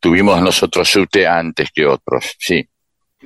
tuvimos 0.00 0.42
nosotros 0.42 0.88
subte 0.88 1.26
antes 1.26 1.70
que 1.72 1.86
otros. 1.86 2.34
Sí. 2.38 2.68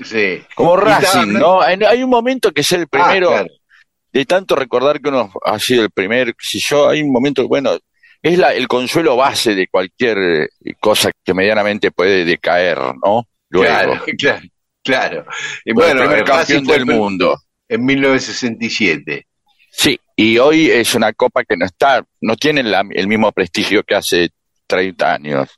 Sí. 0.02 0.42
Como 0.54 0.76
Racing, 0.76 1.32
¿no? 1.34 1.60
Hay 1.60 1.78
hay 1.86 2.02
un 2.02 2.10
momento 2.10 2.52
que 2.52 2.62
es 2.62 2.72
el 2.72 2.88
primero, 2.88 3.30
Ah, 3.30 3.42
claro. 3.42 3.48
de 4.12 4.24
tanto 4.24 4.54
recordar 4.56 5.00
que 5.00 5.08
uno 5.10 5.32
ha 5.44 5.58
sido 5.58 5.82
el 5.84 5.90
primero, 5.90 6.32
si 6.38 6.60
yo, 6.60 6.88
hay 6.88 7.02
un 7.02 7.12
momento, 7.12 7.46
bueno, 7.48 7.78
es 8.22 8.38
la, 8.38 8.54
el 8.54 8.68
consuelo 8.68 9.16
base 9.16 9.54
de 9.54 9.66
cualquier 9.68 10.18
eh, 10.18 10.48
cosa 10.80 11.10
que 11.24 11.34
medianamente 11.34 11.90
puede 11.90 12.24
decaer, 12.24 12.78
¿no? 13.04 13.26
Luego, 13.50 13.66
Claro, 13.68 14.04
claro, 14.18 14.40
claro. 14.82 15.26
Y 15.64 15.72
Bueno, 15.72 15.92
el 15.92 15.98
primer 16.08 16.18
el 16.20 16.26
Racing 16.26 16.54
campeón 16.56 16.66
del 16.86 16.88
el- 16.90 16.98
mundo. 16.98 17.38
En 17.68 17.84
1967. 17.86 19.26
Sí, 19.70 19.98
y 20.16 20.36
hoy 20.38 20.70
es 20.70 20.94
una 20.94 21.12
copa 21.14 21.42
que 21.44 21.56
no 21.56 21.64
está, 21.64 22.04
no 22.20 22.36
tiene 22.36 22.62
la- 22.62 22.84
el 22.90 23.08
mismo 23.08 23.32
prestigio 23.32 23.82
que 23.82 23.94
hace 23.94 24.28
30 24.66 25.14
años, 25.14 25.48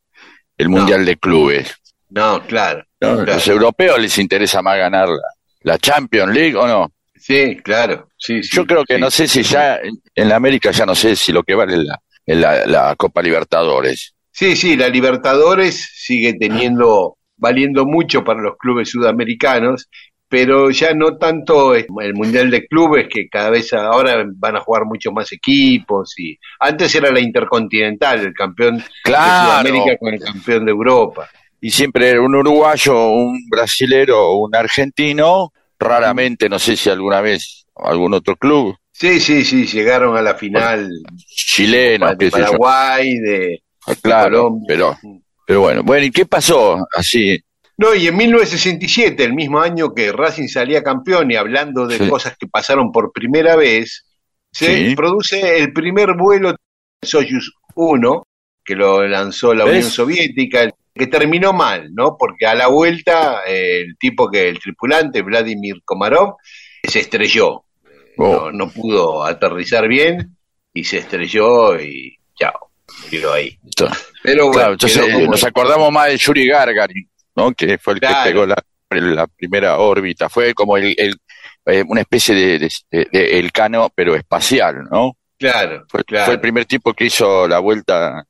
el 0.57 0.69
Mundial 0.69 1.05
de 1.05 1.17
Clubes. 1.17 1.75
No, 2.15 2.41
claro. 2.47 2.85
¿no? 3.01 3.17
claro. 3.17 3.35
Los 3.35 3.49
europeos 3.49 3.99
les 4.01 4.17
interesa 4.19 4.63
más 4.63 4.79
ganar 4.79 5.09
la, 5.09 5.29
la 5.63 5.79
Champions 5.79 6.33
League 6.33 6.57
o 6.57 6.67
no. 6.67 6.93
Sí, 7.17 7.57
claro. 7.57 8.09
Sí, 8.17 8.43
sí, 8.43 8.57
Yo 8.57 8.67
creo 8.67 8.85
que 8.85 8.97
sí. 8.97 9.01
no 9.01 9.11
sé 9.11 9.27
si 9.27 9.43
ya 9.43 9.81
en, 10.15 10.29
la 10.29 10.37
América 10.37 10.71
ya 10.71 10.87
no 10.87 10.95
sé 10.95 11.17
si 11.17 11.33
lo 11.33 11.43
que 11.43 11.55
vale 11.55 11.79
la, 11.79 12.01
la, 12.27 12.67
la 12.67 12.95
Copa 12.97 13.21
Libertadores. 13.21 14.15
Sí, 14.31 14.57
sí, 14.57 14.77
la 14.77 14.89
Libertadores 14.89 15.91
sigue 15.95 16.35
teniendo, 16.35 17.17
valiendo 17.37 17.85
mucho 17.87 18.23
para 18.23 18.41
los 18.41 18.57
clubes 18.59 18.91
sudamericanos, 18.91 19.89
pero 20.29 20.71
ya 20.71 20.93
no 20.95 21.17
tanto 21.17 21.75
el 21.75 21.87
Mundial 22.15 22.51
de 22.51 22.67
Clubes, 22.67 23.07
que 23.09 23.29
cada 23.29 23.51
vez 23.51 23.73
ahora 23.73 24.25
van 24.37 24.57
a 24.57 24.61
jugar 24.61 24.85
mucho 24.85 25.13
más 25.13 25.33
equipos. 25.33 26.19
y 26.19 26.37
Antes 26.59 26.95
era 26.95 27.11
la 27.11 27.21
Intercontinental, 27.21 28.21
el 28.21 28.35
campeón 28.35 28.79
de. 28.79 28.85
Sudamérica 29.05 29.97
con 29.99 30.15
el 30.15 30.21
campeón 30.21 30.65
de 30.65 30.71
Europa. 30.73 31.29
Y 31.67 31.71
siempre 31.71 32.11
era 32.11 32.21
un 32.21 32.35
uruguayo, 32.35 33.09
un 33.09 33.49
brasilero 33.49 34.21
o 34.21 34.45
un 34.47 34.55
argentino, 34.55 35.51
raramente, 35.79 36.47
no 36.51 36.59
sé 36.59 36.77
si 36.77 36.91
alguna 36.91 37.23
vez 37.23 37.65
algún 37.77 38.13
otro 38.13 38.37
club, 38.37 38.77
Sí, 38.93 39.19
sí, 39.19 39.45
sí, 39.45 39.65
llegaron 39.67 40.15
a 40.17 40.21
la 40.23 40.35
final 40.35 40.89
Chilenos, 41.27 42.17
de. 42.19 42.31
Paraguay, 42.31 43.17
de 43.19 43.63
Claro, 44.03 44.43
Colombia. 44.43 44.67
pero, 44.69 44.97
pero 45.47 45.61
bueno. 45.63 45.83
Bueno, 45.83 46.05
¿y 46.05 46.11
qué 46.11 46.27
pasó 46.27 46.87
así? 46.95 47.41
No, 47.79 47.95
y 47.95 48.07
en 48.09 48.17
1967, 48.17 49.25
el 49.25 49.33
mismo 49.35 49.59
año 49.61 49.93
que 49.95 50.13
Racing 50.13 50.47
salía 50.49 50.83
campeón 50.83 51.31
y 51.31 51.37
hablando 51.37 51.87
de 51.89 51.97
Sí. 51.99 52.09
cosas 52.09 52.37
que 52.39 52.47
pasaron 52.47 52.93
por 52.93 53.11
primera 53.11 53.57
vez, 53.57 54.05
se 54.53 54.91
Sí. 54.91 54.95
produce 54.95 55.59
el 55.59 55.73
primer 55.73 56.15
vuelo 56.17 56.55
Soyuz 57.03 57.53
1, 57.75 58.23
que 58.65 58.77
lo 58.77 59.05
lanzó 59.09 59.55
la 59.55 59.65
¿Ves? 59.65 59.75
Unión 59.77 59.91
Soviética, 59.91 60.71
que 60.95 61.07
terminó 61.09 61.53
mal, 61.53 61.93
¿no? 61.95 62.17
Porque 62.19 62.47
a 62.47 62.55
la 62.55 62.69
vuelta 62.69 63.41
eh, 63.47 63.81
el 63.83 63.97
tipo 63.99 64.31
que, 64.31 64.49
el 64.49 64.59
tripulante, 64.61 65.23
Vladimir 65.23 65.83
Komarov, 65.85 66.37
se 66.83 67.01
estrelló. 67.01 67.65
Oh. 68.17 68.51
No, 68.51 68.53
no 68.53 68.71
pudo 68.71 69.25
aterrizar 69.25 69.89
bien 69.89 70.37
y 70.73 70.85
se 70.85 70.99
estrelló 70.99 71.81
y 71.81 72.17
chao, 72.39 72.71
murió 73.11 73.33
ahí. 73.33 73.59
Pero 74.23 74.45
bueno, 74.47 74.53
Claro, 74.59 74.73
entonces 74.75 75.03
como- 75.13 75.27
nos 75.33 75.45
acordamos 75.45 75.91
más 75.91 76.09
de 76.09 76.17
Yuri 76.17 76.47
Gagarin, 76.47 77.11
¿no? 77.35 77.53
Que 77.53 77.77
fue 77.79 77.95
el 77.95 78.01
Claro. 78.01 78.17
que 78.25 78.31
pegó 78.31 78.47
la, 78.47 78.57
la 78.91 79.27
primera 79.27 79.79
órbita. 79.79 80.29
Fue 80.29 80.55
como 80.55 80.77
el, 80.77 80.95
el, 80.97 81.17
eh, 81.67 81.83
una 81.89 82.03
especie 82.03 82.35
de, 82.37 82.59
de, 82.61 82.69
de- 82.91 83.09
de 83.11 83.39
Elcano, 83.41 83.91
pero 83.95 84.15
espacial, 84.15 84.85
¿no? 84.91 85.17
Claro, 85.37 85.85
Fue, 85.89 86.05
claro. 86.05 86.27
fue 86.27 86.35
el 86.35 86.41
primer 86.41 86.65
tipo 86.67 86.95
que 86.95 87.07
hizo 87.07 87.49
la 87.49 87.59
vuelta, 87.59 88.25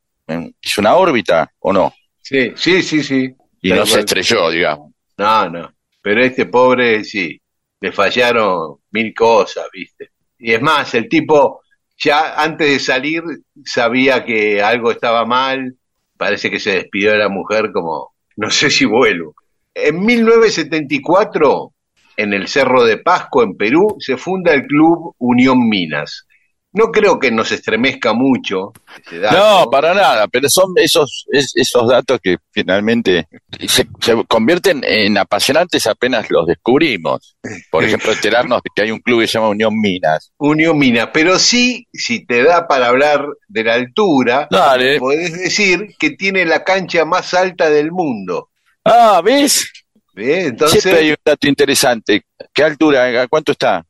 hizo 0.63 0.81
una 0.81 0.95
órbita, 0.97 1.53
¿o 1.59 1.71
no? 1.73 1.93
Sí, 2.25 2.53
sí, 2.57 2.83
sí, 2.83 3.03
sí. 3.03 3.35
Y 3.61 3.71
no 3.71 3.85
se 3.85 4.01
estrelló, 4.01 4.51
digamos. 4.51 4.93
No, 5.19 5.49
no. 5.51 5.75
Pero 6.01 6.25
este 6.25 6.47
pobre, 6.47 7.05
sí, 7.05 7.39
le 7.81 7.93
fallaron 7.93 8.77
mil 8.93 9.15
cosas, 9.15 9.67
¿viste? 9.71 10.11
Y 10.39 10.53
es 10.53 10.63
más, 10.63 10.95
el 10.95 11.07
tipo 11.09 11.61
ya 11.99 12.43
antes 12.43 12.67
de 12.69 12.79
salir 12.79 13.23
sabía 13.65 14.25
que 14.25 14.63
algo 14.63 14.91
estaba 14.91 15.27
mal. 15.27 15.77
Parece 16.17 16.51
que 16.51 16.61
se 16.61 16.77
despidió 16.77 17.13
de 17.13 17.19
la 17.19 17.29
mujer 17.29 17.73
como, 17.73 18.15
no 18.37 18.51
sé 18.51 18.71
si 18.71 18.87
vuelvo. 18.87 19.35
En 19.75 20.01
1974, 20.01 21.73
en 22.17 22.33
el 22.33 22.49
Cerro 22.49 22.85
de 22.85 22.99
Pasco, 22.99 23.43
en 23.43 23.57
Perú, 23.57 23.97
se 23.99 24.17
funda 24.17 24.55
el 24.55 24.67
Club 24.67 25.15
Unión 25.19 25.69
Minas. 25.69 26.27
No 26.75 26.91
creo 26.91 27.19
que 27.21 27.31
nos 27.31 27.51
estremezca 27.53 28.13
mucho 28.13 28.73
ese 29.07 29.21
dato. 29.21 29.37
No, 29.65 29.71
para 29.71 29.95
nada, 29.95 30.27
pero 30.29 30.49
son 30.49 30.73
esos, 30.77 31.25
es- 31.31 31.53
esos 31.55 31.89
datos 31.89 32.19
que 32.23 32.37
finalmente 32.51 33.29
se, 33.67 33.87
se 34.01 34.25
convierten 34.29 34.83
en 34.85 35.17
apasionantes 35.17 35.87
apenas 35.87 36.31
los 36.31 36.47
descubrimos. 36.47 37.37
Por 37.71 37.85
ejemplo, 37.85 38.13
enterarnos 38.13 38.61
de 38.63 38.71
que 38.75 38.83
hay 38.83 38.91
un 38.91 38.99
club 38.99 39.21
que 39.21 39.29
se 39.29 39.35
llama 39.35 39.51
Unión 39.51 39.73
Minas. 39.81 40.33
Unión 40.37 40.77
Minas, 40.77 41.11
pero 41.15 41.39
sí, 41.39 41.87
si 41.93 42.27
te 42.27 42.43
da 42.43 42.67
para 42.67 42.89
hablar 42.89 43.25
de 43.49 43.65
la 43.65 43.75
altura, 43.75 44.49
Dale. 44.51 44.99
podés 44.99 45.33
decir 45.33 45.95
que 45.99 46.11
tiene 46.11 46.45
la 46.45 46.65
cancha 46.65 47.05
más 47.05 47.35
alta 47.35 47.71
del 47.71 47.93
mundo. 47.93 48.51
Ah, 48.85 49.23
¿ves? 49.25 49.71
¿Ves? 50.13 50.27
Siempre 50.27 50.35
hay 50.35 50.47
Entonces, 50.49 51.11
un 51.11 51.17
dato 51.25 51.47
interesante. 51.49 52.23
¿Qué 52.53 52.63
altura? 52.65 53.23
¿A 53.23 53.29
cuánto 53.29 53.53
está? 53.53 53.85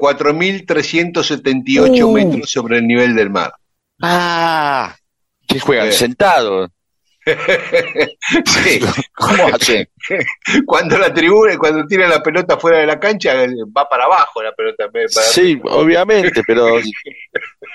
4.378 0.00 2.02
Uh. 2.04 2.12
metros 2.12 2.50
sobre 2.50 2.78
el 2.78 2.86
nivel 2.86 3.14
del 3.14 3.30
mar. 3.30 3.52
Ah, 4.02 4.94
¿qué 5.46 5.60
juegan? 5.60 5.88
Eh. 5.88 5.92
¿Sentados? 5.92 6.70
Sí, 8.46 8.80
¿Cómo 9.14 9.48
hacen? 9.54 9.86
cuando 10.66 10.96
la 10.98 11.12
tribuna, 11.12 11.56
cuando 11.58 11.86
tira 11.86 12.08
la 12.08 12.22
pelota 12.22 12.56
fuera 12.56 12.78
de 12.78 12.86
la 12.86 12.98
cancha, 12.98 13.44
eh, 13.44 13.48
va 13.76 13.86
para 13.88 14.04
abajo 14.04 14.42
la 14.42 14.52
pelota. 14.52 14.88
para 14.90 15.06
Sí, 15.08 15.60
obviamente, 15.64 16.42
pero 16.46 16.78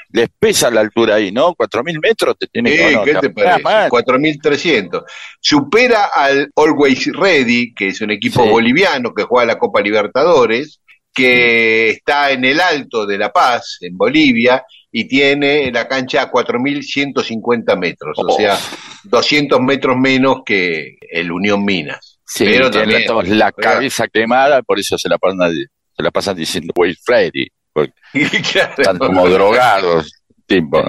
les 0.10 0.30
pesa 0.40 0.72
la 0.72 0.82
altura 0.82 1.16
ahí, 1.16 1.32
¿no? 1.32 1.54
¿Cuatro 1.54 1.84
mil 1.84 2.00
metros 2.00 2.36
te 2.40 2.48
tiene 2.48 2.72
que 2.72 2.90
Eh, 2.90 2.94
no, 2.96 3.04
¿Qué 3.04 3.16
te 3.16 3.28
Ah, 3.28 3.32
parece? 3.34 3.62
man. 3.64 3.90
4.300. 3.90 5.04
Supera 5.40 6.06
al 6.14 6.50
Always 6.56 7.12
Ready, 7.14 7.74
que 7.76 7.88
es 7.90 8.02
un 8.02 8.12
equipo 8.12 8.44
Sí. 8.44 8.50
boliviano 8.50 9.14
que 9.14 9.24
juega 9.24 9.46
la 9.54 9.60
Copa 9.60 9.80
Libertadores, 9.82 10.82
que 11.16 11.90
está 11.92 12.32
en 12.32 12.44
el 12.46 12.60
Alto 12.60 13.06
de 13.06 13.18
La 13.18 13.32
Paz, 13.32 13.78
en 13.82 13.96
Bolivia, 13.98 14.64
y 14.92 15.08
tiene 15.08 15.72
la 15.72 15.88
cancha 15.88 16.24
a 16.24 16.32
4.150 16.32 17.76
metros, 17.78 18.18
o 18.20 18.26
Oh. 18.28 18.38
sea, 18.38 18.58
200 19.06 19.60
metros 19.62 19.98
menos 19.98 20.42
que 20.46 20.98
el 21.10 21.32
Unión 21.32 21.64
Minas. 21.66 22.20
Sí, 22.26 22.44
Pero 22.46 22.70
también, 22.70 23.06
todos 23.06 23.28
la 23.28 23.52
cabeza 23.52 24.08
quemada, 24.08 24.62
por 24.62 24.80
eso 24.80 24.98
se 24.98 25.08
la 25.10 25.18
pasan, 25.18 25.52
se 25.54 26.04
la 26.04 26.12
pasan 26.12 26.36
diciendo 26.36 26.74
Wade 26.76 26.96
Freddy, 27.04 27.48
porque 27.72 27.94
Claro. 28.52 28.74
están 28.78 28.98
como 28.98 29.28
drogados, 29.30 30.12
tipo. 30.46 30.84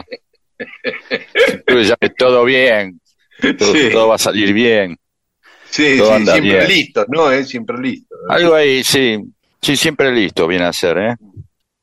Ya 1.68 1.97
que 2.01 2.09
todo 2.11 2.45
bien, 2.45 3.01
todo, 3.59 3.72
Sí. 3.74 3.91
todo 3.93 4.09
va 4.09 4.14
a 4.14 4.18
salir 4.18 4.53
bien. 4.53 4.97
Sí, 5.68 5.99
sí, 5.99 6.05
siempre 6.05 6.41
bien. 6.41 6.68
listo, 6.68 7.05
¿no? 7.09 7.31
Eh, 7.31 7.45
siempre 7.45 7.77
listo. 7.79 8.16
Algo 8.31 8.55
ahí, 8.55 8.83
sí, 8.83 9.18
sí, 9.61 9.76
siempre 9.76 10.12
listo 10.12 10.46
viene 10.46 10.64
a 10.64 10.72
ser, 10.72 10.98
¿eh? 10.98 11.16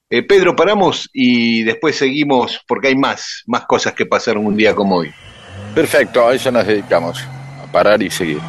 Eh, 0.09 0.21
Pedro, 0.21 0.55
paramos 0.55 1.09
y 1.11 1.63
después 1.63 1.95
seguimos 1.95 2.61
porque 2.67 2.89
hay 2.89 2.95
más, 2.95 3.43
más 3.47 3.65
cosas 3.65 3.93
que 3.93 4.05
pasaron 4.05 4.45
un 4.45 4.55
día 4.55 4.75
como 4.75 4.97
hoy. 4.97 5.11
Perfecto, 5.73 6.27
a 6.27 6.35
eso 6.35 6.51
nos 6.51 6.67
dedicamos, 6.67 7.19
a 7.63 7.71
parar 7.71 8.01
y 8.03 8.11
seguir. 8.11 8.39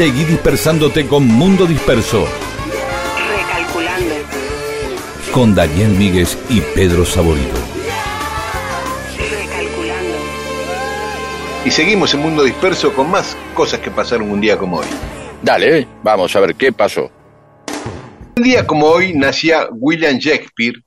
Seguí 0.00 0.24
dispersándote 0.24 1.06
con 1.06 1.26
Mundo 1.26 1.66
Disperso, 1.66 2.26
Recalculando. 3.36 4.14
con 5.30 5.54
Daniel 5.54 5.90
Míguez 5.90 6.38
y 6.48 6.62
Pedro 6.74 7.04
Saborido. 7.04 7.52
Recalculando. 9.18 10.16
Y 11.66 11.70
seguimos 11.70 12.14
en 12.14 12.20
Mundo 12.20 12.44
Disperso 12.44 12.94
con 12.94 13.10
más 13.10 13.36
cosas 13.52 13.80
que 13.80 13.90
pasaron 13.90 14.30
un 14.30 14.40
día 14.40 14.56
como 14.56 14.78
hoy. 14.78 14.86
Dale, 15.42 15.80
eh, 15.80 15.88
vamos 16.02 16.34
a 16.34 16.40
ver 16.40 16.54
qué 16.54 16.72
pasó. 16.72 17.10
Un 18.38 18.42
día 18.42 18.66
como 18.66 18.86
hoy 18.86 19.12
nacía 19.12 19.68
William 19.70 20.16
Shakespeare 20.16 20.82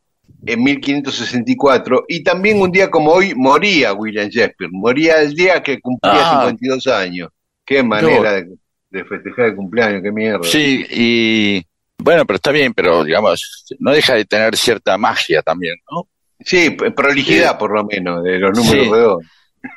en 0.47 0.64
1564 0.64 2.05
y 2.07 2.24
también 2.24 2.59
un 2.59 2.72
día 2.72 2.89
como 2.89 3.11
hoy 3.11 3.36
moría 3.36 3.93
William 3.93 4.30
Shakespeare. 4.30 4.72
Moría 4.74 5.22
el 5.22 5.36
día 5.36 5.61
que 5.61 5.80
cumplía 5.80 6.32
Ah. 6.32 6.47
52 6.47 6.88
años. 6.88 7.30
Qué 7.64 7.84
manera 7.84 8.34
de, 8.34 8.47
de 8.93 9.03
festejar 9.05 9.45
el 9.47 9.55
cumpleaños, 9.55 10.01
qué 10.03 10.11
mierda. 10.11 10.43
Sí, 10.43 10.85
y 10.91 11.65
bueno, 11.97 12.25
pero 12.25 12.35
está 12.35 12.51
bien, 12.51 12.73
pero 12.73 13.03
digamos, 13.03 13.65
no 13.79 13.91
deja 13.91 14.13
de 14.13 14.25
tener 14.25 14.55
cierta 14.55 14.97
magia 14.97 15.41
también, 15.41 15.75
¿no? 15.91 16.07
Sí, 16.39 16.69
prolijidad 16.95 17.51
Sí. 17.53 17.55
por 17.59 17.73
lo 17.73 17.83
menos, 17.85 18.23
de 18.23 18.37
los 18.37 18.55
números 18.57 18.85
Sí. 18.85 18.91
redondos. 18.91 19.25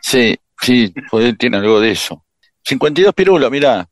Sí, 0.03 0.37
sí, 0.61 0.95
pues 1.11 1.39
tiene 1.39 1.57
algo 1.57 1.81
de 1.81 1.93
eso. 1.93 2.25
52 2.63 3.15
pirulos, 3.15 3.51
mirá. 3.51 3.89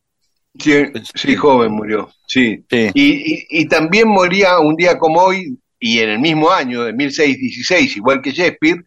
Sí, 0.58 0.84
sí, 1.14 1.34
joven 1.34 1.72
murió, 1.72 2.10
sí. 2.26 2.64
Sí. 2.70 2.90
Y, 2.94 3.34
y, 3.34 3.46
y 3.62 3.66
también 3.66 4.08
moría 4.08 4.58
un 4.58 4.76
día 4.76 4.98
como 4.98 5.20
hoy, 5.22 5.58
y 5.80 6.00
en 6.00 6.10
el 6.10 6.18
mismo 6.18 6.50
año, 6.50 6.84
de 6.84 6.92
1616, 6.92 7.96
igual 7.96 8.20
que 8.20 8.32
Shakespeare, 8.32 8.82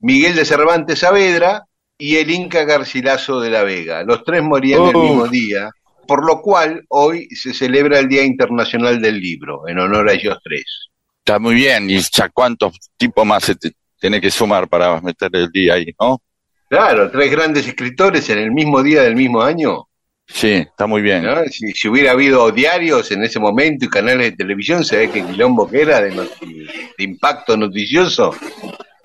Miguel 0.00 0.34
de 0.36 0.44
Cervantes 0.44 1.00
Saavedra 1.00 1.64
y 2.04 2.16
el 2.16 2.28
Inca 2.32 2.64
Garcilaso 2.64 3.38
de 3.40 3.48
la 3.50 3.62
Vega. 3.62 4.02
Los 4.02 4.24
tres 4.24 4.42
morían 4.42 4.82
el 4.86 4.96
mismo 4.96 5.28
día, 5.28 5.70
por 6.08 6.26
lo 6.26 6.40
cual 6.42 6.84
hoy 6.88 7.28
se 7.30 7.54
celebra 7.54 8.00
el 8.00 8.08
Día 8.08 8.24
Internacional 8.24 9.00
del 9.00 9.20
Libro, 9.20 9.68
en 9.68 9.78
honor 9.78 10.08
a 10.08 10.12
ellos 10.14 10.36
tres. 10.42 10.64
Está 11.18 11.38
muy 11.38 11.54
bien, 11.54 11.88
y 11.88 12.00
ya 12.00 12.28
cuántos 12.30 12.74
tipos 12.96 13.24
más 13.24 13.44
se 13.44 13.54
te- 13.54 13.70
tiene 14.00 14.20
que 14.20 14.32
sumar 14.32 14.66
para 14.68 15.00
meter 15.00 15.30
el 15.32 15.48
día 15.52 15.74
ahí, 15.74 15.94
¿no? 16.00 16.20
Claro, 16.68 17.08
tres 17.08 17.30
grandes 17.30 17.68
escritores 17.68 18.28
en 18.30 18.38
el 18.38 18.50
mismo 18.50 18.82
día 18.82 19.02
del 19.02 19.14
mismo 19.14 19.40
año. 19.40 19.84
Sí, 20.26 20.54
está 20.54 20.88
muy 20.88 21.02
bien. 21.02 21.22
¿no? 21.22 21.44
Si, 21.44 21.70
si 21.70 21.86
hubiera 21.88 22.10
habido 22.12 22.50
diarios 22.50 23.12
en 23.12 23.22
ese 23.22 23.38
momento 23.38 23.84
y 23.84 23.88
canales 23.88 24.30
de 24.32 24.36
televisión, 24.36 24.84
se 24.84 24.96
ve 24.96 25.10
que 25.10 25.24
quilombo 25.24 25.70
que 25.70 25.82
era 25.82 26.00
de 26.00 26.12
impacto 26.98 27.56
noticioso. 27.56 28.34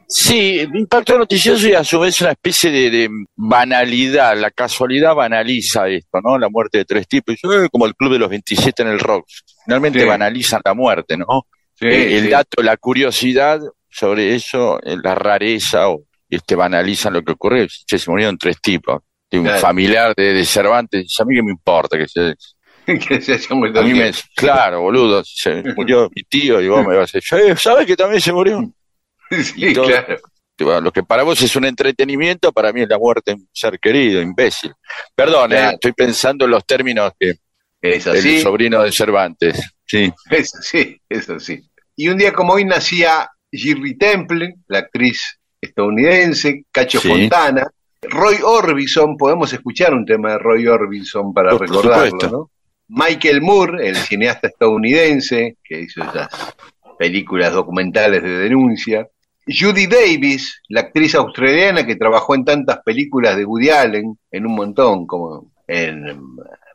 Sí, 0.09 0.61
impacto 0.73 1.17
noticioso 1.17 1.67
y 1.67 1.73
a 1.73 1.83
su 1.83 1.99
vez 1.99 2.21
una 2.21 2.31
especie 2.31 2.71
de, 2.71 2.89
de 2.89 3.09
banalidad. 3.35 4.37
La 4.37 4.51
casualidad 4.51 5.13
banaliza 5.13 5.87
esto, 5.89 6.19
¿no? 6.23 6.37
La 6.37 6.47
muerte 6.49 6.77
de 6.79 6.85
tres 6.85 7.07
tipos. 7.07 7.35
Eh, 7.43 7.67
como 7.71 7.85
el 7.85 7.95
Club 7.95 8.13
de 8.13 8.19
los 8.19 8.29
27 8.29 8.83
en 8.83 8.87
el 8.89 8.99
rock. 8.99 9.25
Finalmente 9.65 9.99
Sí. 9.99 10.05
banalizan 10.05 10.61
la 10.63 10.73
muerte, 10.73 11.17
¿no? 11.17 11.47
Eh, 11.81 12.17
el 12.17 12.23
sí. 12.25 12.29
dato, 12.29 12.63
la 12.63 12.77
curiosidad 12.77 13.59
sobre 13.89 14.33
eso, 14.33 14.79
eh, 14.83 14.95
la 15.03 15.13
rareza, 15.13 15.89
o 15.89 16.03
este, 16.29 16.55
banalizan 16.55 17.11
lo 17.13 17.21
que 17.21 17.33
ocurrió. 17.33 17.65
Che, 17.67 17.97
se 17.97 18.09
murieron 18.09 18.37
tres 18.37 18.61
tipos. 18.61 19.01
Un 19.33 19.43
Claro. 19.43 19.59
familiar 19.59 20.13
de, 20.15 20.33
de 20.33 20.45
Cervantes, 20.45 21.13
a 21.19 21.25
mí 21.25 21.35
que 21.35 21.43
me 21.43 21.51
importa 21.51 21.97
que 21.97 22.07
se, 22.07 22.33
que 23.09 23.19
se 23.21 23.33
haya 23.33 23.55
muerto 23.55 23.81
a 23.81 23.83
mí 23.83 23.93
me, 23.93 24.11
claro, 24.35 24.81
boludo, 24.83 25.21
se 25.25 25.61
murió 25.75 26.09
mi 26.15 26.23
tío 26.23 26.61
y 26.61 26.69
vos 26.69 26.85
me 26.87 26.95
vas 26.95 27.13
a 27.13 27.17
decir, 27.17 27.39
"Eh, 27.39 27.55
¿sabes 27.57 27.85
que 27.85 27.97
también 27.97 28.21
se 28.21 28.31
murió? 28.31 28.61
Sí, 29.43 29.53
y 29.69 29.73
todo. 29.73 29.85
claro. 29.87 30.17
Que, 30.55 30.63
bueno, 30.63 30.81
Lo 30.81 30.91
que 30.91 31.03
para 31.03 31.23
vos 31.23 31.39
es 31.41 31.55
un 31.55 31.65
entretenimiento, 31.65 32.51
para 32.51 32.73
mí 32.73 32.81
es 32.81 32.89
la 32.89 32.97
muerte 32.97 33.31
de 33.31 33.35
un 33.35 33.47
ser 33.53 33.79
querido, 33.79 34.21
imbécil. 34.21 34.73
Perdón, 35.15 35.53
eh, 35.53 35.71
estoy 35.73 35.93
pensando 35.93 36.45
en 36.45 36.51
los 36.51 36.65
términos 36.65 37.11
que 37.19 37.35
Es 37.79 38.07
el 38.07 38.17
así, 38.17 38.41
sobrino 38.41 38.81
de 38.81 38.91
Cervantes. 38.91 39.59
Sí, 39.85 40.11
es 40.31 40.55
así, 40.55 40.99
es 41.07 41.29
así. 41.29 41.61
Y 41.95 42.09
un 42.09 42.17
día 42.17 42.33
como 42.33 42.53
hoy 42.53 42.65
nacía 42.65 43.29
Shirley 43.51 43.97
Temple, 43.97 44.55
la 44.67 44.79
actriz 44.79 45.39
estadounidense, 45.61 46.63
Cacho 46.71 46.99
Sí. 46.99 47.07
Fontana, 47.09 47.67
Roy 48.01 48.37
Orbison, 48.43 49.15
podemos 49.15 49.51
escuchar 49.53 49.93
un 49.93 50.05
tema 50.05 50.31
de 50.31 50.37
Roy 50.39 50.67
Orbison 50.67 51.33
para 51.33 51.55
recordarlo. 51.57 52.17
¿no? 52.31 52.51
Michael 52.89 53.41
Moore, 53.41 53.87
el 53.89 53.95
cineasta 53.95 54.47
estadounidense, 54.47 55.57
que 55.63 55.81
hizo 55.81 56.01
esas 56.03 56.29
películas 56.97 57.53
documentales 57.53 58.23
de 58.23 58.29
denuncia. 58.39 59.07
Judy 59.47 59.87
Davis, 59.87 60.61
la 60.69 60.81
actriz 60.81 61.15
australiana 61.15 61.85
que 61.85 61.95
trabajó 61.95 62.35
en 62.35 62.45
tantas 62.45 62.79
películas 62.83 63.37
de 63.37 63.45
Woody 63.45 63.69
Allen, 63.69 64.17
en 64.31 64.45
un 64.45 64.55
montón, 64.55 65.07
como 65.07 65.51
en 65.67 66.19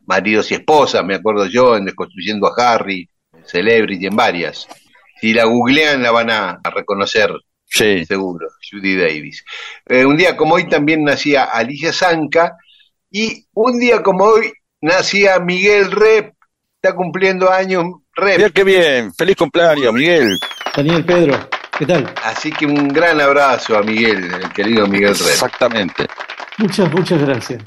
Maridos 0.07 0.51
y 0.51 0.55
Esposas, 0.55 1.05
me 1.05 1.15
acuerdo 1.15 1.47
yo, 1.47 1.77
en 1.77 1.85
Desconstruyendo 1.85 2.47
a 2.47 2.75
Harry, 2.75 3.09
Celebrity, 3.45 4.07
en 4.07 4.17
varias. 4.17 4.67
Si 5.21 5.33
la 5.33 5.45
googlean 5.45 6.03
la 6.03 6.11
van 6.11 6.31
a, 6.31 6.61
a 6.63 6.71
reconocer 6.71 7.31
sí. 7.67 8.05
seguro, 8.05 8.49
Judy 8.71 8.97
Davis. 8.97 9.45
Eh, 9.87 10.05
un 10.05 10.17
día 10.17 10.37
como 10.37 10.55
hoy 10.55 10.69
también 10.69 11.05
nacía 11.05 11.45
Alicia 11.45 11.93
Zanca 11.93 12.57
y 13.11 13.47
un 13.55 13.79
día 13.79 14.03
como 14.03 14.25
hoy 14.25 14.53
nacía 14.81 15.39
Miguel 15.39 15.91
Rep, 15.91 16.35
está 16.77 16.95
cumpliendo 16.95 17.51
años 17.51 17.85
Mira 18.17 18.37
Rep, 18.37 18.53
qué 18.53 18.65
bien, 18.65 19.15
feliz 19.15 19.37
cumpleaños, 19.37 19.93
Miguel. 19.93 20.39
Daniel 20.77 21.05
Pedro, 21.05 21.49
¿qué 21.83 21.93
tal? 21.93 22.15
así 22.23 22.53
que 22.53 22.65
un 22.65 22.89
gran 22.89 23.21
abrazo 23.21 23.77
a 23.77 23.83
Miguel, 23.83 24.33
el 24.33 24.53
querido 24.53 24.87
Miguel 24.87 25.19
Rep. 25.19 25.29
Exactamente. 25.29 26.07
Muchas, 26.59 26.93
muchas 26.93 27.21
gracias. 27.21 27.63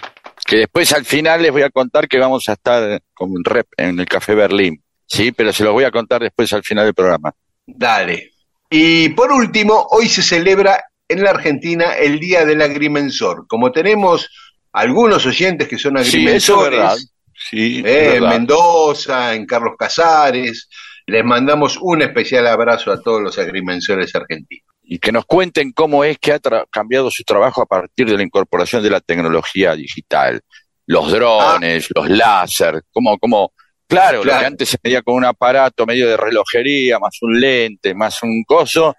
Que 0.46 0.58
después 0.58 0.94
al 0.94 1.04
final 1.04 1.42
les 1.42 1.52
voy 1.52 1.64
a 1.64 1.70
contar 1.70 2.08
que 2.08 2.18
vamos 2.18 2.48
a 2.48 2.54
estar 2.54 3.02
con 3.14 3.32
un 3.32 3.44
rep 3.44 3.68
en 3.76 4.00
el 4.00 4.06
Café 4.06 4.36
Berlín. 4.36 4.82
Sí, 5.06 5.32
pero 5.32 5.52
se 5.52 5.64
los 5.64 5.74
voy 5.74 5.84
a 5.84 5.92
contar 5.92 6.22
después 6.22 6.54
al 6.54 6.64
final 6.64 6.86
del 6.86 6.94
programa. 6.94 7.34
Dale. 7.66 8.32
Y 8.70 9.10
por 9.10 9.32
último, 9.32 9.88
hoy 9.92 10.08
se 10.08 10.22
celebra 10.22 10.82
en 11.08 11.24
la 11.24 11.32
Argentina 11.32 11.94
el 11.98 12.20
Día 12.20 12.46
del 12.46 12.62
Agrimensor. 12.62 13.48
Como 13.48 13.72
tenemos 13.72 14.30
algunos 14.72 15.26
oyentes 15.26 15.68
que 15.68 15.78
son 15.78 15.98
Sí, 16.06 16.26
eso 16.28 16.66
es 16.66 16.72
verdad. 16.72 16.92
agrimensores, 16.92 17.12
es 17.52 17.86
eh, 17.86 18.16
en. 18.16 18.30
Mendoza, 18.30 19.34
en 19.34 19.46
Carlos 19.46 19.74
Casares, 19.78 20.70
les 21.08 21.24
mandamos 21.24 21.78
un 21.82 22.02
especial 22.02 22.48
abrazo 22.48 22.92
a 22.92 23.02
todos 23.02 23.22
los 23.22 23.38
agrimensores 23.38 24.16
argentinos. 24.16 24.66
y 24.88 25.00
que 25.00 25.12
nos 25.12 25.26
cuenten 25.26 25.72
cómo 25.72 26.04
es 26.04 26.20
que 26.20 26.32
ha 26.34 26.40
cambiado 26.70 27.10
su 27.10 27.24
trabajo 27.24 27.62
a 27.62 27.66
partir 27.66 28.08
de 28.08 28.18
la 28.18 28.22
incorporación 28.24 28.84
de 28.84 28.92
la 28.92 29.02
tecnología 29.02 29.76
digital, 29.76 30.42
los 30.86 31.12
drones, 31.12 31.88
los 31.96 32.08
láser, 32.08 32.84
como, 32.92 33.18
como, 33.18 33.52
claro, 33.88 34.24
lo 34.24 34.32
que 34.38 34.46
antes 34.46 34.70
se 34.70 34.78
medía 34.84 35.02
con 35.02 35.16
un 35.16 35.26
aparato 35.26 35.88
medio 35.88 36.08
de 36.08 36.16
relojería, 36.18 37.00
más 37.00 37.18
un 37.22 37.40
lente, 37.40 37.96
más 37.96 38.22
un 38.22 38.44
coso, 38.44 38.96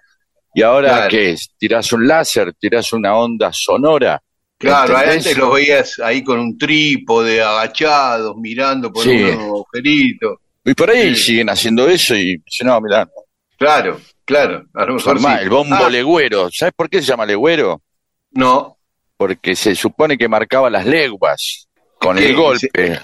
y 0.53 0.61
ahora 0.61 0.89
Claro. 0.89 1.09
¿qué 1.09 1.29
es? 1.31 1.51
Tirás 1.57 1.93
un 1.93 2.05
láser, 2.05 2.53
tirás 2.59 2.91
una 2.91 3.15
onda 3.15 3.51
sonora. 3.53 4.21
Claro, 4.57 4.93
¿entendés? 4.93 5.17
antes 5.27 5.37
los 5.37 5.53
veías 5.53 5.99
ahí 5.99 6.21
con 6.23 6.39
un 6.39 6.57
trípode, 6.57 7.41
agachados, 7.41 8.35
mirando 8.37 8.91
por 8.91 9.03
Sí. 9.03 9.11
unos 9.23 9.33
agujeritos. 9.43 10.37
Y 10.69 10.73
por 10.73 10.89
ahí 10.91 11.15
Sí. 11.15 11.23
siguen 11.23 11.49
haciendo 11.49 11.87
eso 11.87 12.13
y 12.15 12.37
dicen, 12.45 12.67
no, 12.67 12.79
mirá, 12.81 13.07
Claro, 13.57 13.99
claro, 14.25 14.65
a 14.75 14.85
lo 14.85 14.95
mejor 14.95 15.13
normal, 15.15 15.37
sí. 15.39 15.43
el 15.45 15.49
bombo 15.49 15.75
Ah, 15.75 15.89
legüero. 15.89 16.49
¿Sabes 16.51 16.73
por 16.75 16.89
qué 16.89 16.99
se 17.01 17.07
llama 17.07 17.25
legüero? 17.25 17.81
No, 18.31 18.77
porque 19.15 19.55
se 19.55 19.73
supone 19.75 20.17
que 20.17 20.27
marcaba 20.27 20.69
las 20.69 20.85
leguas 20.85 21.67
con 21.99 22.17
el 22.19 22.35
golpe. 22.35 22.99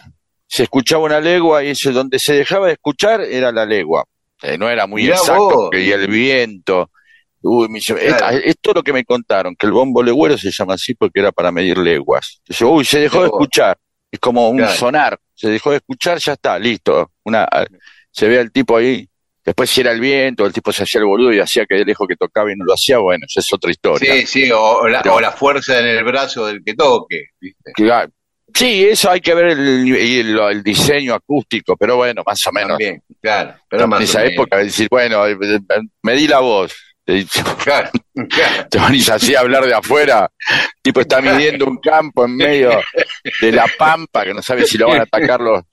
Se 0.46 0.64
escuchaba 0.64 1.04
una 1.06 1.20
legua 1.20 1.64
y 1.64 1.70
eso 1.70 1.92
donde 1.92 2.20
se 2.20 2.34
dejaba 2.34 2.68
de 2.68 2.74
escuchar 2.74 3.22
era 3.22 3.52
la 3.52 3.66
legua. 3.66 4.04
Eh, 4.44 4.58
no 4.58 4.70
era 4.70 4.86
muy 4.86 5.04
Mirá 5.04 5.16
exacto, 5.16 5.70
y 5.72 5.90
el 5.90 6.06
viento. 6.08 6.92
Uy, 7.42 7.68
me 7.70 7.80
dice, 7.80 7.96
Claro. 7.96 8.08
"Esta- 8.14 8.32
esto 8.38 8.70
es 8.72 8.76
lo 8.76 8.84
que 8.84 8.94
me 8.94 9.04
contaron, 9.06 9.56
que 9.56 9.66
el 9.66 9.72
bombo 9.72 10.04
legüero 10.04 10.38
se 10.38 10.52
llama 10.52 10.76
así 10.76 10.94
porque 10.94 11.20
era 11.22 11.32
para 11.32 11.52
medir 11.52 11.78
leguas. 11.80 12.42
Entonces, 12.48 12.68
uy, 12.70 12.86
se 12.86 13.00
dejó 13.00 13.22
de 13.22 13.26
escuchar. 13.28 13.78
Es 14.12 14.20
como 14.20 14.50
un 14.50 14.58
Claro. 14.58 14.74
sonar. 14.74 15.20
Se 15.44 15.50
dejó 15.50 15.72
de 15.72 15.78
escuchar, 15.78 16.20
ya 16.20 16.32
está, 16.34 16.58
listo. 16.58 17.12
Una, 17.26 17.46
se 18.10 18.30
ve 18.30 18.40
al 18.40 18.50
tipo 18.50 18.78
ahí. 18.78 19.06
Después 19.44 19.70
si 19.70 19.82
era 19.82 19.92
el 19.92 20.00
viento, 20.00 20.46
el 20.46 20.54
tipo 20.54 20.72
se 20.72 20.84
hacía 20.84 21.00
el 21.00 21.06
boludo 21.06 21.34
y 21.34 21.40
hacía 21.42 21.66
que 21.66 21.84
lejos 21.84 22.08
que 22.08 22.16
tocaba 22.16 22.50
y 22.50 22.56
no 22.56 22.64
lo 22.64 22.74
hacía, 22.74 23.00
bueno, 23.00 23.26
esa 23.28 23.42
es 23.42 23.52
otra 23.52 23.70
historia. 23.70 24.14
sí, 24.22 24.26
sí, 24.26 24.52
o, 24.54 24.88
la, 24.88 25.02
Pero- 25.02 25.16
o 25.16 25.20
la 25.20 25.32
fuerza 25.34 25.78
en 25.82 25.88
el 25.88 26.04
brazo 26.06 26.46
del 26.46 26.64
que 26.64 26.76
toque, 26.76 27.26
¿viste? 27.42 27.74
Claro. 27.74 28.10
Sí, 28.54 28.86
eso 28.86 29.12
hay 29.12 29.20
que 29.20 29.34
ver 29.34 29.48
el, 29.48 29.86
y 29.86 30.20
el, 30.22 30.40
el 30.40 30.64
diseño 30.64 31.14
acústico, 31.14 31.76
pero 31.76 31.98
bueno, 31.98 32.24
más 32.26 32.48
o 32.48 32.54
menos. 32.54 32.70
También, 32.70 33.02
claro, 33.22 33.56
pero 33.70 33.84
en 33.84 34.02
esa 34.02 34.24
época, 34.24 34.60
decir, 34.60 34.88
bueno, 34.90 35.28
eh, 35.28 35.36
eh, 35.42 35.60
medí 36.04 36.26
la 36.26 36.40
voz. 36.40 36.74
Claro, 37.64 37.90
claro. 38.30 38.68
te 38.70 38.78
van 38.78 38.96
así 38.96 39.36
a 39.36 39.42
hablar 39.42 39.66
de 39.66 39.74
afuera. 39.74 40.30
Tipo 40.82 41.02
está 41.02 41.22
midiendo 41.22 41.66
un 41.66 41.78
campo 41.78 42.26
en 42.26 42.36
medio 42.38 42.80
de 43.42 43.52
la 43.52 43.66
pampa, 43.78 44.24
que 44.24 44.34
no 44.34 44.42
sabe 44.42 44.66
si 44.66 44.78
lo 44.78 44.88
van 44.88 45.00
a 45.00 45.04
atacar 45.04 45.42
los, 45.42 45.64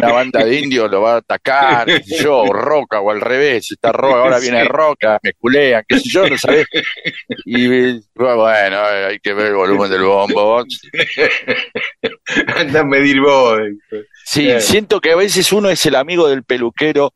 una 0.00 0.12
banda 0.12 0.44
de 0.44 0.58
indios, 0.60 0.90
lo 0.90 1.02
va 1.02 1.14
a 1.14 1.16
atacar, 1.18 1.86
qué 1.86 2.02
sé 2.02 2.22
yo, 2.22 2.38
o 2.38 2.52
roca, 2.52 3.00
o 3.00 3.10
al 3.10 3.20
revés, 3.20 3.70
está 3.70 3.92
roca, 3.92 4.18
ahora 4.20 4.38
viene 4.38 4.62
Sí. 4.62 4.68
roca, 4.68 5.18
me 5.22 5.32
culean, 5.34 5.82
qué 5.88 5.98
sé 5.98 6.08
yo, 6.10 6.28
no 6.28 6.38
sabes. 6.38 6.66
Y 7.44 7.66
bueno, 8.14 8.82
hay 9.08 9.18
que 9.20 9.32
ver 9.34 9.46
el 9.48 9.54
volumen 9.54 9.90
del 9.90 10.02
bombo. 10.02 10.64
Anda 12.56 12.80
a 12.80 12.84
medir 12.84 13.20
vos. 13.20 13.60
Sí, 14.24 14.50
siento 14.60 15.00
que 15.00 15.12
a 15.12 15.16
veces 15.16 15.52
uno 15.52 15.68
es 15.70 15.84
el 15.86 15.94
amigo 15.96 16.28
del 16.28 16.44
peluquero 16.44 17.12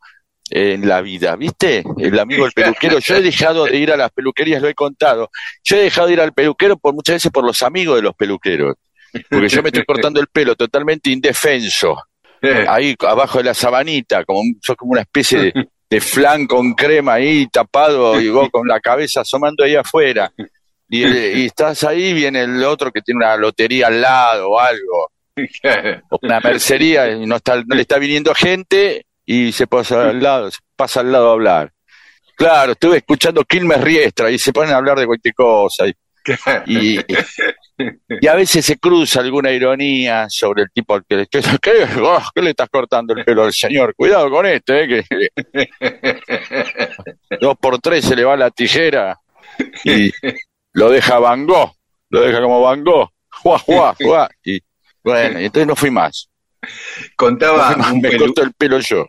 en 0.51 0.89
la 0.89 1.01
vida, 1.01 1.37
¿viste? 1.37 1.85
El 1.99 2.19
amigo 2.19 2.45
del 2.45 2.53
peluquero. 2.53 2.99
Yo 2.99 3.17
he 3.17 3.23
dejado 3.23 3.65
de 3.65 3.77
ir 3.77 3.93
a 3.93 3.97
las 3.97 4.11
peluquerías, 4.11 4.63
lo 4.63 4.69
he 4.69 4.75
contado. 4.75 5.31
Yo 5.63 5.77
he 5.77 5.81
dejado 5.81 6.09
de 6.09 6.15
ir 6.15 6.21
al 6.21 6.33
peluquero 6.33 6.77
por 6.77 6.95
muchas 6.95 7.17
veces 7.17 7.33
por 7.33 7.45
los 7.45 7.63
amigos 7.63 7.97
de 7.97 8.03
los 8.03 8.15
peluqueros. 8.15 8.77
Porque 9.29 9.49
yo 9.49 9.63
me 9.63 9.69
estoy 9.69 9.85
cortando 9.87 10.21
el 10.21 10.29
pelo 10.29 10.55
totalmente 10.55 11.11
indefenso. 11.11 11.97
Eh, 12.41 12.65
ahí 12.69 12.95
abajo 13.01 13.39
de 13.39 13.45
la 13.45 13.55
sabanita, 13.55 14.25
como, 14.25 14.43
sos 14.63 14.77
como 14.77 14.93
una 14.93 15.01
especie 15.01 15.41
de, 15.41 15.53
de 15.91 16.01
flan 16.01 16.47
con 16.47 16.75
crema 16.75 17.15
ahí 17.15 17.47
tapado 17.49 18.21
y 18.21 18.29
vos 18.29 18.49
con 18.51 18.67
la 18.69 18.81
cabeza 18.81 19.23
asomando 19.23 19.65
ahí 19.65 19.75
afuera. 19.75 20.33
Y, 20.89 21.05
y 21.05 21.47
estás 21.47 21.85
ahí, 21.85 22.15
viene 22.15 22.43
el 22.43 22.65
otro 22.65 22.91
que 22.91 23.03
tiene 23.03 23.19
una 23.19 23.37
lotería 23.37 23.89
al 23.89 24.01
lado 24.01 24.51
o 24.51 24.59
algo, 24.59 25.11
o 26.11 26.19
una 26.23 26.41
mercería 26.41 27.11
y 27.11 27.27
no, 27.27 27.37
está, 27.37 27.57
no 27.57 27.75
le 27.75 27.83
está 27.83 27.99
viniendo 27.99 28.35
gente 28.35 29.05
y 29.31 29.53
se 29.53 29.67
pasa 29.67 30.09
al 30.09 30.23
lado, 30.23 30.51
se 30.51 30.59
pasa 30.75 31.01
al 31.01 31.13
lado 31.13 31.29
a 31.29 31.33
hablar. 31.35 31.71
Claro, 32.35 32.73
estuve 32.73 32.97
escuchando 32.97 33.45
Quilmes 33.45 33.79
Riestra 33.79 34.31
y 34.31 34.39
se 34.39 34.55
ponen 34.55 34.73
a 34.73 34.79
hablar 34.79 34.99
de 34.99 35.05
cualquier 35.05 35.35
cosa. 35.35 35.85
Y, 35.87 35.93
y, 36.67 36.99
y 38.09 38.27
a 38.27 38.35
veces 38.35 38.65
se 38.65 38.79
cruza 38.79 39.21
alguna 39.21 39.53
ironía 39.53 40.29
sobre 40.31 40.63
el 40.63 40.71
tipo 40.73 40.95
al 40.95 41.05
que 41.07 41.17
le 41.17 41.27
¿qué, 41.27 41.43
qué, 41.61 41.87
oh, 42.01 42.23
¿qué 42.35 42.41
le 42.41 42.51
estás 42.51 42.71
cortando 42.71 43.13
el 43.13 43.23
pelo 43.23 43.45
al 43.45 43.53
señor? 43.53 43.95
Cuidado 43.95 44.31
con 44.31 44.47
este, 44.47 44.85
eh, 44.85 45.05
que 45.05 45.31
dos 47.39 47.55
por 47.61 47.79
tres 47.81 48.07
se 48.07 48.17
le 48.17 48.25
va 48.25 48.35
la 48.35 48.51
tijera 48.51 49.21
y 49.85 50.11
lo 50.73 50.89
deja 50.89 51.19
Van 51.19 51.47
Gogh, 51.47 51.75
lo 52.09 52.23
deja 52.23 52.41
como 52.41 52.63
Van 52.63 52.83
Gogh, 52.83 53.11
juá, 53.29 53.59
juá, 53.59 53.95
juá. 54.03 54.31
Y 54.43 54.59
bueno, 55.05 55.39
y 55.39 55.45
entonces 55.45 55.67
no 55.67 55.77
fui 55.77 55.91
más. 55.91 56.31
No 56.63 56.69
Contaba 57.15 57.73
fui 57.73 57.83
más, 57.83 57.93
un 57.93 58.01
me 58.01 58.17
corto 58.17 58.43
el 58.43 58.55
pelo 58.55 58.79
yo. 58.81 59.05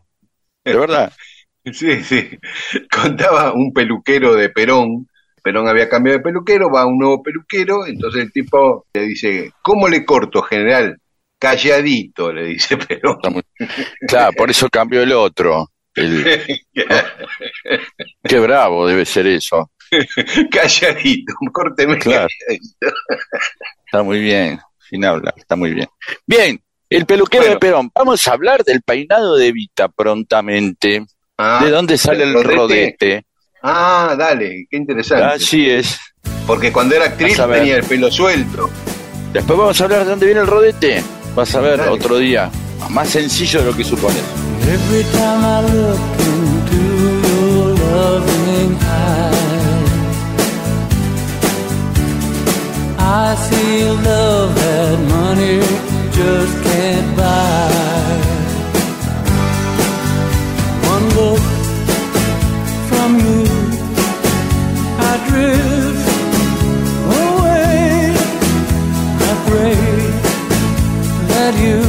De 0.63 0.77
verdad. 0.77 1.11
Sí, 1.71 2.01
sí. 2.03 2.29
Contaba 2.89 3.51
un 3.53 3.71
peluquero 3.73 4.33
de 4.33 4.49
Perón. 4.49 5.07
Perón 5.43 5.67
había 5.67 5.87
cambiado 5.89 6.17
de 6.17 6.23
peluquero, 6.23 6.71
va 6.71 6.85
un 6.85 6.97
nuevo 6.97 7.21
peluquero, 7.21 7.85
entonces 7.85 8.23
el 8.23 8.31
tipo 8.31 8.87
le 8.93 9.01
dice, 9.03 9.51
¿cómo 9.61 9.87
le 9.87 10.03
corto, 10.03 10.41
general? 10.41 10.97
Calladito, 11.37 12.31
le 12.33 12.45
dice 12.45 12.77
Perón. 12.77 13.19
Claro, 14.07 14.31
por 14.33 14.49
eso 14.49 14.67
cambió 14.69 15.03
el 15.03 15.11
otro. 15.11 15.67
El- 15.93 16.23
qué 18.23 18.39
bravo 18.39 18.87
debe 18.87 19.05
ser 19.05 19.27
eso. 19.27 19.69
calladito, 20.51 21.33
córteme 21.51 21.97
Claro. 21.99 22.27
calladito. 22.47 22.97
Está 23.85 24.01
muy 24.01 24.19
bien, 24.21 24.59
sin 24.89 25.03
hablar, 25.05 25.33
está 25.37 25.55
muy 25.55 25.73
bien. 25.73 25.87
Bien, 26.25 26.59
el 26.89 27.05
peluquero 27.05 27.43
Bueno. 27.43 27.53
de 27.55 27.59
Perón. 27.59 27.91
Vamos 27.93 28.27
a 28.27 28.33
hablar 28.33 28.63
del 28.63 28.81
peinado 28.81 29.35
de 29.35 29.51
Vita 29.51 29.87
prontamente. 29.89 31.05
Ah, 31.37 31.61
¿De 31.63 31.69
dónde 31.71 31.97
sale 31.97 32.23
el 32.23 32.29
¿el 32.35 32.43
rodete? 32.43 32.55
rodete? 32.55 33.25
Ah, 33.61 34.15
dale, 34.17 34.65
qué 34.69 34.77
interesante. 34.77 35.23
Así 35.25 35.69
es. 35.69 35.99
Porque 36.47 36.71
cuando 36.71 36.95
era 36.95 37.05
actriz 37.05 37.37
tenía 37.37 37.77
el 37.77 37.83
pelo 37.83 38.11
suelto. 38.11 38.69
Después 39.31 39.57
vamos 39.59 39.79
a 39.79 39.83
hablar 39.83 40.03
de 40.03 40.09
dónde 40.09 40.25
viene 40.25 40.41
el 40.41 40.47
rodete. 40.47 41.03
Vas 41.35 41.53
a 41.55 41.61
ver 41.61 41.77
Dale. 41.77 41.91
otro 41.91 42.17
día. 42.17 42.49
Más 42.89 43.07
sencillo 43.09 43.59
de 43.59 43.65
lo 43.67 43.77
que 43.77 43.83
supones. 43.83 44.23
Every 44.67 45.03
time 45.11 45.45
I 45.45 45.61
look 45.61 45.99
into 46.19 47.27
your 47.27 47.77
loving 47.77 48.77
eyes, 48.81 49.39
I 52.97 53.35
see 53.35 53.83
love 54.03 54.55
that 54.55 54.99
money 55.07 55.59
just 56.19 56.63
can't 56.63 57.09
buy. 57.15 58.19
One 60.93 61.05
look 61.17 61.43
from 62.89 63.11
you, 63.25 63.43
I 65.09 65.13
drift 65.29 66.07
away. 67.23 68.11
I 69.29 69.33
pray 69.47 69.79
that 71.31 71.53
you 71.63 71.88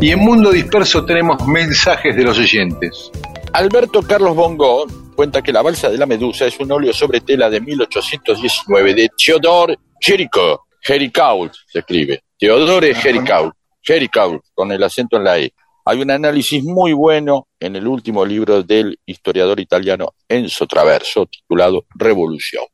Y 0.00 0.12
en 0.12 0.20
Mundo 0.20 0.52
Disperso 0.52 1.04
tenemos 1.04 1.44
mensajes 1.48 2.14
de 2.14 2.22
los 2.22 2.38
oyentes. 2.38 3.10
Alberto 3.52 4.00
Carlos 4.00 4.36
Bongo 4.36 4.86
cuenta 5.16 5.42
que 5.42 5.52
la 5.52 5.60
balsa 5.60 5.90
de 5.90 5.98
la 5.98 6.06
medusa 6.06 6.46
es 6.46 6.60
un 6.60 6.70
óleo 6.70 6.92
sobre 6.92 7.20
tela 7.20 7.50
de 7.50 7.60
1819 7.60 8.94
de 8.94 9.10
Theodore 9.16 9.76
Jericho. 10.00 10.66
Jericault 10.80 11.52
se 11.66 11.80
escribe. 11.80 12.22
Theodore 12.38 12.94
Jericault. 12.94 13.52
Jericault, 13.82 14.44
con 14.54 14.70
el 14.70 14.84
acento 14.84 15.16
en 15.16 15.24
la 15.24 15.38
E. 15.40 15.52
Hay 15.84 16.00
un 16.00 16.12
análisis 16.12 16.62
muy 16.62 16.92
bueno 16.92 17.48
en 17.58 17.74
el 17.74 17.88
último 17.88 18.24
libro 18.24 18.62
del 18.62 19.00
historiador 19.04 19.58
italiano 19.58 20.14
Enzo 20.28 20.68
Traverso, 20.68 21.26
titulado 21.26 21.86
Revolución. 21.96 22.64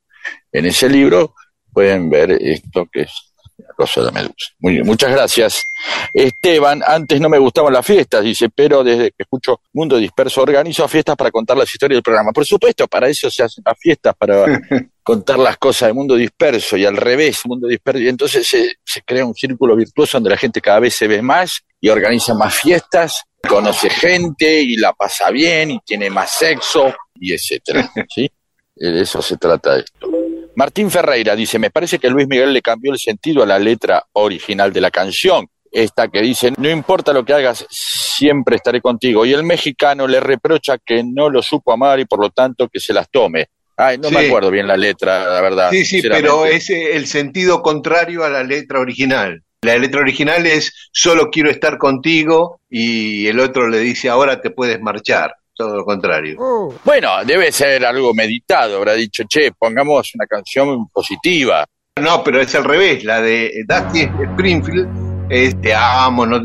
En 0.53 0.66
ese 0.66 0.91
libro 0.91 1.35
pueden 1.72 2.11
ver 2.11 2.33
esto 2.33 2.87
que 2.93 3.03
es 3.03 3.34
cosa 3.75 4.01
de 4.01 4.07
la 4.07 4.12
medusa. 4.12 4.53
Muy 4.59 4.75
bien, 4.75 4.87
muchas 4.87 5.11
gracias. 5.11 5.68
Esteban, 6.12 6.83
antes 6.87 7.20
no 7.20 7.29
me 7.29 7.39
gustaban 7.39 7.72
las 7.72 7.85
fiestas, 7.85 8.25
dice, 8.25 8.49
pero 8.55 8.83
desde 8.83 9.11
que 9.11 9.22
escucho 9.25 9.61
Mundo 9.72 9.97
Disperso 9.97 10.43
organizo 10.43 10.87
fiestas 10.89 11.16
para 11.16 11.31
contar 11.31 11.57
las 11.57 11.72
historias 11.72 11.97
del 11.97 12.03
programa. 12.03 12.33
Por 12.33 12.47
supuesto, 12.47 12.87
para 12.87 13.09
eso 13.09 13.31
se 13.31 13.43
hacen 13.43 13.62
las 13.66 13.79
fiestas, 13.79 14.14
para 14.16 14.45
contar 15.03 15.39
las 15.39 15.59
cosas 15.59 15.89
de 15.89 15.93
Mundo 15.93 16.16
Disperso 16.16 16.77
y 16.77 16.85
al 16.85 16.97
revés, 16.97 17.41
Mundo 17.45 17.68
Disperso. 17.68 18.01
Y 18.01 18.09
entonces 18.09 18.47
se, 18.47 18.77
se 18.85 19.03
crea 19.03 19.25
un 19.25 19.35
círculo 19.35 19.77
virtuoso 19.77 20.16
donde 20.16 20.31
la 20.31 20.37
gente 20.37 20.61
cada 20.61 20.81
vez 20.81 20.95
se 20.95 21.07
ve 21.07 21.20
más 21.20 21.61
y 21.81 21.89
organiza 21.89 22.35
más 22.35 22.55
fiestas, 22.55 23.25
conoce 23.47 23.91
gente 23.91 24.62
y 24.62 24.77
la 24.77 24.93
pasa 24.93 25.31
bien 25.31 25.72
y 25.72 25.81
tiene 25.81 26.09
más 26.11 26.31
sexo 26.31 26.95
y 27.20 27.35
etcétera. 27.35 27.91
¿sí? 28.14 28.31
De 28.77 29.03
eso 29.03 29.22
se 29.22 29.37
trata 29.37 29.79
esto. 29.79 30.24
Martín 30.57 30.91
Ferreira 30.91 31.35
dice, 31.35 31.59
me 31.59 31.71
parece 31.71 31.99
que 31.99 32.09
Luis 32.09 32.29
Miguel 32.29 32.53
le 32.53 32.63
cambió 32.63 32.93
el 32.93 32.99
sentido 32.99 33.43
a 33.43 33.47
la 33.47 33.59
letra 33.59 34.05
original 34.13 34.73
de 34.73 34.81
la 34.81 34.91
canción. 34.91 35.49
Esta 35.71 36.07
que 36.07 36.23
dice, 36.23 36.53
no 36.57 36.71
importa 36.71 37.13
lo 37.13 37.25
que 37.25 37.33
hagas, 37.33 37.67
siempre 37.69 38.57
estaré 38.57 38.81
contigo. 38.81 39.27
Y 39.27 39.33
el 39.33 39.43
mexicano 39.43 40.07
le 40.07 40.21
reprocha 40.21 40.79
que 40.79 41.03
no 41.03 41.29
lo 41.29 41.43
supo 41.43 41.73
amar 41.73 41.99
y 41.99 42.05
por 42.05 42.21
lo 42.21 42.31
tanto 42.31 42.69
que 42.69 42.79
se 42.79 42.93
las 42.93 43.11
tome. 43.11 43.49
Ay, 43.77 43.99
no 43.99 44.09
me 44.11 44.27
acuerdo 44.27 44.53
bien 44.53 44.69
la 44.69 44.77
letra, 44.77 45.29
la 45.29 45.41
verdad. 45.41 45.71
Sí, 45.71 45.85
sí, 45.85 46.01
pero 46.03 46.47
es 46.47 46.71
el 46.71 47.09
sentido 47.09 47.61
contrario 47.61 48.23
a 48.23 48.29
la 48.29 48.45
letra 48.45 48.79
original. 48.79 49.43
La 49.63 49.77
letra 49.77 50.01
original 50.01 50.47
es 50.47 50.91
solo 50.93 51.31
quiero 51.31 51.51
estar 51.51 51.79
contigo 51.79 52.61
y 52.71 53.27
el 53.27 53.41
otro 53.41 53.69
le 53.69 53.79
dice 53.79 54.09
ahora 54.09 54.41
te 54.41 54.51
puedes 54.51 54.81
marchar. 54.81 55.35
Todo 55.57 55.77
lo 55.77 55.85
contrario. 55.85 56.37
Bueno, 56.85 57.25
debe 57.25 57.53
ser 57.53 57.85
algo 57.85 58.13
meditado. 58.13 58.77
Habrá 58.79 58.95
dicho, 58.95 59.23
che, 59.29 59.53
pongamos 59.53 60.11
una 60.15 60.27
canción 60.27 60.89
positiva. 60.89 61.65
No, 62.01 62.25
pero 62.25 62.41
es 62.41 62.53
al 62.57 62.65
revés. 62.65 63.05
La 63.05 63.21
de 63.21 63.65
Dusty 63.67 64.01
Springfield 64.33 64.89
es 65.31 65.61
te 65.61 65.73
amo, 65.75 66.27
no, 66.27 66.41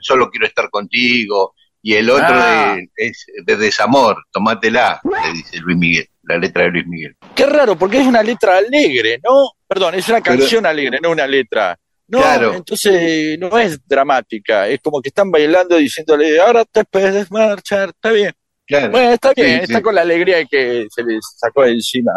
solo 0.00 0.30
quiero 0.30 0.46
estar 0.46 0.70
contigo. 0.70 1.54
Y 1.82 1.92
el 1.94 2.08
otro 2.08 2.24
Ah. 2.30 2.76
de- 2.76 2.88
es 2.96 3.26
de 3.44 3.56
desamor, 3.56 4.16
tomátela, 4.32 5.00
le 5.04 5.32
dice 5.34 5.58
Luis 5.58 5.76
Miguel, 5.76 6.08
la 6.22 6.38
letra 6.38 6.62
de 6.62 6.70
Luis 6.70 6.86
Miguel. 6.86 7.14
Qué 7.34 7.44
raro, 7.44 7.76
porque 7.76 7.98
es 8.00 8.06
una 8.06 8.22
letra 8.22 8.56
alegre, 8.56 9.20
¿no? 9.22 9.50
Perdón, 9.68 9.94
es 9.94 10.08
una 10.08 10.22
Pero- 10.22 10.38
canción 10.38 10.64
alegre, 10.64 10.98
no 11.02 11.10
una 11.10 11.26
letra. 11.26 11.78
No, 12.08 12.20
Claro. 12.20 12.54
entonces 12.54 13.38
no 13.38 13.58
es 13.58 13.86
dramática, 13.86 14.68
es 14.68 14.80
como 14.80 15.00
que 15.02 15.08
están 15.08 15.30
bailando 15.30 15.76
diciéndole, 15.76 16.38
ahora 16.40 16.64
te 16.64 16.84
puedes 16.84 17.30
marchar, 17.30 17.90
está 17.90 18.10
bien. 18.12 18.32
Claro. 18.66 18.90
Bueno, 18.92 19.12
está 19.12 19.32
bien, 19.34 19.48
Sí, 19.58 19.64
está 19.64 19.76
sí. 19.78 19.82
con 19.82 19.94
la 19.94 20.00
alegría 20.02 20.38
de 20.38 20.46
que 20.46 20.86
se 20.90 21.02
les 21.02 21.20
sacó 21.36 21.62
de 21.62 21.72
encima. 21.72 22.12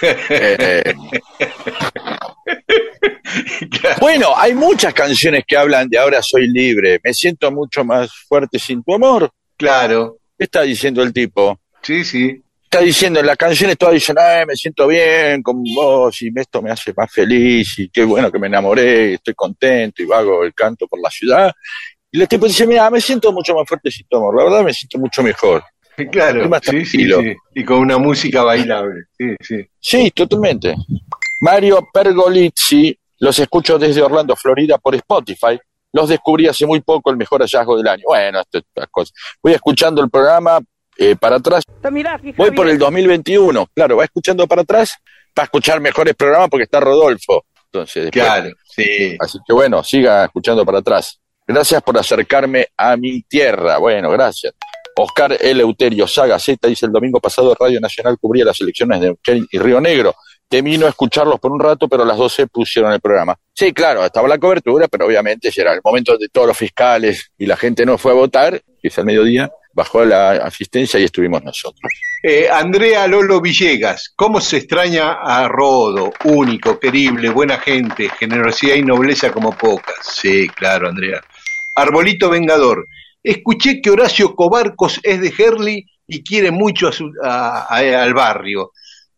Eh, 0.30 0.94
bueno, 4.00 4.28
hay 4.36 4.54
muchas 4.54 4.92
canciones 4.94 5.44
que 5.46 5.56
hablan 5.56 5.88
de 5.88 5.98
ahora 5.98 6.22
soy 6.22 6.48
libre, 6.48 7.00
me 7.02 7.12
siento 7.14 7.50
mucho 7.50 7.84
más 7.84 8.10
fuerte 8.28 8.58
sin 8.58 8.82
tu 8.82 8.94
amor. 8.94 9.30
Claro, 9.56 10.18
¿Qué 10.38 10.44
está 10.44 10.62
diciendo 10.62 11.02
el 11.02 11.12
tipo? 11.12 11.58
sí, 11.82 12.04
sí. 12.04 12.42
Está 12.64 12.80
diciendo, 12.84 13.20
en 13.20 13.26
la 13.26 13.36
canción 13.36 13.70
todas 13.76 13.92
dicen, 13.94 14.16
"Ay, 14.18 14.46
me 14.46 14.56
siento 14.56 14.86
bien 14.86 15.42
con 15.42 15.62
vos 15.74 16.22
y 16.22 16.30
esto 16.34 16.62
me 16.62 16.70
hace 16.70 16.94
más 16.96 17.12
feliz 17.12 17.78
y 17.78 17.90
qué 17.90 18.02
bueno 18.02 18.32
que 18.32 18.38
me 18.38 18.46
enamoré, 18.46 19.14
estoy 19.14 19.34
contento 19.34 20.02
y 20.02 20.06
vago 20.06 20.42
el 20.42 20.54
canto 20.54 20.86
por 20.88 20.98
la 20.98 21.10
ciudad. 21.10 21.52
Y 22.10 22.20
el 22.22 22.26
tipo 22.28 22.46
dice, 22.46 22.66
mira, 22.66 22.88
me 22.90 22.98
siento 23.00 23.30
mucho 23.30 23.54
más 23.54 23.68
fuerte 23.68 23.90
sin 23.90 24.06
tu 24.08 24.16
amor, 24.16 24.36
la 24.38 24.44
verdad 24.44 24.64
me 24.64 24.72
siento 24.72 24.98
mucho 24.98 25.22
mejor. 25.22 25.62
Claro, 26.10 26.44
sí, 26.62 26.84
sí, 26.84 27.06
tranquilo. 27.08 27.20
sí. 27.20 27.36
Y 27.54 27.64
con 27.64 27.78
una 27.78 27.98
música 27.98 28.42
bailable. 28.42 29.02
Sí, 29.18 29.34
sí. 29.40 29.66
Sí, 29.78 30.10
totalmente. 30.10 30.74
Mario 31.40 31.88
Pergolizzi, 31.92 32.96
los 33.18 33.38
escucho 33.38 33.78
desde 33.78 34.02
Orlando, 34.02 34.34
Florida, 34.36 34.78
por 34.78 34.94
Spotify. 34.94 35.58
Los 35.92 36.08
descubrí 36.08 36.48
hace 36.48 36.64
muy 36.66 36.80
poco, 36.80 37.10
el 37.10 37.16
mejor 37.16 37.42
hallazgo 37.42 37.76
del 37.76 37.86
año. 37.88 38.04
Bueno, 38.06 38.40
estas 38.40 38.62
cosas. 38.90 39.12
Voy 39.42 39.52
escuchando 39.52 40.02
el 40.02 40.08
programa 40.08 40.58
eh, 40.96 41.16
para 41.16 41.36
atrás. 41.36 41.64
Voy 42.36 42.50
por 42.52 42.68
el 42.68 42.78
2021. 42.78 43.66
Claro, 43.74 43.96
va 43.98 44.04
escuchando 44.04 44.46
para 44.46 44.62
atrás 44.62 44.96
para 45.34 45.44
escuchar 45.44 45.80
mejores 45.80 46.14
programas 46.14 46.48
porque 46.48 46.64
está 46.64 46.80
Rodolfo. 46.80 47.44
Entonces, 47.66 48.04
después- 48.04 48.24
Claro, 48.24 48.50
sí. 48.64 49.16
Así 49.20 49.38
que 49.46 49.52
bueno, 49.52 49.82
siga 49.84 50.24
escuchando 50.24 50.64
para 50.64 50.78
atrás. 50.78 51.18
Gracias 51.46 51.82
por 51.82 51.98
acercarme 51.98 52.68
a 52.76 52.96
mi 52.96 53.22
tierra. 53.22 53.78
Bueno, 53.78 54.10
gracias. 54.10 54.54
Oscar 54.96 55.36
Eleuterio 55.40 56.06
Saga 56.06 56.38
Z 56.38 56.68
dice 56.68 56.86
el 56.86 56.92
domingo 56.92 57.20
pasado 57.20 57.54
Radio 57.58 57.80
Nacional 57.80 58.18
cubría 58.18 58.44
las 58.44 58.60
elecciones 58.60 59.00
de 59.00 59.06
Neuquén 59.06 59.46
y 59.50 59.58
Río 59.58 59.80
Negro. 59.80 60.14
Temí 60.48 60.76
no 60.76 60.86
escucharlos 60.86 61.40
por 61.40 61.50
un 61.50 61.60
rato, 61.60 61.88
pero 61.88 62.02
a 62.02 62.06
las 62.06 62.18
12 62.18 62.46
pusieron 62.48 62.92
el 62.92 63.00
programa. 63.00 63.34
Sí, 63.54 63.72
claro, 63.72 64.04
estaba 64.04 64.28
la 64.28 64.38
cobertura, 64.38 64.86
pero 64.86 65.06
obviamente 65.06 65.50
era 65.56 65.72
el 65.72 65.80
momento 65.82 66.18
de 66.18 66.28
todos 66.28 66.48
los 66.48 66.56
fiscales 66.56 67.30
y 67.38 67.46
la 67.46 67.56
gente 67.56 67.86
no 67.86 67.96
fue 67.96 68.12
a 68.12 68.16
votar, 68.16 68.60
que 68.80 68.88
es 68.88 68.98
al 68.98 69.06
mediodía, 69.06 69.50
bajó 69.72 70.04
la 70.04 70.32
asistencia 70.32 71.00
y 71.00 71.04
estuvimos 71.04 71.42
nosotros. 71.42 71.90
Eh, 72.22 72.48
Andrea 72.50 73.06
Lolo 73.06 73.40
Villegas, 73.40 74.12
¿cómo 74.14 74.40
se 74.40 74.58
extraña 74.58 75.14
a 75.22 75.48
Rodo? 75.48 76.12
Único, 76.24 76.78
querible, 76.78 77.30
buena 77.30 77.58
gente, 77.58 78.08
generosidad 78.10 78.76
y 78.76 78.82
nobleza 78.82 79.32
como 79.32 79.56
pocas. 79.56 79.96
Sí, 80.02 80.48
claro, 80.48 80.88
Andrea. 80.88 81.20
Arbolito 81.74 82.28
Vengador, 82.28 82.86
escuché 83.22 83.80
que 83.80 83.90
Horacio 83.90 84.34
Cobarcos 84.34 85.00
es 85.02 85.20
de 85.20 85.32
Herley 85.36 85.84
y 86.06 86.22
quiere 86.22 86.50
mucho 86.50 86.88
a 86.88 86.92
su- 86.92 87.12
a- 87.22 87.66
a- 87.74 88.02
al 88.02 88.14
barrio. 88.14 88.72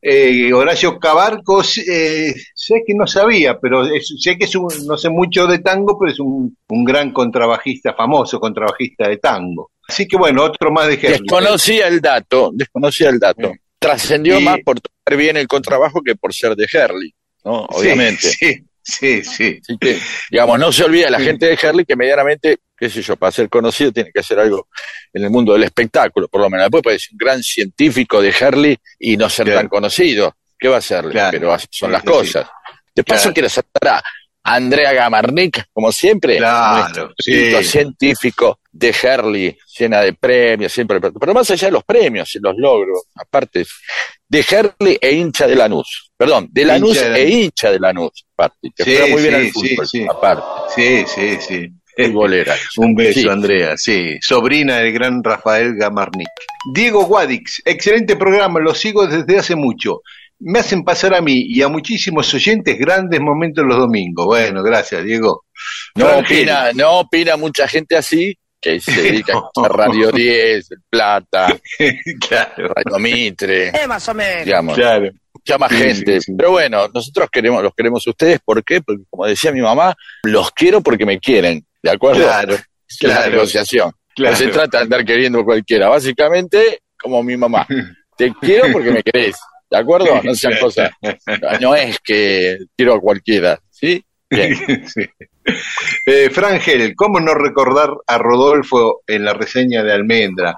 Eh, 0.06 0.52
Horacio 0.52 0.98
Cabarcos, 0.98 1.78
eh, 1.78 2.34
sé 2.54 2.82
que 2.86 2.92
no 2.94 3.06
sabía, 3.06 3.58
pero 3.58 3.86
es- 3.86 4.12
sé 4.20 4.36
que 4.36 4.44
es 4.44 4.54
un, 4.54 4.68
no 4.86 4.98
sé 4.98 5.08
mucho 5.08 5.46
de 5.46 5.60
tango, 5.60 5.98
pero 5.98 6.12
es 6.12 6.20
un, 6.20 6.54
un 6.68 6.84
gran 6.84 7.10
contrabajista, 7.12 7.94
famoso 7.94 8.38
contrabajista 8.38 9.08
de 9.08 9.16
tango. 9.16 9.70
Así 9.88 10.06
que 10.06 10.16
bueno, 10.18 10.44
otro 10.44 10.70
más 10.70 10.88
de 10.88 10.94
Herley. 10.94 11.20
Desconocía 11.20 11.88
el 11.88 12.00
dato, 12.02 12.50
desconocía 12.52 13.08
el 13.08 13.18
dato. 13.18 13.52
Trascendió 13.78 14.38
Y- 14.38 14.44
más 14.44 14.58
por 14.64 14.78
tocar 14.80 15.16
bien 15.16 15.38
el 15.38 15.46
contrabajo 15.48 16.02
que 16.02 16.14
por 16.16 16.34
ser 16.34 16.54
de 16.54 16.66
Herley, 16.70 17.14
¿no? 17.44 17.64
Obviamente. 17.70 18.28
Sí, 18.28 18.62
sí, 18.82 19.24
sí. 19.24 19.58
Así 19.62 19.78
que, 19.78 19.98
digamos, 20.30 20.58
no 20.58 20.70
se 20.70 20.84
olvide 20.84 21.10
la 21.10 21.18
gente 21.20 21.46
de 21.46 21.58
Herley 21.60 21.86
que 21.86 21.96
medianamente, 21.96 22.58
qué 22.84 22.90
sé 22.90 23.02
yo, 23.02 23.16
para 23.16 23.32
ser 23.32 23.48
conocido 23.48 23.90
tiene 23.92 24.10
que 24.12 24.20
hacer 24.20 24.38
algo 24.38 24.68
en 25.12 25.24
el 25.24 25.30
mundo 25.30 25.52
del 25.54 25.62
espectáculo, 25.64 26.28
por 26.28 26.40
lo 26.42 26.50
menos. 26.50 26.66
Después 26.66 26.82
puede 26.82 26.98
ser 26.98 27.12
un 27.12 27.18
gran 27.18 27.42
científico 27.42 28.20
de 28.20 28.28
Herley 28.38 28.76
y 28.98 29.16
no 29.16 29.28
ser 29.30 29.46
Claro. 29.46 29.60
tan 29.60 29.68
conocido. 29.68 30.36
¿Qué 30.58 30.68
va 30.68 30.76
a 30.76 30.78
hacerle? 30.78 31.12
Claro. 31.12 31.38
Pero 31.38 31.56
son 31.70 31.92
las 31.92 32.02
cosas. 32.02 32.46
De 32.94 33.02
paso 33.02 33.32
quiero 33.32 33.48
saludar 33.48 34.02
a 34.44 34.54
Andrea 34.54 34.92
Gamarnik, 34.92 35.64
como 35.72 35.90
siempre, 35.90 36.36
Claro, 36.36 37.12
sí. 37.18 37.50
científico 37.64 38.60
de 38.70 38.94
Herley, 39.02 39.56
llena 39.78 40.00
de 40.02 40.12
premios, 40.12 40.70
siempre. 40.72 41.00
Pero 41.00 41.32
más 41.34 41.50
allá 41.50 41.68
de 41.68 41.72
los 41.72 41.84
premios 41.84 42.34
y 42.34 42.38
los 42.40 42.54
logros, 42.56 43.04
aparte, 43.14 43.64
de 44.28 44.44
Herley 44.48 44.98
e 45.00 45.12
hincha 45.12 45.46
de 45.46 45.54
Lanús. 45.56 46.10
Perdón, 46.16 46.48
de 46.52 46.64
Lanús 46.64 46.96
Hincha 46.96 47.08
de 47.08 47.22
e 47.22 47.28
hincha 47.30 47.70
de 47.72 47.80
Lanús, 47.80 48.26
aparte. 48.36 48.70
Que 48.76 48.84
Sí, 48.84 49.10
muy 49.12 49.22
bien 49.22 49.34
sí, 49.34 49.76
al 49.78 49.86
sí, 49.86 50.06
fútbol, 50.06 50.16
aparte. 50.16 50.44
Sí, 50.74 51.04
sí, 51.06 51.38
sí. 51.40 51.68
Futbolera. 51.96 52.54
Un 52.78 52.94
beso, 52.94 53.20
Sí. 53.20 53.28
Andrea, 53.28 53.76
sí. 53.76 54.16
Sobrina 54.20 54.78
del 54.78 54.92
gran 54.92 55.22
Rafael 55.22 55.74
Gamarnik. 55.76 56.28
Diego 56.72 57.04
Guadix, 57.04 57.62
excelente 57.64 58.16
programa, 58.16 58.58
lo 58.60 58.74
sigo 58.74 59.06
desde 59.06 59.38
hace 59.38 59.54
mucho. 59.54 60.00
Me 60.40 60.58
hacen 60.58 60.82
pasar 60.84 61.14
a 61.14 61.20
mí 61.20 61.46
y 61.48 61.62
a 61.62 61.68
muchísimos 61.68 62.32
oyentes 62.34 62.76
grandes 62.78 63.20
momentos 63.20 63.64
los 63.64 63.78
domingos. 63.78 64.26
Bueno, 64.26 64.62
gracias, 64.62 65.04
Diego. 65.04 65.44
No 65.94 66.18
opina, 66.18 66.72
no 66.74 66.98
opina 67.00 67.36
mucha 67.36 67.68
gente 67.68 67.96
así, 67.96 68.36
que 68.60 68.80
se 68.80 68.90
dedica 69.02 69.34
a 69.38 69.68
Radio 69.68 70.10
10, 70.10 70.70
El 70.72 70.78
Plata, 70.90 71.46
claro, 72.28 72.68
Radio 72.74 72.98
Mitre, 72.98 73.68
Eh, 73.68 73.86
más 73.86 74.08
o 74.08 74.14
menos. 74.14 74.44
digamos, 74.44 74.74
claro. 74.74 75.10
mucha 75.32 75.58
más 75.58 75.70
Sí, 75.70 75.76
gente. 75.76 76.20
sí, 76.20 76.26
sí. 76.26 76.32
Pero 76.36 76.50
bueno, 76.50 76.88
nosotros 76.92 77.28
queremos, 77.30 77.62
los 77.62 77.72
queremos 77.74 78.06
a 78.06 78.10
ustedes, 78.10 78.40
¿por 78.44 78.62
qué? 78.64 78.80
Porque 78.80 79.02
como 79.08 79.26
decía 79.26 79.52
mi 79.52 79.60
mamá, 79.62 79.94
los 80.24 80.50
quiero 80.50 80.80
porque 80.80 81.06
me 81.06 81.20
quieren, 81.20 81.64
¿de 81.84 81.90
acuerdo? 81.90 82.22
Claro, 82.24 82.54
Es 82.88 83.30
negociación. 83.30 83.92
claro. 84.14 84.32
No 84.32 84.38
se 84.38 84.46
trata 84.48 84.78
de 84.78 84.84
andar 84.84 85.04
queriendo 85.04 85.40
a 85.40 85.44
cualquiera, 85.44 85.88
básicamente 85.88 86.80
como 86.98 87.22
mi 87.22 87.36
mamá. 87.36 87.66
Te 88.16 88.32
quiero 88.40 88.72
porque 88.72 88.90
me 88.90 89.02
querés, 89.02 89.36
¿de 89.70 89.76
acuerdo? 89.78 90.22
No 90.22 90.34
sean 90.34 90.54
cosas. 90.58 90.90
No 91.60 91.74
es 91.74 91.98
que 92.02 92.56
quiero 92.76 92.94
a 92.94 93.00
cualquiera, 93.00 93.58
¿sí? 93.70 94.02
Bien. 94.30 94.54
Sí. 94.86 95.02
Eh, 96.06 96.30
Frangel, 96.30 96.94
¿cómo 96.96 97.20
no 97.20 97.34
recordar 97.34 97.90
a 98.06 98.16
Rodolfo 98.16 99.02
en 99.06 99.26
la 99.26 99.34
reseña 99.34 99.82
de 99.82 99.92
Almendra? 99.92 100.56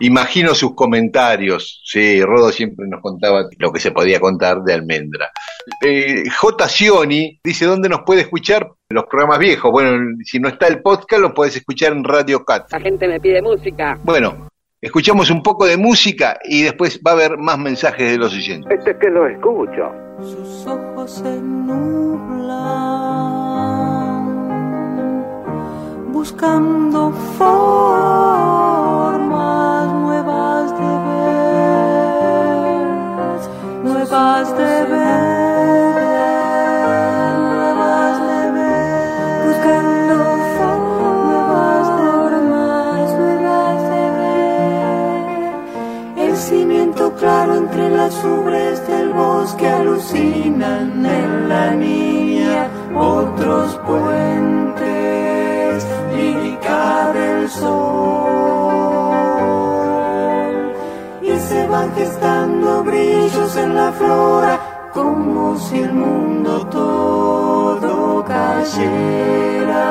Imagino 0.00 0.54
sus 0.54 0.74
comentarios. 0.74 1.82
Sí, 1.84 2.22
Rodo 2.22 2.50
siempre 2.52 2.86
nos 2.86 3.00
contaba 3.02 3.48
lo 3.58 3.72
que 3.72 3.80
se 3.80 3.90
podía 3.90 4.20
contar 4.20 4.62
de 4.62 4.74
Almendra. 4.74 5.30
Eh, 5.84 6.22
J. 6.30 6.68
Cioni 6.68 7.40
dice, 7.42 7.64
¿dónde 7.66 7.88
nos 7.88 8.02
puede 8.02 8.20
escuchar? 8.22 8.70
Los 8.90 9.06
programas 9.06 9.40
viejos. 9.40 9.72
Bueno, 9.72 10.16
si 10.24 10.38
no 10.38 10.48
está 10.48 10.68
el 10.68 10.82
podcast, 10.82 11.20
lo 11.20 11.34
puedes 11.34 11.56
escuchar 11.56 11.92
en 11.92 12.04
Radio 12.04 12.44
Cat. 12.44 12.72
La 12.72 12.80
gente 12.80 13.08
me 13.08 13.18
pide 13.20 13.42
música. 13.42 13.98
Bueno, 14.04 14.48
escuchamos 14.80 15.30
un 15.30 15.42
poco 15.42 15.66
de 15.66 15.76
música 15.76 16.38
y 16.44 16.62
después 16.62 17.00
va 17.04 17.10
a 17.10 17.14
haber 17.14 17.36
más 17.36 17.58
mensajes 17.58 18.12
de 18.12 18.18
los 18.18 18.32
oyentes. 18.32 18.70
Este 18.78 18.92
es 18.92 18.96
que 18.98 19.10
lo 19.10 19.26
escucho. 19.26 19.92
sus 20.20 20.66
ojos 20.66 21.10
se 21.10 21.40
nublan, 21.40 22.52
buscando 26.12 27.10
formas 27.36 28.87
nuevas 29.92 30.66
de 30.78 30.92
ver, 31.06 32.86
nuevas 33.84 34.46
de 34.58 34.74
ver, 34.92 35.94
nuevas 37.52 38.14
de 38.28 38.42
ver, 38.56 39.40
buscando 39.46 40.16
formas 40.58 41.84
nuevas 43.20 43.80
de 43.90 44.04
ver, 44.20 45.20
el 46.28 46.34
cimiento 46.36 47.04
claro 47.14 47.52
entre 47.56 47.84
la 47.90 47.98
las 48.08 48.24
ubres 48.24 48.88
del 48.88 49.12
bosque 49.12 49.68
alucinan 49.68 51.04
en 51.04 51.48
la 51.48 51.72
niña 51.72 52.68
otros 52.96 53.78
puentes, 53.86 55.86
lírica 56.14 57.12
del 57.12 57.50
sol. 57.50 58.47
Van 61.78 61.94
gestando 61.94 62.82
brillos 62.82 63.56
en 63.56 63.74
la 63.76 63.92
flora, 63.92 64.58
como 64.92 65.56
si 65.58 65.78
el 65.78 65.92
mundo 65.92 66.66
todo 66.66 68.24
cayera, 68.24 69.86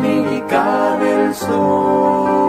lírica 0.00 0.96
del 1.00 1.34
sol. 1.34 2.45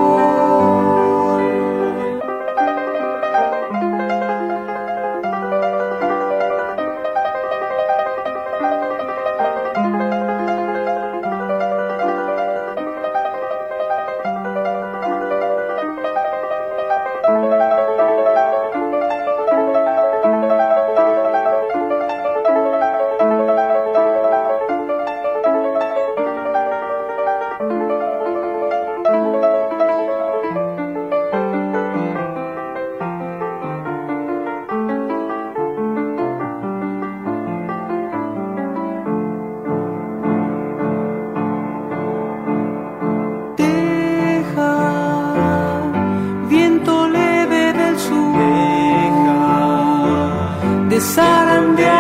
De 50.98 51.02
zarandear 51.02 51.97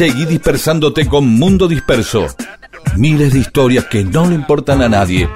Seguí 0.00 0.24
dispersándote 0.24 1.06
con 1.06 1.26
Mundo 1.26 1.68
Disperso. 1.68 2.26
Miles 2.96 3.34
de 3.34 3.40
historias 3.40 3.84
que 3.84 4.02
no 4.02 4.26
le 4.26 4.34
importan 4.34 4.80
a 4.80 4.88
nadie. 4.88 5.28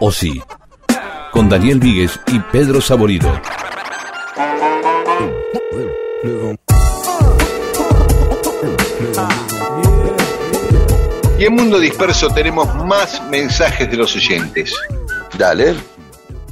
O 0.00 0.10
sí. 0.10 0.40
Con 1.30 1.46
Daniel 1.50 1.78
Víguez 1.78 2.18
y 2.28 2.38
Pedro 2.40 2.80
Saborido. 2.80 3.30
Y 11.38 11.44
en 11.44 11.54
Mundo 11.54 11.78
Disperso 11.78 12.30
tenemos 12.30 12.74
más 12.86 13.22
mensajes 13.28 13.90
de 13.90 13.96
los 13.98 14.16
oyentes. 14.16 14.74
Dale. 15.36 15.76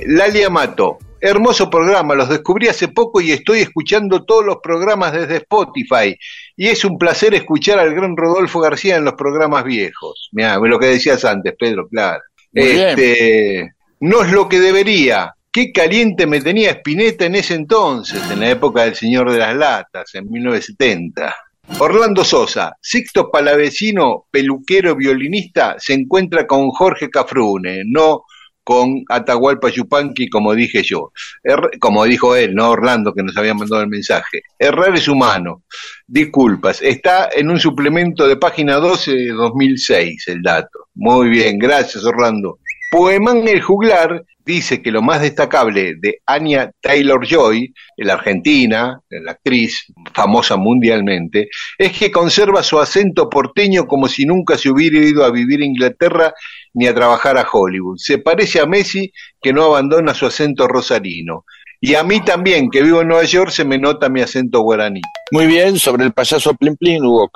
Lalia 0.01 0.51
Mato, 0.51 0.94
hermoso 1.25 1.71
programa, 1.71 2.15
los 2.15 2.29
descubrí 2.29 2.69
hace 2.69 2.89
poco 2.89 3.19
y 3.23 3.33
estoy 3.33 3.61
escuchando 3.61 4.25
todos 4.25 4.45
los 4.45 4.59
programas 4.63 5.15
desde 5.15 5.37
Spotify. 5.37 6.15
Y 6.55 6.69
es 6.69 6.85
un 6.85 6.99
placer 6.99 7.33
escuchar 7.33 7.79
al 7.79 7.95
gran 7.95 8.15
Rodolfo 8.15 8.61
García 8.61 8.97
en 8.97 9.05
los 9.05 9.15
programas 9.15 9.65
viejos. 9.65 10.29
Mirá, 10.33 10.59
lo 10.59 10.79
que 10.79 10.87
decías 10.87 11.25
antes, 11.25 11.55
Pedro, 11.59 11.89
claro. 11.89 12.21
Muy 12.53 12.67
bien. 12.67 12.89
este, 12.89 13.73
no 14.01 14.23
es 14.23 14.33
lo 14.33 14.47
que 14.51 14.61
debería. 14.61 15.35
Qué 15.51 15.73
caliente 15.73 16.27
me 16.27 16.43
tenía 16.43 16.73
Spinetta 16.73 17.25
en 17.25 17.37
ese 17.37 17.55
entonces, 17.55 18.21
en 18.31 18.41
la 18.41 18.51
época 18.51 18.85
del 18.85 18.95
Señor 18.95 19.33
de 19.33 19.39
las 19.39 19.57
Latas, 19.57 20.15
en 20.15 20.31
1970. 20.31 21.35
Orlando 21.79 22.23
Sosa, 22.23 22.77
Sixto 22.83 23.31
Palavecino, 23.31 24.27
peluquero 24.31 24.95
violinista, 24.95 25.77
se 25.79 25.95
encuentra 25.95 26.47
con 26.47 26.69
Jorge 26.69 27.09
Cafrune, 27.09 27.83
no 27.87 28.25
con 28.65 29.05
Atahualpa 29.09 29.69
Yupanqui, 29.69 30.29
como 30.29 30.55
dije 30.55 30.83
yo. 30.83 31.13
Er- 31.45 31.79
como 31.79 32.05
dijo 32.05 32.35
él, 32.35 32.55
no 32.55 32.71
Orlando, 32.71 33.13
que 33.13 33.23
nos 33.23 33.37
había 33.37 33.55
mandado 33.55 33.83
el 33.83 33.89
mensaje. 33.89 34.43
Errar 34.59 34.95
es 34.97 35.07
humano. 35.07 35.63
Disculpas, 36.07 36.83
está 36.83 37.29
en 37.35 37.51
un 37.51 37.61
suplemento 37.61 38.27
de 38.27 38.37
página 38.37 38.77
12 38.77 39.13
de 39.13 39.29
2006 39.33 40.29
el 40.29 40.43
dato. 40.43 40.89
Muy 40.95 41.29
bien, 41.29 41.59
gracias 41.59 42.05
Orlando. 42.05 42.59
Poemán 42.95 43.49
el 43.49 43.61
Juglar 43.61 44.25
dice 44.47 44.81
que 44.81 44.93
lo 44.93 45.03
más 45.03 45.21
destacable 45.21 45.97
de 45.99 46.21
Anya 46.27 46.71
Taylor 46.81 47.27
Joy, 47.27 47.75
la 47.97 48.13
argentina, 48.13 49.01
la 49.11 49.33
actriz 49.33 49.87
famosa 50.13 50.57
mundialmente, 50.57 51.49
es 51.77 51.91
que 51.91 52.13
conserva 52.13 52.63
su 52.63 52.79
acento 52.79 53.29
porteño 53.29 53.89
como 53.89 54.07
si 54.07 54.25
nunca 54.27 54.57
se 54.57 54.71
hubiera 54.71 54.99
ido 54.99 55.25
a 55.25 55.33
vivir 55.33 55.61
a 55.61 55.65
Inglaterra 55.65 56.35
ni 56.73 56.87
a 56.87 56.95
trabajar 56.95 57.37
a 57.37 57.49
Hollywood. 57.53 57.97
Se 57.99 58.19
parece 58.19 58.61
a 58.61 58.67
Messi 58.67 59.13
que 59.43 59.53
no 59.53 59.65
abandona 59.65 60.15
su 60.15 60.27
acento 60.27 60.69
rosarino. 60.69 61.45
Y 61.81 61.97
a 61.97 62.05
mí 62.05 62.21
también, 62.21 62.71
que 62.71 62.81
vivo 62.81 63.01
en 63.01 63.09
Nueva 63.09 63.25
York, 63.25 63.51
se 63.51 63.65
me 63.65 63.77
nota 63.77 64.09
mi 64.09 64.21
acento 64.21 64.61
guaraní. 64.61 65.01
Muy 65.33 65.49
bien, 65.49 65.81
sobre 65.81 66.05
el 66.05 66.13
payaso 66.13 66.55
Plin 66.55 66.77
Plin, 66.77 67.05
Hugo 67.05 67.29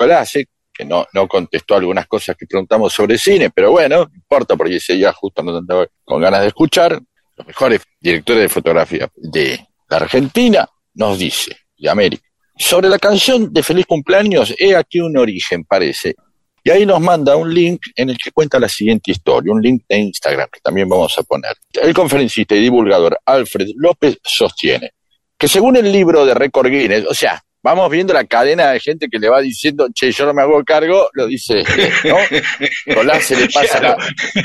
que 0.78 0.84
no, 0.84 1.06
contestó 1.28 1.74
algunas 1.74 2.06
cosas 2.06 2.36
que 2.36 2.46
preguntamos 2.46 2.92
sobre 2.92 3.18
cine, 3.18 3.50
pero 3.50 3.72
bueno, 3.72 4.04
no 4.04 4.14
importa 4.14 4.54
porque 4.54 4.76
ese 4.76 4.94
día 4.94 5.12
justo 5.12 5.42
no 5.42 5.56
andaba 5.56 5.86
con 6.04 6.20
ganas 6.22 6.42
de 6.42 6.46
escuchar. 6.46 7.00
Los 7.36 7.46
mejores 7.46 7.82
directores 8.00 8.42
de 8.42 8.48
fotografía 8.48 9.08
de 9.16 9.66
la 9.88 9.96
Argentina 9.96 10.68
nos 10.94 11.18
dice, 11.18 11.56
de 11.76 11.90
América. 11.90 12.22
Sobre 12.56 12.88
la 12.88 12.98
canción 12.98 13.52
de 13.52 13.62
Feliz 13.62 13.86
Cumpleaños, 13.86 14.54
he 14.58 14.74
aquí 14.76 15.00
un 15.00 15.16
origen, 15.16 15.64
parece. 15.64 16.14
Y 16.62 16.70
ahí 16.70 16.84
nos 16.86 17.00
manda 17.00 17.36
un 17.36 17.52
link 17.52 17.80
en 17.94 18.10
el 18.10 18.18
que 18.18 18.30
cuenta 18.30 18.58
la 18.58 18.68
siguiente 18.68 19.12
historia, 19.12 19.52
un 19.52 19.62
link 19.62 19.82
de 19.88 19.98
Instagram 19.98 20.48
que 20.52 20.60
también 20.60 20.88
vamos 20.88 21.16
a 21.18 21.22
poner. 21.22 21.56
El 21.72 21.94
conferencista 21.94 22.54
y 22.54 22.60
divulgador 22.60 23.18
Alfred 23.24 23.68
López 23.76 24.18
sostiene 24.22 24.92
que 25.38 25.46
según 25.46 25.76
el 25.76 25.90
libro 25.90 26.26
de 26.26 26.34
récord 26.34 26.68
Guinness, 26.68 27.06
o 27.06 27.14
sea, 27.14 27.40
vamos 27.62 27.90
viendo 27.90 28.12
la 28.12 28.24
cadena 28.24 28.70
de 28.70 28.80
gente 28.80 29.08
que 29.10 29.18
le 29.18 29.28
va 29.28 29.40
diciendo, 29.40 29.88
che, 29.94 30.12
yo 30.12 30.26
no 30.26 30.34
me 30.34 30.42
hago 30.42 30.62
cargo, 30.64 31.08
lo 31.12 31.26
dice, 31.26 31.62
¿no? 32.04 32.16
Colás 32.94 33.24
se 33.24 33.36
le 33.36 33.48
pasa 33.48 33.78
Claro. 33.80 33.96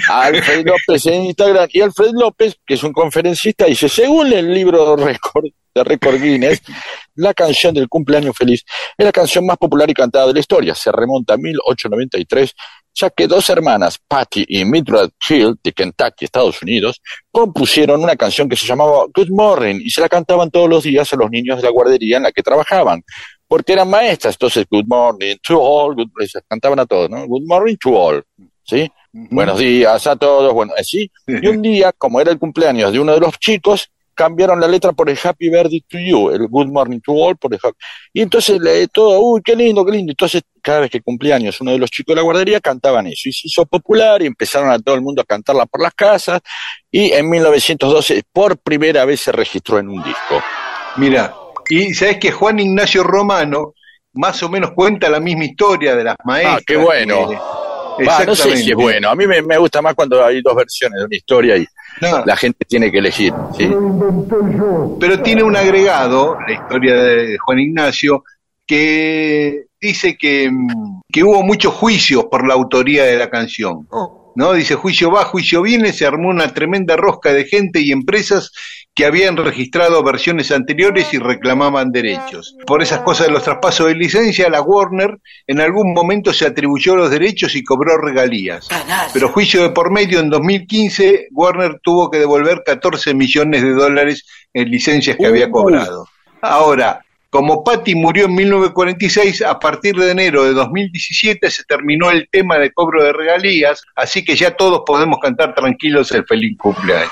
a 0.10 0.24
Alfred 0.24 0.66
López 0.66 1.06
en 1.06 1.24
Instagram, 1.26 1.70
y 1.72 1.82
Alfred 1.82 2.12
López, 2.14 2.56
que 2.66 2.74
es 2.76 2.84
un 2.84 2.94
conferencista, 2.94 3.66
dice, 3.66 3.88
según 3.90 4.34
el 4.34 4.54
libro 4.54 4.96
de 4.96 5.84
Record 5.84 6.22
Guinness, 6.22 6.62
la 7.16 7.34
canción 7.34 7.74
del 7.74 7.88
cumpleaños 7.90 8.36
feliz 8.38 8.64
es 8.98 9.06
la 9.06 9.12
canción 9.12 9.46
más 9.46 9.58
popular 9.58 9.90
y 9.90 9.94
cantada 9.94 10.28
de 10.28 10.34
la 10.34 10.40
historia. 10.40 10.76
Se 10.76 10.92
remonta 10.92 11.34
a 11.34 11.38
1893, 11.38 12.54
ya 12.94 13.10
que 13.10 13.28
dos 13.28 13.50
hermanas, 13.50 14.00
Patty 14.08 14.46
y 14.48 14.66
Mildred 14.66 15.10
Hill, 15.28 15.56
de 15.64 15.72
Kentucky, 15.72 16.26
Estados 16.26 16.62
Unidos, 16.62 17.02
compusieron 17.32 18.04
una 18.04 18.16
canción 18.16 18.48
que 18.48 18.56
se 18.56 18.66
llamaba 18.66 19.06
Good 19.14 19.30
Morning 19.30 19.82
y 19.84 19.90
se 19.90 20.02
la 20.02 20.10
cantaban 20.10 20.52
todos 20.52 20.70
los 20.70 20.84
días 20.84 21.12
a 21.12 21.16
los 21.16 21.30
niños 21.32 21.58
de 21.58 21.64
la 21.64 21.70
guardería 21.70 22.18
en 22.18 22.24
la 22.24 22.32
que 22.32 22.44
trabajaban. 22.44 23.04
Porque 23.48 23.74
eran 23.74 23.90
maestras, 23.90 24.36
entonces 24.36 24.66
Good 24.70 24.86
Morning 24.88 25.36
to 25.46 25.60
all, 25.60 25.96
good, 25.96 26.10
se 26.28 26.42
cantaban 26.48 26.80
a 26.80 26.86
todos, 26.86 27.10
¿no? 27.10 27.28
Good 27.28 27.44
Morning 27.46 27.76
to 27.82 27.90
all, 27.90 28.24
¿sí? 28.64 28.92
Buenos 29.12 29.60
días 29.60 30.08
a 30.08 30.16
todos, 30.16 30.52
bueno, 30.54 30.74
así. 30.78 31.12
Y 31.28 31.48
un 31.48 31.62
día, 31.62 31.92
como 31.92 32.20
era 32.20 32.32
el 32.32 32.40
cumpleaños 32.40 32.92
de 32.92 33.00
uno 33.00 33.14
de 33.14 33.20
los 33.20 33.38
chicos, 33.38 33.92
cambiaron 34.14 34.60
la 34.60 34.68
letra 34.68 34.92
por 34.92 35.10
el 35.10 35.18
Happy 35.22 35.50
Birthday 35.50 35.82
to 35.82 35.98
You, 35.98 36.30
el 36.32 36.48
Good 36.48 36.68
Morning 36.68 37.00
to 37.00 37.14
All 37.14 37.38
por 37.38 37.54
el 37.54 37.60
Happy. 37.62 37.78
Y 38.14 38.22
entonces 38.22 38.60
le, 38.60 38.88
todo, 38.88 39.20
uy, 39.20 39.42
qué 39.44 39.56
lindo, 39.56 39.86
qué 39.86 39.92
lindo. 39.92 40.12
Entonces, 40.12 40.42
cada 40.62 40.82
vez 40.82 40.92
que 40.92 41.02
cumplía 41.02 41.36
años 41.36 41.60
uno 41.62 41.72
de 41.72 41.80
los 41.80 41.90
chicos 41.90 42.14
de 42.14 42.18
la 42.18 42.24
guardería 42.24 42.60
cantaban 42.60 43.08
eso. 43.08 43.30
Y 43.30 43.34
se 43.34 43.48
hizo 43.48 43.66
popular 43.66 44.22
y 44.22 44.28
empezaron 44.28 44.72
a 44.72 44.80
todo 44.80 44.96
el 44.96 45.02
mundo 45.02 45.22
a 45.22 45.26
cantarla 45.26 45.66
por 45.66 45.82
las 45.82 45.94
casas. 45.94 46.42
Y 46.92 47.12
en 47.12 47.30
1912, 47.30 48.24
por 48.32 48.58
primera 48.58 49.06
vez 49.06 49.22
se 49.22 49.32
registró 49.32 49.80
en 49.80 49.90
un 49.90 50.04
disco. 50.04 50.42
Mira, 50.98 51.34
y 51.70 51.94
sabes 51.94 52.18
que 52.18 52.32
Juan 52.32 52.60
Ignacio 52.60 53.04
Romano 53.04 53.74
más 54.14 54.42
o 54.44 54.50
menos 54.50 54.72
cuenta 54.72 55.10
la 55.10 55.20
misma 55.20 55.46
historia 55.46 55.96
de 55.96 56.04
las 56.04 56.16
maestras. 56.24 56.58
Ah, 56.60 56.64
qué 56.66 56.78
bueno. 56.78 57.32
Eh, 57.32 58.06
Va, 58.06 58.24
no 58.26 58.36
sé 58.36 58.58
si 58.58 58.72
es 58.72 58.76
bueno. 58.76 59.10
A 59.10 59.16
mí 59.16 59.28
me, 59.28 59.42
me 59.42 59.58
gusta 59.58 59.82
más 59.82 59.96
cuando 59.96 60.24
hay 60.24 60.42
dos 60.42 60.56
versiones 60.56 61.00
de 61.00 61.06
una 61.06 61.16
historia 61.16 61.58
y 61.58 61.66
No. 62.02 62.26
la 62.26 62.36
gente 62.36 62.66
tiene 62.68 62.92
que 62.92 63.00
elegir. 63.00 63.34
¿sí? 63.58 63.70
Pero 65.00 65.22
tiene 65.22 65.44
un 65.44 65.56
agregado, 65.56 66.38
la 66.46 66.54
historia 66.54 66.96
de 66.96 67.38
Juan 67.38 67.60
Ignacio, 67.60 68.24
que 68.66 69.66
dice 69.80 70.18
que, 70.18 70.50
que 71.12 71.24
hubo 71.24 71.44
muchos 71.44 71.74
juicios 71.74 72.26
por 72.26 72.48
la 72.48 72.54
autoría 72.54 73.04
de 73.04 73.18
la 73.18 73.30
canción. 73.30 73.88
¿no? 74.36 74.54
Dice, 74.54 74.76
juicio 74.76 75.12
va, 75.12 75.26
juicio 75.26 75.62
viene, 75.62 75.94
se 75.94 76.06
armó 76.06 76.30
una 76.30 76.54
tremenda 76.54 76.96
rosca 76.96 77.34
de 77.34 77.46
gente 77.46 77.82
y 77.82 77.92
empresas 77.92 78.52
que 78.96 79.06
habían 79.06 79.38
registrado 79.38 80.04
versiones 80.04 80.52
anteriores 80.52 81.14
y 81.14 81.18
reclamaban 81.18 81.92
derechos. 81.92 82.56
Por 82.68 82.84
esas 82.84 83.00
cosas 83.00 83.28
de 83.28 83.34
los 83.34 83.44
traspasos 83.44 83.88
de 83.88 83.96
licencia, 83.96 84.50
la 84.50 84.62
Warner 84.62 85.18
en 85.48 85.62
algún 85.62 85.94
momento 85.94 86.32
se 86.32 86.46
atribuyó 86.46 86.96
los 86.96 87.10
derechos 87.10 87.56
y 87.56 87.64
cobró 87.64 87.98
regalías. 87.98 88.68
Pero 89.12 89.30
juicio 89.30 89.64
de 89.64 89.70
por 89.72 89.92
medio, 89.92 90.20
en 90.20 90.30
2015, 90.30 91.30
Warner 91.32 91.80
tuvo 91.82 92.12
que 92.12 92.20
devolver 92.20 92.62
14 92.64 93.16
millones 93.16 93.64
de 93.64 93.72
dólares 93.72 94.26
en 94.54 94.70
licencias 94.70 95.18
que 95.18 95.26
había 95.26 95.50
cobrado. 95.50 96.08
Ahora, 96.42 97.04
como 97.32 97.64
Patty 97.64 97.96
murió 97.96 98.26
en 98.26 98.36
1946, 98.36 99.42
a 99.42 99.58
partir 99.58 99.96
de 99.96 100.12
enero 100.12 100.44
de 100.44 100.54
2017 100.54 101.50
se 101.50 101.64
terminó 101.64 102.12
el 102.12 102.28
tema 102.30 102.60
de 102.60 102.72
cobro 102.72 103.04
de 103.04 103.12
regalías, 103.12 103.82
así 103.96 104.24
que 104.24 104.36
ya 104.36 104.52
todos 104.52 104.84
podemos 104.86 105.18
cantar 105.20 105.56
tranquilos 105.56 106.12
el 106.12 106.26
feliz 106.26 106.56
cumpleaños. 106.60 107.10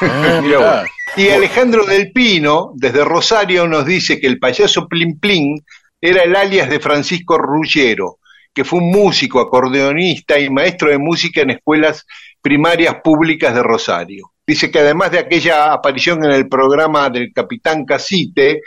Ah. 0.00 0.84
Y 1.14 1.28
Alejandro 1.28 1.84
del 1.84 2.10
Pino, 2.10 2.72
desde 2.74 3.04
Rosario, 3.04 3.68
nos 3.68 3.84
dice 3.84 4.18
que 4.18 4.26
el 4.26 4.38
payaso 4.38 4.88
Plin 4.88 5.18
Plin 5.20 5.62
era 6.00 6.22
el 6.22 6.34
alias 6.34 6.70
de 6.70 6.80
Francisco 6.80 7.36
Ruggero, 7.36 8.18
que 8.54 8.64
fue 8.64 8.78
un 8.78 8.90
músico, 8.90 9.40
acordeonista 9.40 10.38
y 10.38 10.48
maestro 10.48 10.90
de 10.90 10.98
música 10.98 11.42
en 11.42 11.50
escuelas 11.50 12.06
primarias 12.40 12.96
públicas 13.04 13.54
de 13.54 13.62
Rosario. 13.62 14.32
Dice 14.46 14.70
que 14.70 14.78
además 14.78 15.12
de 15.12 15.18
aquella 15.18 15.74
aparición 15.74 16.24
en 16.24 16.32
el 16.32 16.48
programa 16.48 17.10
del 17.10 17.30
Capitán 17.32 17.84
Casite, 17.84 18.62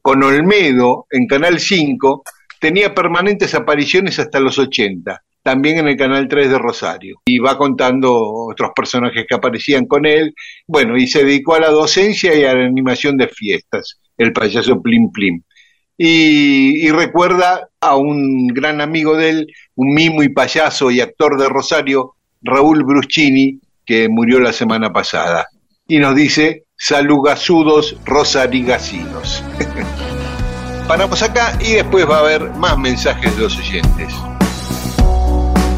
con 0.00 0.22
Olmedo 0.22 1.06
en 1.10 1.26
Canal 1.26 1.60
5, 1.60 2.22
tenía 2.58 2.94
permanentes 2.94 3.54
apariciones 3.54 4.18
hasta 4.18 4.40
los 4.40 4.58
80, 4.58 5.22
también 5.42 5.78
en 5.78 5.88
el 5.88 5.96
Canal 5.96 6.28
3 6.28 6.50
de 6.50 6.58
Rosario. 6.58 7.20
Y 7.24 7.38
va 7.38 7.56
contando 7.56 8.14
otros 8.14 8.70
personajes 8.74 9.24
que 9.28 9.34
aparecían 9.34 9.86
con 9.86 10.06
él. 10.06 10.34
Bueno, 10.66 10.96
y 10.96 11.06
se 11.06 11.24
dedicó 11.24 11.54
a 11.54 11.60
la 11.60 11.70
docencia 11.70 12.34
y 12.34 12.44
a 12.44 12.54
la 12.54 12.66
animación 12.66 13.16
de 13.16 13.28
fiestas, 13.28 14.00
el 14.16 14.32
payaso 14.32 14.80
Plim 14.82 15.10
Plim. 15.10 15.42
Y, 16.02 16.90
recuerda 16.92 17.68
a 17.78 17.96
un 17.96 18.46
gran 18.46 18.80
amigo 18.80 19.16
de 19.16 19.28
él, 19.28 19.46
un 19.74 19.92
mimo 19.92 20.22
y 20.22 20.30
payaso 20.30 20.90
y 20.90 21.02
actor 21.02 21.38
de 21.38 21.46
Rosario, 21.46 22.14
Raúl 22.40 22.84
Bruscini, 22.84 23.60
que 23.84 24.08
murió 24.08 24.40
la 24.40 24.54
semana 24.54 24.90
pasada. 24.94 25.46
Y 25.86 25.98
nos 25.98 26.14
dice, 26.14 26.64
salugasudos 26.74 27.98
rosarigasinos. 28.06 29.44
Paramos 30.88 31.22
acá 31.22 31.58
y 31.60 31.74
después 31.74 32.08
va 32.08 32.16
a 32.16 32.20
haber 32.20 32.50
más 32.52 32.78
mensajes 32.78 33.36
de 33.36 33.42
los 33.42 33.58
oyentes. 33.58 34.14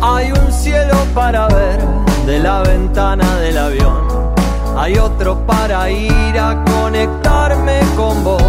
Hay 0.04 0.32
un 0.32 0.52
cielo 0.52 0.96
para 1.14 1.46
ver 1.46 1.78
de 2.26 2.40
la 2.40 2.62
ventana 2.62 3.36
del 3.36 3.56
avión. 3.56 4.34
Hay 4.76 4.98
otro 4.98 5.46
para 5.46 5.88
ir 5.90 6.38
a 6.40 6.64
conectarme 6.64 7.78
con 7.96 8.24
vos. 8.24 8.42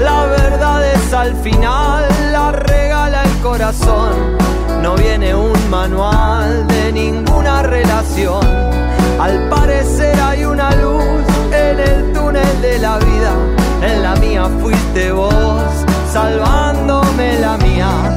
La 0.00 0.26
verdad 0.26 0.86
es 0.94 1.12
al 1.12 1.34
final, 1.42 2.04
la 2.30 2.52
regala 2.52 3.24
el 3.24 3.36
corazón. 3.40 4.12
No 4.80 4.94
viene 4.94 5.34
un 5.34 5.58
manual 5.70 6.68
de 6.68 6.92
ninguna 6.92 7.64
relación. 7.64 8.46
Al 9.18 9.48
parecer 9.48 10.20
hay 10.20 10.44
una 10.44 10.70
luz 10.76 11.24
en 11.50 11.80
el 11.80 12.12
túnel 12.12 12.62
de 12.62 12.78
la 12.78 12.98
vida. 12.98 13.32
En 13.82 14.02
la 14.04 14.14
mía 14.14 14.48
fuiste 14.62 15.10
vos, 15.10 15.32
salvándome 16.12 17.40
la 17.40 17.56
mía. 17.56 18.16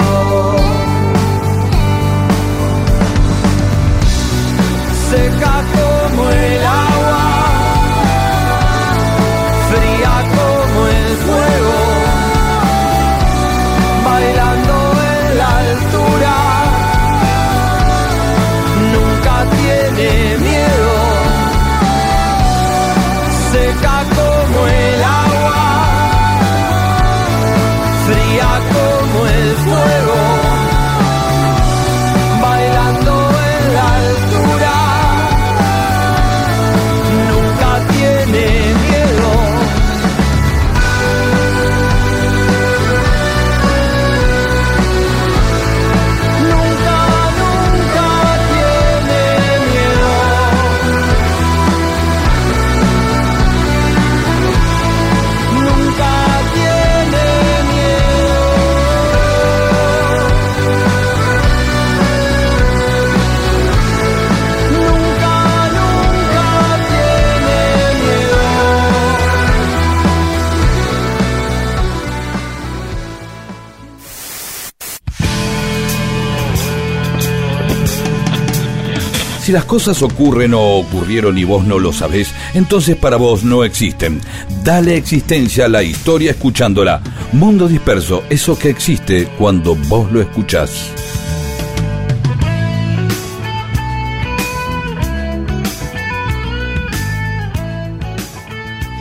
Si 79.51 79.53
las 79.53 79.65
cosas 79.65 80.01
ocurren 80.01 80.53
o 80.53 80.77
ocurrieron 80.77 81.37
y 81.37 81.43
vos 81.43 81.65
no 81.65 81.77
lo 81.77 81.91
sabés, 81.91 82.33
entonces 82.53 82.95
para 82.95 83.17
vos 83.17 83.43
no 83.43 83.65
existen. 83.65 84.21
Dale 84.63 84.95
existencia 84.95 85.65
a 85.65 85.67
la 85.67 85.83
historia 85.83 86.31
escuchándola. 86.31 87.01
Mundo 87.33 87.67
disperso, 87.67 88.23
eso 88.29 88.57
que 88.57 88.69
existe 88.69 89.27
cuando 89.37 89.75
vos 89.75 90.09
lo 90.09 90.21
escuchás. 90.21 90.93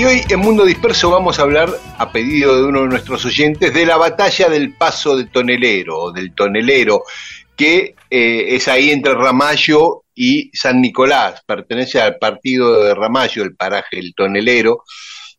Y 0.01 0.05
hoy 0.05 0.23
en 0.29 0.41
Mundo 0.41 0.65
Disperso 0.65 1.13
vamos 1.13 1.39
a 1.39 1.43
hablar, 1.43 1.71
a 1.97 2.11
pedido 2.11 2.57
de 2.57 2.65
uno 2.65 2.81
de 2.81 2.89
nuestros 2.89 3.25
oyentes, 3.25 3.73
de 3.73 3.87
la 3.87 3.99
batalla 3.99 4.49
del 4.49 4.73
Paso 4.73 5.17
de 5.17 5.27
Tonelero, 5.27 5.97
o 5.97 6.11
del 6.11 6.33
Tonelero, 6.35 7.05
que 7.55 7.95
eh, 8.11 8.57
es 8.57 8.67
ahí 8.67 8.91
entre 8.91 9.15
Ramallo 9.15 10.00
y 10.15 10.51
San 10.53 10.81
Nicolás. 10.81 11.43
Pertenece 11.47 12.01
al 12.01 12.17
partido 12.19 12.85
de 12.85 12.95
Ramallo, 12.95 13.43
el 13.43 13.57
paraje 13.57 13.99
El 13.99 14.15
Tonelero, 14.15 14.85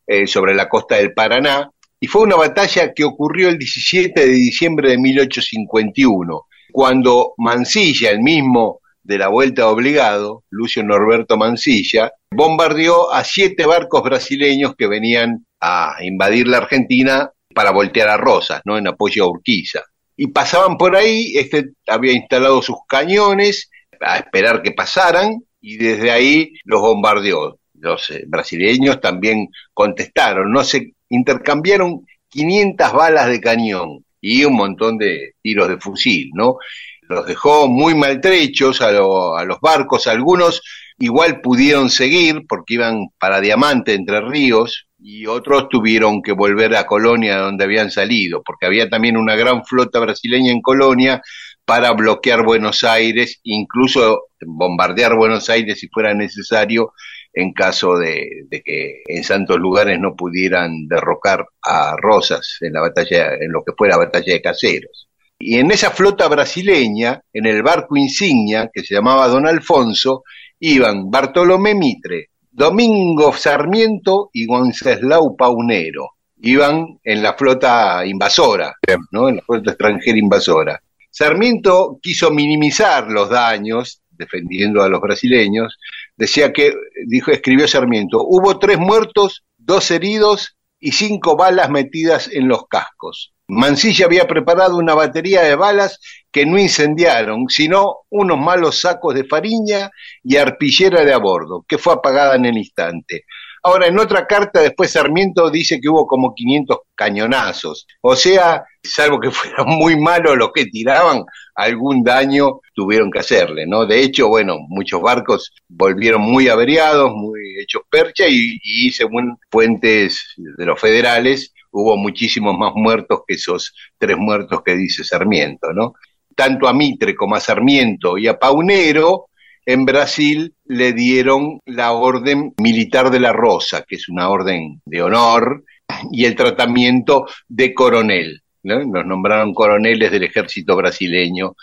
eh, 0.06 0.26
sobre 0.26 0.54
la 0.54 0.68
costa 0.68 0.96
del 0.96 1.12
Paraná. 1.12 1.70
Y 2.00 2.06
fue 2.06 2.22
una 2.22 2.36
batalla 2.36 2.92
que 2.92 3.04
ocurrió 3.04 3.48
el 3.48 3.58
17 3.58 4.26
de 4.26 4.32
diciembre 4.32 4.90
de 4.90 4.98
1851, 4.98 6.46
cuando 6.72 7.34
Mansilla, 7.38 8.10
el 8.10 8.20
mismo 8.20 8.80
de 9.04 9.18
la 9.18 9.28
Vuelta 9.28 9.68
Obligado, 9.68 10.44
Lucio 10.50 10.82
Norberto 10.82 11.36
Mansilla, 11.36 12.12
bombardeó 12.30 13.12
a 13.12 13.24
siete 13.24 13.66
barcos 13.66 14.02
brasileños 14.02 14.74
que 14.76 14.88
venían 14.88 15.46
a 15.60 15.96
invadir 16.02 16.48
la 16.48 16.58
Argentina 16.58 17.30
para 17.54 17.70
voltear 17.70 18.08
a 18.08 18.16
Rosas, 18.16 18.62
¿no? 18.64 18.78
En 18.78 18.88
apoyo 18.88 19.24
a 19.24 19.28
Urquiza. 19.28 19.82
Y 20.16 20.28
pasaban 20.28 20.76
por 20.76 20.96
ahí, 20.96 21.36
este 21.36 21.70
había 21.86 22.12
instalado 22.12 22.62
sus 22.62 22.76
cañones 22.88 23.70
a 24.02 24.18
esperar 24.18 24.62
que 24.62 24.72
pasaran 24.72 25.42
y 25.60 25.76
desde 25.76 26.10
ahí 26.10 26.52
los 26.64 26.80
bombardeó. 26.80 27.58
Los 27.74 28.10
eh, 28.10 28.24
brasileños 28.26 29.00
también 29.00 29.48
contestaron, 29.74 30.52
no 30.52 30.62
se 30.64 30.92
intercambiaron 31.08 32.06
500 32.28 32.92
balas 32.92 33.28
de 33.28 33.40
cañón 33.40 34.04
y 34.20 34.44
un 34.44 34.54
montón 34.54 34.98
de 34.98 35.32
tiros 35.42 35.68
de 35.68 35.78
fusil, 35.78 36.30
¿no? 36.34 36.56
Los 37.02 37.26
dejó 37.26 37.68
muy 37.68 37.94
maltrechos 37.94 38.80
a, 38.80 38.92
lo- 38.92 39.36
a 39.36 39.44
los 39.44 39.60
barcos, 39.60 40.06
algunos 40.06 40.62
igual 40.98 41.40
pudieron 41.40 41.90
seguir 41.90 42.42
porque 42.48 42.74
iban 42.74 43.08
para 43.18 43.40
Diamante, 43.40 43.94
Entre 43.94 44.20
Ríos, 44.20 44.86
y 44.98 45.26
otros 45.26 45.68
tuvieron 45.68 46.22
que 46.22 46.30
volver 46.32 46.76
a 46.76 46.86
Colonia 46.86 47.38
donde 47.38 47.64
habían 47.64 47.90
salido, 47.90 48.40
porque 48.44 48.66
había 48.66 48.88
también 48.88 49.16
una 49.16 49.34
gran 49.34 49.64
flota 49.64 49.98
brasileña 49.98 50.52
en 50.52 50.62
Colonia 50.62 51.20
para 51.64 51.92
bloquear 51.92 52.44
Buenos 52.44 52.84
Aires, 52.84 53.40
incluso 53.44 54.28
bombardear 54.40 55.16
Buenos 55.16 55.48
Aires 55.48 55.78
si 55.78 55.88
fuera 55.88 56.14
necesario 56.14 56.92
en 57.32 57.52
caso 57.52 57.96
de, 57.96 58.44
de 58.48 58.62
que 58.62 59.02
en 59.06 59.24
santos 59.24 59.58
lugares 59.58 59.98
no 59.98 60.14
pudieran 60.14 60.86
derrocar 60.86 61.46
a 61.62 61.96
Rosas 61.96 62.58
en 62.60 62.74
la 62.74 62.82
batalla, 62.82 63.34
en 63.34 63.50
lo 63.52 63.62
que 63.64 63.72
fue 63.76 63.88
la 63.88 63.96
batalla 63.96 64.32
de 64.32 64.42
Caseros. 64.42 65.08
Y 65.38 65.58
en 65.58 65.70
esa 65.72 65.90
flota 65.90 66.28
brasileña, 66.28 67.20
en 67.32 67.46
el 67.46 67.62
barco 67.62 67.96
insignia 67.96 68.70
que 68.72 68.84
se 68.84 68.94
llamaba 68.94 69.28
Don 69.28 69.46
Alfonso, 69.46 70.22
iban 70.60 71.10
Bartolomé 71.10 71.74
Mitre, 71.74 72.28
Domingo 72.48 73.32
Sarmiento 73.32 74.30
y 74.32 74.46
Wenceslao 74.46 75.34
Paunero. 75.36 76.10
Iban 76.42 76.98
en 77.02 77.22
la 77.22 77.34
flota 77.34 78.04
invasora, 78.04 78.74
¿no? 79.10 79.28
En 79.28 79.36
la 79.36 79.42
flota 79.42 79.70
extranjera 79.70 80.18
invasora. 80.18 80.82
Sarmiento 81.12 81.98
quiso 82.00 82.30
minimizar 82.30 83.10
los 83.10 83.28
daños, 83.28 84.00
defendiendo 84.10 84.82
a 84.82 84.88
los 84.88 85.00
brasileños. 85.00 85.78
Decía 86.16 86.54
que, 86.54 86.74
dijo, 87.06 87.30
escribió 87.30 87.68
Sarmiento, 87.68 88.24
hubo 88.24 88.58
tres 88.58 88.78
muertos, 88.78 89.44
dos 89.58 89.90
heridos 89.90 90.56
y 90.80 90.92
cinco 90.92 91.36
balas 91.36 91.68
metidas 91.68 92.28
en 92.32 92.48
los 92.48 92.66
cascos. 92.66 93.34
Mansilla 93.46 94.06
había 94.06 94.26
preparado 94.26 94.78
una 94.78 94.94
batería 94.94 95.42
de 95.42 95.54
balas 95.54 96.00
que 96.30 96.46
no 96.46 96.58
incendiaron, 96.58 97.46
sino 97.48 97.98
unos 98.08 98.38
malos 98.38 98.80
sacos 98.80 99.14
de 99.14 99.24
fariña 99.24 99.90
y 100.24 100.38
arpillera 100.38 101.04
de 101.04 101.12
a 101.12 101.18
bordo, 101.18 101.62
que 101.68 101.76
fue 101.76 101.92
apagada 101.92 102.36
en 102.36 102.46
el 102.46 102.56
instante. 102.56 103.26
Ahora, 103.64 103.86
en 103.86 103.98
otra 103.98 104.26
carta, 104.26 104.60
después 104.60 104.90
Sarmiento 104.90 105.48
dice 105.48 105.80
que 105.80 105.88
hubo 105.88 106.06
como 106.06 106.34
500 106.34 106.78
cañonazos. 106.96 107.86
O 108.00 108.16
sea, 108.16 108.64
salvo 108.82 109.20
que 109.20 109.30
fueran 109.30 109.66
muy 109.68 109.98
malos 109.98 110.36
los 110.36 110.50
que 110.52 110.66
tiraban, 110.66 111.24
algún 111.54 112.02
daño 112.02 112.60
tuvieron 112.74 113.10
que 113.10 113.20
hacerle, 113.20 113.66
¿no? 113.66 113.86
De 113.86 114.00
hecho, 114.02 114.28
bueno, 114.28 114.56
muchos 114.68 115.00
barcos 115.00 115.52
volvieron 115.68 116.22
muy 116.22 116.48
averiados, 116.48 117.12
muy 117.14 117.60
hechos 117.60 117.82
percha 117.88 118.26
y, 118.28 118.58
y 118.62 118.90
según 118.90 119.38
fuentes 119.50 120.34
de 120.36 120.66
los 120.66 120.80
federales, 120.80 121.52
hubo 121.70 121.96
muchísimos 121.96 122.56
más 122.58 122.72
muertos 122.74 123.20
que 123.26 123.34
esos 123.34 123.74
tres 123.96 124.16
muertos 124.18 124.62
que 124.64 124.74
dice 124.74 125.04
Sarmiento, 125.04 125.72
¿no? 125.72 125.94
Tanto 126.34 126.66
a 126.66 126.72
Mitre 126.72 127.14
como 127.14 127.36
a 127.36 127.40
Sarmiento 127.40 128.18
y 128.18 128.26
a 128.26 128.38
Paunero, 128.38 129.28
en 129.64 129.84
Brasil 129.84 130.54
le 130.64 130.92
dieron 130.92 131.60
la 131.66 131.92
orden 131.92 132.52
militar 132.58 133.10
de 133.10 133.20
la 133.20 133.32
Rosa, 133.32 133.84
que 133.86 133.96
es 133.96 134.08
una 134.08 134.28
orden 134.28 134.80
de 134.84 135.02
honor, 135.02 135.64
y 136.10 136.24
el 136.24 136.34
tratamiento 136.34 137.26
de 137.48 137.74
coronel. 137.74 138.42
¿no? 138.64 138.78
Los 138.80 139.06
nombraron 139.06 139.54
coroneles 139.54 140.10
del 140.10 140.24
ejército 140.24 140.76
brasileño. 140.76 141.54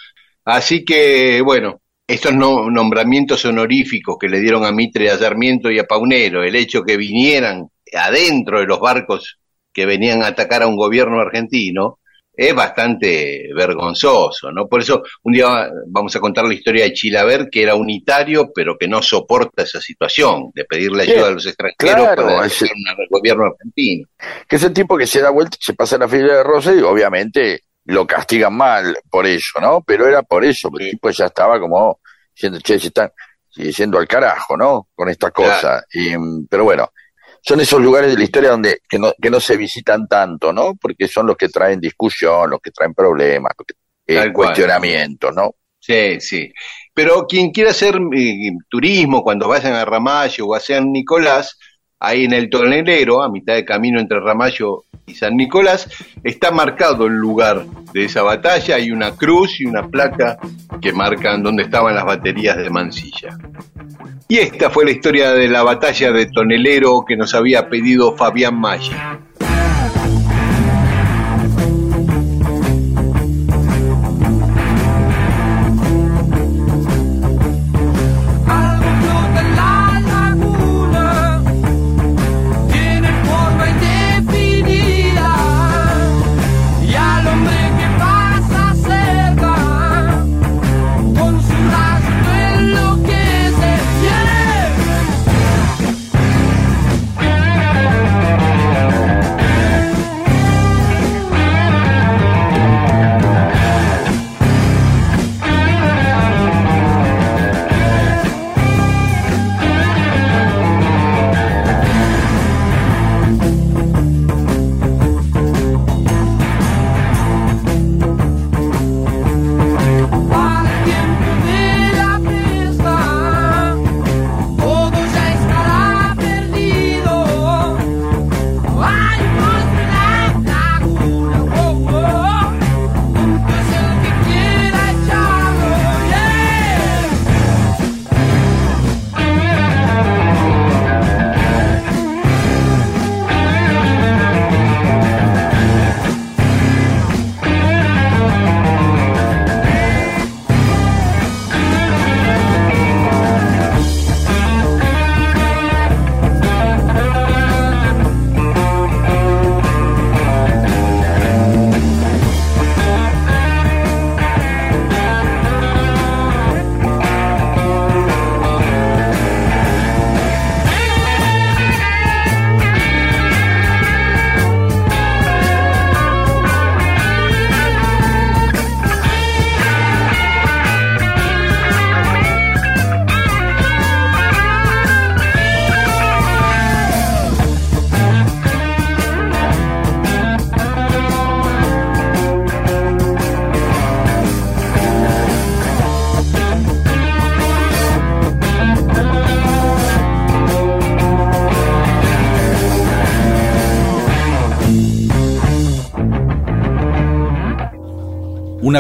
Así 0.46 0.84
que, 0.86 1.42
bueno, 1.42 1.82
estos 2.08 2.34
no- 2.34 2.70
nombramientos 2.70 3.46
honoríficos 3.46 4.18
que 4.20 4.30
le 4.30 4.40
dieron 4.40 4.66
a 4.66 4.72
Mitre, 4.72 5.10
a 5.10 5.18
Sarmiento 5.18 5.70
y 5.70 5.80
a 5.80 5.84
Paunero, 5.86 6.44
el 6.44 6.56
hecho 6.56 6.84
que 6.84 6.98
vinieran 6.98 7.68
adentro 7.94 8.60
de 8.60 8.66
los 8.66 8.80
barcos 8.80 9.40
que 9.72 9.86
venían 9.86 10.24
a 10.24 10.28
atacar 10.28 10.64
a 10.64 10.68
un 10.68 10.76
gobierno 10.76 11.20
argentino, 11.20 12.00
es 12.42 12.56
bastante 12.56 13.50
vergonzoso, 13.54 14.50
¿no? 14.52 14.68
Por 14.68 14.80
eso 14.82 15.04
un 15.24 15.34
día 15.34 15.70
vamos 15.88 16.16
a 16.16 16.20
contar 16.22 16.46
la 16.46 16.54
historia 16.54 16.86
de 16.86 16.94
Chilaver, 16.94 17.50
que 17.50 17.64
era 17.64 17.76
unitario, 17.76 18.52
pero 18.56 18.78
que 18.78 18.88
no 18.88 19.02
soporta 19.02 19.64
esa 19.64 19.82
situación 19.82 20.50
de 20.54 20.64
pedirle 20.64 21.04
Sí, 21.04 21.12
ayuda 21.12 21.28
a 21.28 21.32
los 21.32 21.46
extranjeros 21.46 21.96
claro, 22.06 22.26
para 22.28 22.46
es- 22.46 22.64
gobierno 23.10 23.46
argentino. 23.46 24.08
que 24.48 24.56
es 24.56 24.64
el 24.64 24.72
tipo 24.74 24.98
que 24.98 25.06
se 25.06 25.20
da 25.22 25.32
vuelta 25.32 25.58
y 25.60 25.64
se 25.66 25.74
pasa 25.74 25.98
la 25.98 26.08
fila 26.08 26.36
de 26.38 26.44
Rosa 26.44 26.74
y 26.74 26.80
obviamente 26.80 27.64
lo 27.86 28.08
castigan 28.08 28.56
mal 28.56 28.98
por 29.10 29.26
eso, 29.26 29.60
¿no? 29.60 29.82
Pero 29.86 30.08
era 30.08 30.24
por 30.24 30.46
eso, 30.46 30.70
porque 30.70 30.86
el 30.86 30.92
tipo 30.92 31.10
ya 31.10 31.26
estaba 31.26 31.60
como 31.60 32.00
diciendo, 32.34 32.60
che, 32.62 32.80
se 32.80 32.88
están 32.88 33.12
yendo 33.56 33.98
al 33.98 34.08
carajo, 34.08 34.56
¿no? 34.56 34.88
Con 34.96 35.10
esta 35.10 35.32
cosa. 35.32 35.84
Y, 35.92 36.12
pero 36.50 36.64
bueno, 36.64 36.90
son 37.42 37.62
esos 37.62 37.82
lugares 37.82 38.12
de 38.12 38.18
la 38.18 38.24
historia 38.24 38.52
donde 38.52 38.82
que 38.88 39.00
no, 39.00 39.14
que 39.22 39.30
no 39.30 39.40
se 39.40 39.58
visitan 39.58 40.08
tanto, 40.08 40.52
¿no? 40.54 40.76
Porque 40.76 41.08
son 41.08 41.28
los 41.28 41.38
que 41.38 41.50
traen 41.50 41.80
discusión, 41.80 42.50
los 42.50 42.60
que 42.60 42.72
traen 42.72 42.94
problemas, 42.94 43.54
los 43.58 43.66
que, 43.66 43.74
eh, 44.16 44.34
cuestionamientos, 44.34 45.36
¿no? 45.36 45.56
Sí, 45.80 46.20
sí. 46.20 46.52
Pero 46.94 47.26
quien 47.28 47.52
quiera 47.52 47.72
hacer 47.72 47.96
eh, 48.16 48.52
turismo, 48.70 49.24
cuando 49.24 49.48
vayan 49.48 49.74
a 49.74 49.86
Ramallo 49.86 50.48
o 50.48 50.56
a 50.56 50.60
San 50.60 50.92
Nicolás, 50.92 51.58
ahí 52.00 52.26
en 52.26 52.34
el 52.34 52.50
tonelero, 52.50 53.22
a 53.22 53.30
mitad 53.32 53.56
de 53.56 53.66
camino 53.66 54.00
entre 54.00 54.20
Ramallo 54.20 54.86
y 55.10 55.16
San 55.16 55.36
Nicolás, 55.36 55.90
está 56.24 56.52
marcado 56.52 57.08
el 57.08 57.14
lugar 57.14 57.66
de 57.94 58.06
esa 58.06 58.22
batalla. 58.22 58.76
Hay 58.76 58.92
una 58.92 59.16
cruz 59.16 59.60
y 59.60 59.66
una 59.66 59.88
placa 59.88 60.38
que 60.82 60.94
marcan 60.94 61.44
dónde 61.44 61.64
estaban 61.64 61.96
las 61.96 62.06
baterías 62.06 62.58
de 62.58 62.70
Mansilla. 62.70 63.38
Y 64.28 64.38
esta 64.38 64.70
fue 64.70 64.86
la 64.86 64.92
historia 64.92 65.32
de 65.32 65.48
la 65.48 65.64
batalla 65.64 66.12
de 66.12 66.28
Tonelero 66.28 67.04
que 67.08 67.18
nos 67.18 67.34
había 67.34 67.68
pedido 67.68 68.16
Fabián 68.16 68.60
Maya. 68.60 69.20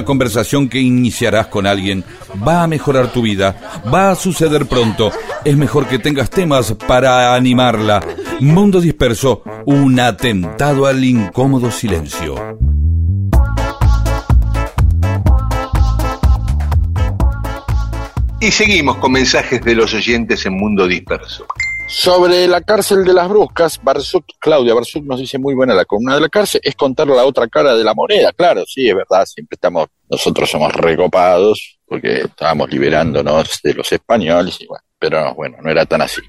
Conversación 0.05 0.69
que 0.69 0.79
iniciarás 0.79 1.47
con 1.47 1.67
alguien 1.67 2.03
va 2.47 2.63
a 2.63 2.67
mejorar 2.67 3.11
tu 3.11 3.21
vida, 3.21 3.55
va 3.93 4.11
a 4.11 4.15
suceder 4.15 4.65
pronto. 4.65 5.11
Es 5.45 5.57
mejor 5.57 5.87
que 5.87 5.99
tengas 5.99 6.29
temas 6.29 6.75
para 6.87 7.33
animarla. 7.35 8.03
Mundo 8.39 8.81
disperso, 8.81 9.43
un 9.65 9.99
atentado 9.99 10.85
al 10.85 11.03
incómodo 11.03 11.71
silencio. 11.71 12.35
Y 18.41 18.51
seguimos 18.51 18.97
con 18.97 19.11
mensajes 19.11 19.61
de 19.61 19.75
los 19.75 19.93
oyentes 19.93 20.45
en 20.45 20.53
Mundo 20.53 20.87
Disperso. 20.87 21.45
Sobre 21.89 22.47
la 22.47 22.61
cárcel 22.61 23.03
de 23.03 23.13
las 23.13 23.27
Bruscas, 23.27 23.79
Barzuk, 23.81 24.23
Claudia 24.37 24.75
Barzuk 24.75 25.03
nos 25.05 25.19
dice 25.19 25.39
muy 25.39 25.55
buena 25.55 25.73
la 25.73 25.85
columna 25.85 26.13
de 26.13 26.21
la 26.21 26.29
cárcel, 26.29 26.61
es 26.63 26.75
contar 26.75 27.07
la 27.07 27.25
otra 27.25 27.47
cara 27.47 27.75
de 27.75 27.83
la 27.83 27.95
moneda, 27.95 28.31
claro, 28.31 28.63
sí, 28.67 28.87
es 28.87 28.95
verdad, 28.95 29.25
siempre 29.25 29.55
estamos, 29.55 29.87
nosotros 30.07 30.47
somos 30.51 30.71
recopados, 30.71 31.79
porque 31.87 32.21
estábamos 32.21 32.69
liberándonos 32.69 33.59
de 33.63 33.73
los 33.73 33.91
españoles, 33.91 34.57
y 34.61 34.67
bueno, 34.67 34.83
pero 34.99 35.19
no, 35.19 35.33
bueno, 35.33 35.57
no 35.63 35.71
era 35.71 35.83
tan 35.87 36.03
así. 36.03 36.21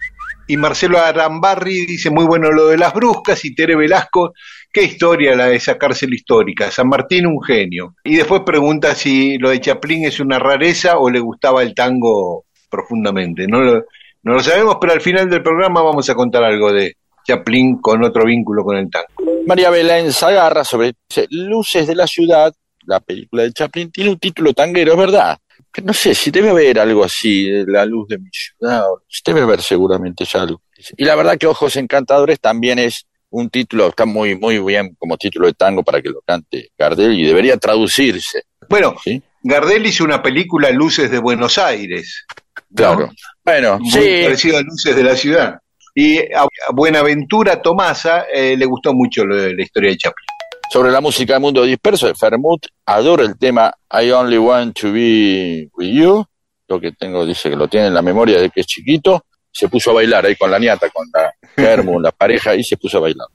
Y 0.49 0.57
Marcelo 0.57 0.99
Arambarri 0.99 1.85
dice 1.85 2.09
muy 2.09 2.25
bueno 2.25 2.51
lo 2.51 2.69
de 2.69 2.79
las 2.79 2.95
bruscas 2.95 3.45
y 3.45 3.55
Tere 3.55 3.77
Velasco, 3.77 4.33
qué 4.73 4.85
historia 4.85 5.37
la 5.37 5.49
de 5.49 5.57
esa 5.57 5.77
cárcel 5.77 6.15
histórica, 6.15 6.71
San 6.71 6.89
Martín 6.89 7.27
un 7.27 7.43
genio. 7.43 7.97
Y 8.03 8.17
después 8.17 8.41
pregunta 8.47 8.95
si 8.95 9.37
lo 9.37 9.51
de 9.51 9.61
Chaplin 9.61 10.07
es 10.07 10.21
una 10.21 10.39
rareza 10.39 10.99
o 10.99 11.11
le 11.11 11.21
gustaba 11.21 11.63
el 11.63 11.75
tango 11.75 12.47
profundamente. 12.71 13.47
No 13.47 13.61
lo, 13.61 13.85
no 14.23 14.35
lo 14.35 14.41
sabemos, 14.41 14.77
pero 14.81 14.93
al 14.93 15.01
final 15.01 15.29
del 15.31 15.43
programa 15.43 15.83
vamos 15.83 16.09
a 16.11 16.15
contar 16.15 16.45
algo 16.45 16.73
de 16.73 16.97
Chaplin 17.27 17.81
con 17.81 18.03
otro 18.05 18.25
vínculo 18.25 18.65
con 18.65 18.77
el 18.77 18.91
tango. 18.91 19.07
María 19.47 19.71
Belén 19.71 20.13
Zagarra 20.13 20.65
sobre 20.65 20.95
dice, 21.09 21.27
Luces 21.31 21.87
de 21.87 21.95
la 21.95 22.07
Ciudad, 22.07 22.53
la 22.87 23.01
película 23.01 23.43
de 23.43 23.53
Chaplin, 23.53 23.91
tiene 23.91 24.11
un 24.11 24.19
título 24.19 24.53
tanguero, 24.53 24.93
es 24.93 24.99
verdad. 24.99 25.39
No 25.85 25.93
sé 25.93 26.15
si 26.15 26.31
debe 26.31 26.51
haber 26.51 26.81
algo 26.81 27.05
así, 27.05 27.49
la 27.67 27.85
luz 27.85 28.09
de 28.09 28.19
mi 28.19 28.31
ciudad, 28.33 28.85
debe 29.25 29.43
haber 29.43 29.63
seguramente 29.63 30.25
ya 30.25 30.43
algo. 30.43 30.61
Y 30.97 31.05
la 31.05 31.15
verdad 31.15 31.39
que 31.39 31.47
Ojos 31.47 31.77
Encantadores 31.77 32.41
también 32.41 32.79
es 32.79 33.07
un 33.31 33.49
título, 33.49 33.89
está 33.89 34.05
muy, 34.05 34.37
muy 34.37 34.59
bien 34.59 34.97
como 34.99 35.17
título 35.17 35.47
de 35.47 35.55
tango 35.55 35.83
para 35.85 36.03
que 36.03 36.09
lo 36.09 36.21
cante 36.23 36.71
Gardel 36.77 37.19
y 37.19 37.25
debería 37.25 37.57
traducirse. 37.57 38.43
Bueno, 38.69 38.97
¿sí? 39.03 39.23
Gardel 39.43 39.87
hizo 39.87 40.05
una 40.05 40.23
película 40.23 40.71
Luces 40.71 41.11
de 41.11 41.19
Buenos 41.19 41.57
Aires. 41.57 42.27
¿No? 42.71 42.77
Claro. 42.77 43.11
Bueno, 43.45 43.79
Muy 43.79 43.91
sí, 43.91 44.23
parecido 44.25 44.59
a 44.59 44.63
Luces 44.63 44.95
de 44.97 45.03
la 45.05 45.17
Ciudad. 45.17 45.59
Y 45.95 46.19
a 46.33 46.47
Buenaventura 46.73 47.61
Tomasa 47.61 48.27
eh, 48.33 48.57
le 48.57 48.65
gustó 48.67 48.95
mucho 48.95 49.25
lo 49.25 49.37
de 49.37 49.55
la 49.55 49.63
historia 49.63 49.91
de 49.91 49.97
Chaplin. 49.97 50.27
sobre 50.73 50.91
la 50.93 51.01
música 51.01 51.33
del 51.33 51.43
mundo 51.43 51.65
disperso 51.65 52.07
de 52.07 52.15
Fermut, 52.15 52.67
adoro 52.87 53.25
el 53.25 53.37
tema 53.37 53.73
I 53.93 54.11
Only 54.13 54.39
Want 54.39 54.79
to 54.81 54.93
Be 54.93 55.69
With 55.73 55.93
You, 55.93 56.25
lo 56.69 56.81
que 56.81 56.93
tengo 56.93 57.27
dice 57.27 57.51
que 57.51 57.57
lo 57.57 57.67
tiene 57.67 57.89
en 57.89 57.95
la 57.95 58.03
memoria 58.03 58.41
de 58.41 58.51
que 58.51 58.61
es 58.61 58.67
chiquito, 58.69 59.25
se 59.51 59.69
puso 59.69 59.91
a 59.91 59.95
bailar 59.95 60.25
ahí 60.27 60.37
con 60.37 60.49
la 60.49 60.61
niata, 60.61 60.89
con 60.91 61.09
la 61.13 61.33
Fermu, 61.57 61.99
la 61.99 62.13
pareja, 62.13 62.55
y 62.55 62.63
se 62.63 62.77
puso 62.77 62.99
a 62.99 63.01
bailar. 63.01 63.27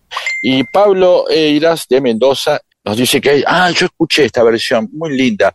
Y 0.41 0.63
Pablo 0.63 1.25
Eiras 1.29 1.85
de 1.89 1.99
Mendoza 1.99 2.57
nos 2.85 2.95
dice 2.95 3.19
que, 3.19 3.43
ah, 3.45 3.69
yo 3.71 3.87
escuché 3.87 4.23
esta 4.23 4.41
versión, 4.43 4.87
muy 4.93 5.17
linda, 5.17 5.53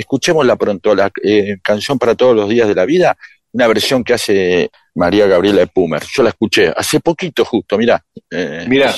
escuchémosla 0.00 0.56
pronto, 0.56 0.94
la 0.94 1.10
eh, 1.22 1.56
canción 1.62 1.98
para 1.98 2.14
todos 2.14 2.34
los 2.34 2.48
días 2.48 2.68
de 2.68 2.74
la 2.74 2.84
vida, 2.84 3.16
una 3.52 3.66
versión 3.66 4.04
que 4.04 4.14
hace 4.14 4.70
María 4.94 5.26
Gabriela 5.26 5.60
de 5.60 5.66
Pumer. 5.66 6.02
Yo 6.14 6.22
la 6.22 6.30
escuché 6.30 6.72
hace 6.74 7.00
poquito 7.00 7.44
justo, 7.44 7.76
mirá. 7.76 8.02
Eh, 8.30 8.64
Mirá. 8.68 8.94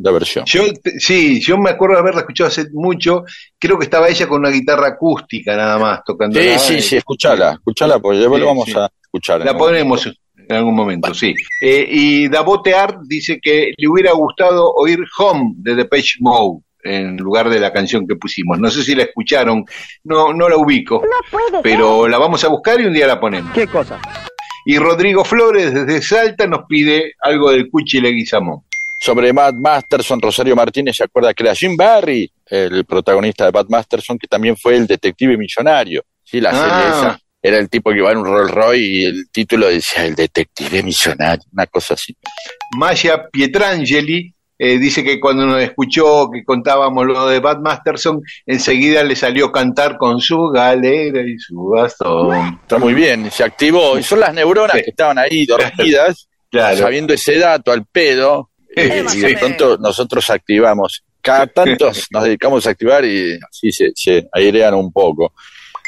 La 0.00 0.12
versión. 0.12 0.44
Yo, 0.46 0.62
sí, 0.98 1.40
yo 1.40 1.58
me 1.58 1.70
acuerdo 1.70 1.96
de 1.96 2.00
haberla 2.02 2.20
escuchado 2.20 2.46
hace 2.46 2.66
mucho. 2.72 3.24
Creo 3.58 3.76
que 3.76 3.84
estaba 3.84 4.08
ella 4.08 4.28
con 4.28 4.38
una 4.38 4.50
guitarra 4.50 4.86
acústica 4.90 5.56
nada 5.56 5.76
más 5.76 6.02
tocando. 6.06 6.38
Sí, 6.38 6.56
sí, 6.56 6.80
sí, 6.80 6.96
escuchala, 6.98 7.54
escuchala, 7.54 7.98
porque 7.98 8.18
después 8.18 8.38
Sí, 8.38 8.40
lo 8.42 8.46
vamos 8.46 8.66
sí. 8.66 8.74
a 8.76 8.88
escuchar. 9.02 9.44
La 9.44 9.58
ponemos 9.58 10.06
en 10.06 10.56
algún 10.56 10.76
momento, 10.76 11.12
sí. 11.12 11.34
Eh, 11.60 11.84
y 11.90 12.28
Davote 12.28 12.74
Art 12.74 12.98
dice 13.08 13.40
que 13.42 13.72
le 13.76 13.88
hubiera 13.88 14.12
gustado 14.12 14.72
oír 14.72 15.00
Home 15.18 15.54
de 15.56 15.74
Depeche 15.74 16.18
Mode 16.20 16.60
en 16.88 17.16
lugar 17.16 17.48
de 17.48 17.60
la 17.60 17.72
canción 17.72 18.06
que 18.06 18.16
pusimos. 18.16 18.58
No 18.58 18.70
sé 18.70 18.82
si 18.82 18.94
la 18.94 19.04
escucharon, 19.04 19.64
no, 20.04 20.32
no 20.32 20.48
la 20.48 20.56
ubico, 20.56 21.02
pero 21.62 22.08
la 22.08 22.18
vamos 22.18 22.42
a 22.44 22.48
buscar 22.48 22.80
y 22.80 22.84
un 22.86 22.92
día 22.94 23.06
la 23.06 23.20
ponemos. 23.20 23.52
¿Qué 23.52 23.66
cosa? 23.66 24.00
Y 24.64 24.78
Rodrigo 24.78 25.24
Flores 25.24 25.72
desde 25.72 26.02
Salta 26.02 26.46
nos 26.46 26.66
pide 26.68 27.14
algo 27.20 27.50
del 27.50 27.70
Cuchi 27.70 28.00
Leguizamón. 28.00 28.60
Sobre 29.00 29.32
Matt 29.32 29.54
Masterson, 29.54 30.20
Rosario 30.20 30.56
Martínez 30.56 30.96
se 30.96 31.04
acuerda 31.04 31.32
que 31.32 31.44
era 31.44 31.54
Jim 31.54 31.76
Barry, 31.76 32.30
el 32.46 32.84
protagonista 32.84 33.46
de 33.46 33.52
Matt 33.52 33.68
Masterson, 33.68 34.18
que 34.18 34.26
también 34.26 34.56
fue 34.56 34.76
el 34.76 34.86
detective 34.86 35.36
millonario. 35.36 36.02
Sí, 36.24 36.40
la 36.40 36.50
serie 36.50 36.68
Ah. 36.72 36.94
esa. 36.98 37.20
Era 37.40 37.58
el 37.58 37.70
tipo 37.70 37.90
que 37.92 37.98
iba 37.98 38.10
en 38.10 38.18
un 38.18 38.24
Rolls 38.26 38.50
Royce 38.50 38.82
y 38.84 39.04
el 39.04 39.30
título 39.30 39.68
decía 39.68 40.04
el 40.04 40.16
detective 40.16 40.82
millonario, 40.82 41.44
una 41.52 41.66
cosa 41.68 41.94
así. 41.94 42.16
Maya 42.76 43.28
Pietrangeli 43.30 44.34
eh, 44.58 44.78
dice 44.78 45.04
que 45.04 45.20
cuando 45.20 45.46
nos 45.46 45.62
escuchó 45.62 46.28
que 46.30 46.44
contábamos 46.44 47.06
lo 47.06 47.28
de 47.28 47.38
Bad 47.40 47.58
Masterson, 47.60 48.20
enseguida 48.44 49.02
le 49.04 49.14
salió 49.16 49.52
cantar 49.52 49.96
con 49.96 50.20
su 50.20 50.48
galera 50.48 51.22
y 51.22 51.38
su 51.38 51.56
bastón. 51.68 52.58
Está 52.62 52.78
muy 52.78 52.94
bien, 52.94 53.30
se 53.30 53.44
activó. 53.44 53.98
Y 53.98 54.02
son 54.02 54.20
las 54.20 54.34
neuronas 54.34 54.76
Sí. 54.76 54.82
que 54.82 54.90
estaban 54.90 55.18
ahí 55.18 55.46
dormidas, 55.46 56.28
Claro. 56.50 56.76
sabiendo 56.78 57.12
ese 57.14 57.38
dato 57.38 57.70
al 57.72 57.84
pedo, 57.86 58.50
eh, 58.74 59.04
y 59.14 59.18
de 59.20 59.36
pronto 59.36 59.76
nosotros 59.78 60.28
activamos. 60.30 61.04
Cada 61.20 61.46
tanto 61.46 61.90
nos 62.10 62.24
dedicamos 62.24 62.66
a 62.66 62.70
activar 62.70 63.04
y 63.04 63.38
así 63.50 63.70
se, 63.72 63.90
se 63.94 64.28
airean 64.32 64.74
un 64.74 64.90
poco. 64.92 65.32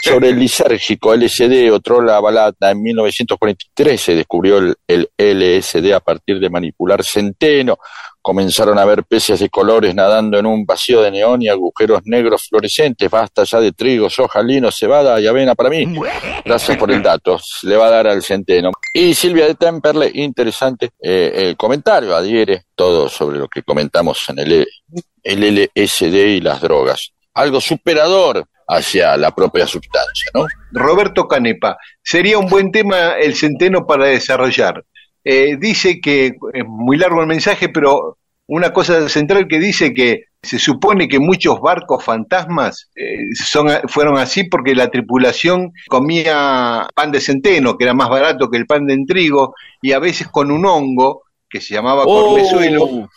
Sobre 0.02 0.31
el 0.31 0.39
lisérgico 0.39 1.14
LSD 1.14 1.70
o 1.70 1.81
trola 1.81 2.20
balata, 2.20 2.70
en 2.70 2.82
1943 2.82 4.01
se 4.01 4.14
descubrió 4.14 4.59
el, 4.59 5.10
LSD 5.18 5.93
a 5.93 6.01
partir 6.01 6.40
de 6.40 6.48
manipular 6.48 7.05
centeno. 7.05 7.78
Comenzaron 8.22 8.78
a 8.78 8.85
ver 8.86 9.05
peces 9.05 9.40
de 9.40 9.51
colores 9.51 9.94
nadando 9.94 10.39
en 10.39 10.47
un 10.47 10.64
vacío 10.64 11.02
de 11.02 11.10
neón 11.10 11.43
y 11.43 11.48
agujeros 11.48 12.01
negros 12.05 12.48
fluorescentes. 12.48 13.10
Basta 13.10 13.44
ya 13.44 13.60
de 13.60 13.72
trigo, 13.72 14.09
soja, 14.09 14.43
lino, 14.43 14.70
cebada 14.70 15.20
y 15.20 15.27
avena 15.27 15.55
para 15.55 15.68
mí. 15.68 15.86
Gracias 16.44 16.78
por 16.78 16.90
el 16.90 17.02
dato. 17.02 17.39
Le 17.62 17.77
va 17.77 17.89
a 17.89 17.90
dar 17.90 18.06
al 18.06 18.22
centeno. 18.22 18.70
Y 18.94 19.14
Silvia 19.14 19.47
de 19.47 19.55
Temperley, 19.55 20.12
interesante 20.14 20.90
eh, 20.98 21.32
el 21.35 21.56
comentario, 21.56 22.16
adhiere 22.16 22.64
todo 22.74 23.09
sobre 23.09 23.39
lo 23.39 23.48
que 23.48 23.62
comentamos 23.62 24.27
en 24.31 24.39
el 24.39 24.66
LSD 25.24 26.14
y 26.14 26.40
las 26.40 26.60
drogas. 26.62 27.12
Algo 27.35 27.60
superador 27.60 28.47
hacia 28.70 29.16
la 29.16 29.32
propia 29.32 29.66
sustancia, 29.66 30.30
¿no? 30.32 30.47
Roberto 30.72 31.26
Canepa, 31.26 31.76
sería 32.02 32.38
un 32.38 32.47
buen 32.47 32.70
tema 32.70 33.12
el 33.20 33.34
centeno 33.34 33.86
para 33.86 34.06
desarrollar. 34.06 34.84
Eh, 35.24 35.56
dice 35.59 36.01
que 36.01 36.36
es 36.52 36.64
muy 36.66 36.97
largo 36.97 37.20
el 37.20 37.26
mensaje, 37.26 37.68
pero 37.68 38.16
una 38.47 38.72
cosa 38.72 39.09
central 39.09 39.48
que 39.48 39.59
dice 39.59 39.92
que 39.92 40.24
se 40.42 40.59
supone 40.59 41.09
que 41.09 41.18
muchos 41.18 41.60
barcos 41.60 42.02
fantasmas 42.02 42.90
eh, 42.94 43.34
son, 43.34 43.68
fueron 43.88 44.18
así 44.18 44.44
porque 44.44 44.74
la 44.74 44.88
tripulación 44.88 45.72
comía 45.88 46.86
pan 46.94 47.12
de 47.12 47.20
centeno, 47.20 47.76
que 47.76 47.84
era 47.84 47.94
más 47.94 48.09
barato 48.09 48.48
que 48.48 48.56
el 48.56 48.66
pan 48.66 48.86
de 48.86 49.05
trigo, 49.06 49.55
y 49.82 49.92
a 49.92 49.98
veces 49.98 50.28
con 50.28 50.51
un 50.51 50.64
hongo 50.64 51.22
que 51.48 51.60
se 51.60 51.74
llamaba 51.74 52.05
Oh. 52.06 53.09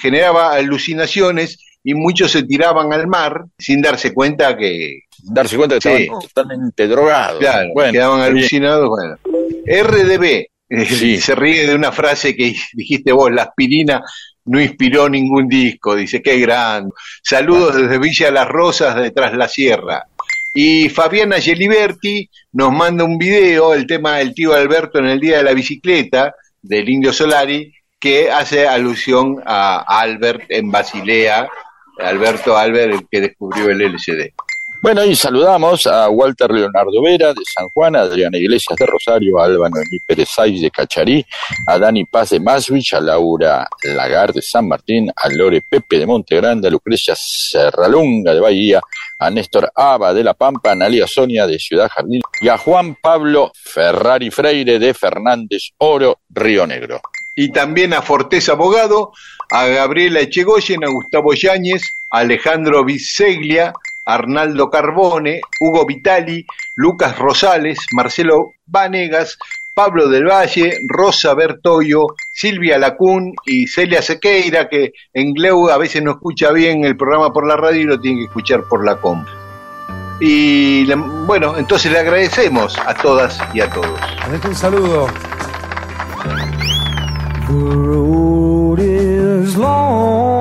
generaba 0.00 0.54
alucinaciones 0.54 1.58
y 1.82 1.94
muchos 1.94 2.30
se 2.32 2.42
tiraban 2.42 2.92
al 2.92 3.06
mar 3.06 3.44
sin 3.58 3.80
darse 3.82 4.12
cuenta 4.14 4.56
que, 4.56 5.00
Darse 5.22 5.56
cuenta 5.56 5.74
que 5.78 5.80
Sí. 5.82 6.02
estaban 6.02 6.20
totalmente 6.22 6.88
drogados. 6.88 7.38
Claro, 7.40 7.68
Bueno, 7.74 7.92
quedaban 7.92 8.20
alucinados. 8.22 8.88
Bueno. 8.88 9.16
RDB 9.66 10.46
Sí. 10.86 11.18
se 11.20 11.34
ríe 11.34 11.66
de 11.66 11.74
una 11.74 11.92
frase 11.92 12.34
que 12.36 12.54
dijiste 12.74 13.12
vos, 13.12 13.30
la 13.30 13.42
aspirina 13.42 14.02
no 14.46 14.60
inspiró 14.60 15.08
ningún 15.08 15.46
disco, 15.48 15.94
dice, 15.94 16.22
qué 16.22 16.38
grande. 16.38 16.90
Saludos 17.22 17.74
desde 17.76 17.98
Villa 17.98 18.30
Las 18.30 18.48
Rosas, 18.48 18.96
detrás 18.96 19.36
la 19.36 19.46
Sierra. 19.48 20.04
Y 20.54 20.88
Fabiana 20.88 21.38
Geliberti 21.40 22.28
nos 22.52 22.72
manda 22.72 23.04
un 23.04 23.18
video, 23.18 23.74
el 23.74 23.86
tema 23.86 24.16
del 24.18 24.34
tío 24.34 24.54
Alberto 24.54 24.98
en 24.98 25.06
el 25.06 25.20
Día 25.20 25.36
de 25.38 25.42
la 25.44 25.52
Bicicleta, 25.52 26.34
del 26.62 26.88
Indio 26.88 27.12
Solari, 27.12 27.72
que 28.00 28.30
hace 28.30 28.66
alusión 28.66 29.36
a 29.44 29.84
Albert 29.86 30.44
en 30.48 30.70
Basilea, 30.70 31.48
Alberto 32.02 32.56
Albert, 32.56 32.92
el 32.92 33.08
que 33.08 33.20
descubrió 33.20 33.70
el 33.70 33.80
LCD. 33.80 34.32
Bueno, 34.82 35.04
y 35.04 35.14
saludamos 35.14 35.86
a 35.86 36.08
Walter 36.08 36.50
Leonardo 36.50 37.02
Vera 37.02 37.34
de 37.34 37.42
San 37.54 37.68
Juan, 37.68 37.94
a 37.96 38.00
Adriana 38.00 38.38
Iglesias 38.38 38.78
de 38.78 38.86
Rosario, 38.86 39.38
a 39.38 39.46
Noemí 39.46 39.98
Pérez 40.06 40.30
Saiz 40.30 40.62
de 40.62 40.70
Cacharí, 40.70 41.22
a 41.66 41.78
Dani 41.78 42.06
Paz 42.06 42.30
de 42.30 42.40
Maswich, 42.40 42.94
a 42.94 43.00
Laura 43.00 43.68
Lagar 43.82 44.32
de 44.32 44.40
San 44.40 44.66
Martín, 44.66 45.12
a 45.14 45.28
Lore 45.28 45.60
Pepe 45.60 45.98
de 45.98 46.06
Monte 46.06 46.36
Grande, 46.36 46.68
a 46.68 46.70
Lucrecia 46.70 47.14
Serralunga 47.14 48.32
de 48.32 48.40
Bahía, 48.40 48.80
a 49.18 49.28
Néstor 49.28 49.70
Aba 49.74 50.14
de 50.14 50.24
La 50.24 50.32
Pampa, 50.32 50.70
a 50.70 50.72
Analia 50.72 51.06
Sonia 51.06 51.46
de 51.46 51.58
Ciudad 51.58 51.90
Jardín 51.90 52.22
y 52.40 52.48
a 52.48 52.56
Juan 52.56 52.96
Pablo 53.02 53.52
Ferrari 53.54 54.30
Freire 54.30 54.78
de 54.78 54.94
Fernández 54.94 55.72
Oro, 55.76 56.20
Río 56.30 56.66
Negro. 56.66 57.02
Y 57.40 57.50
también 57.52 57.94
a 57.94 58.02
Fortés 58.02 58.50
Abogado, 58.50 59.12
a 59.50 59.64
Gabriela 59.64 60.20
Echegoyen, 60.20 60.84
a 60.84 60.90
Gustavo 60.90 61.32
Yáñez, 61.32 61.80
a 62.10 62.18
Alejandro 62.18 62.84
Biseglia, 62.84 63.72
Arnaldo 64.04 64.68
Carbone, 64.68 65.40
Hugo 65.58 65.86
Vitali, 65.86 66.44
Lucas 66.74 67.18
Rosales, 67.18 67.78
Marcelo 67.92 68.52
Vanegas, 68.66 69.38
Pablo 69.72 70.10
del 70.10 70.26
Valle, 70.26 70.80
Rosa 70.86 71.32
Bertoyo, 71.32 72.08
Silvia 72.30 72.76
Lacún 72.76 73.32
y 73.46 73.66
Celia 73.66 74.02
Sequeira, 74.02 74.68
que 74.68 74.92
en 75.14 75.32
Gleu 75.32 75.70
a 75.70 75.78
veces 75.78 76.02
no 76.02 76.10
escucha 76.10 76.52
bien 76.52 76.84
el 76.84 76.98
programa 76.98 77.32
por 77.32 77.48
la 77.48 77.56
radio 77.56 77.80
y 77.80 77.84
lo 77.84 77.98
tiene 77.98 78.18
que 78.18 78.24
escuchar 78.26 78.64
por 78.64 78.84
la 78.84 78.96
comp. 78.96 79.26
Y 80.20 80.92
bueno, 81.24 81.56
entonces 81.56 81.90
le 81.90 82.00
agradecemos 82.00 82.78
a 82.78 82.92
todas 82.92 83.40
y 83.54 83.62
a 83.62 83.70
todos. 83.70 83.98
Un 84.44 84.54
saludo. 84.54 85.08
The 87.50 87.56
road 87.56 88.78
is 88.78 89.56
long 89.56 90.39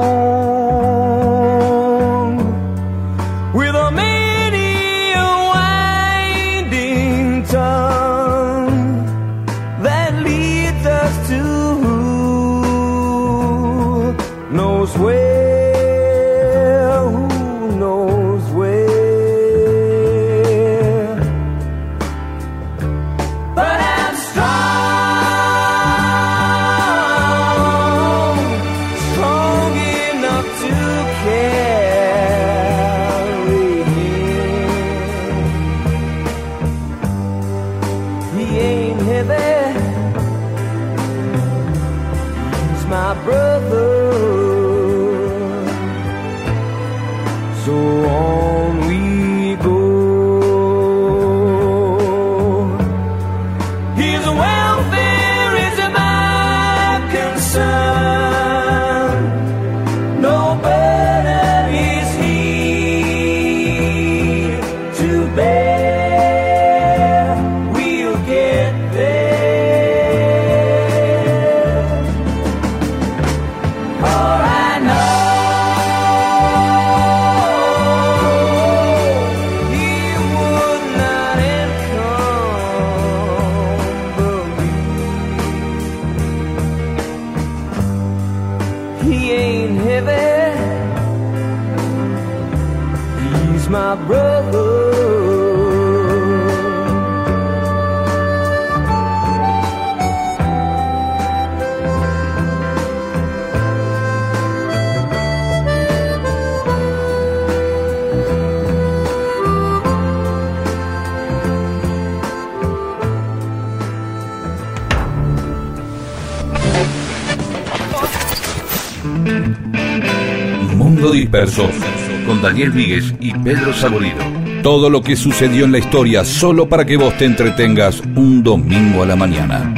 Con 122.26 122.41
Daniel 122.41 122.72
Víguez 122.72 123.14
y 123.19 123.34
Pedro 123.34 123.73
Saborido. 123.73 124.19
Todo 124.64 124.90
lo 124.90 125.02
que 125.02 125.18
sucedió 125.18 125.65
en 125.65 125.73
la 125.73 125.80
historia 125.80 126.23
solo 126.23 126.69
para 126.69 126.86
que 126.86 126.95
vos 126.95 127.18
te 127.18 127.26
entretengas 127.26 128.02
un 128.15 128.41
domingo 128.41 129.03
a 129.03 129.06
la 129.06 129.18
mañana. 129.18 129.73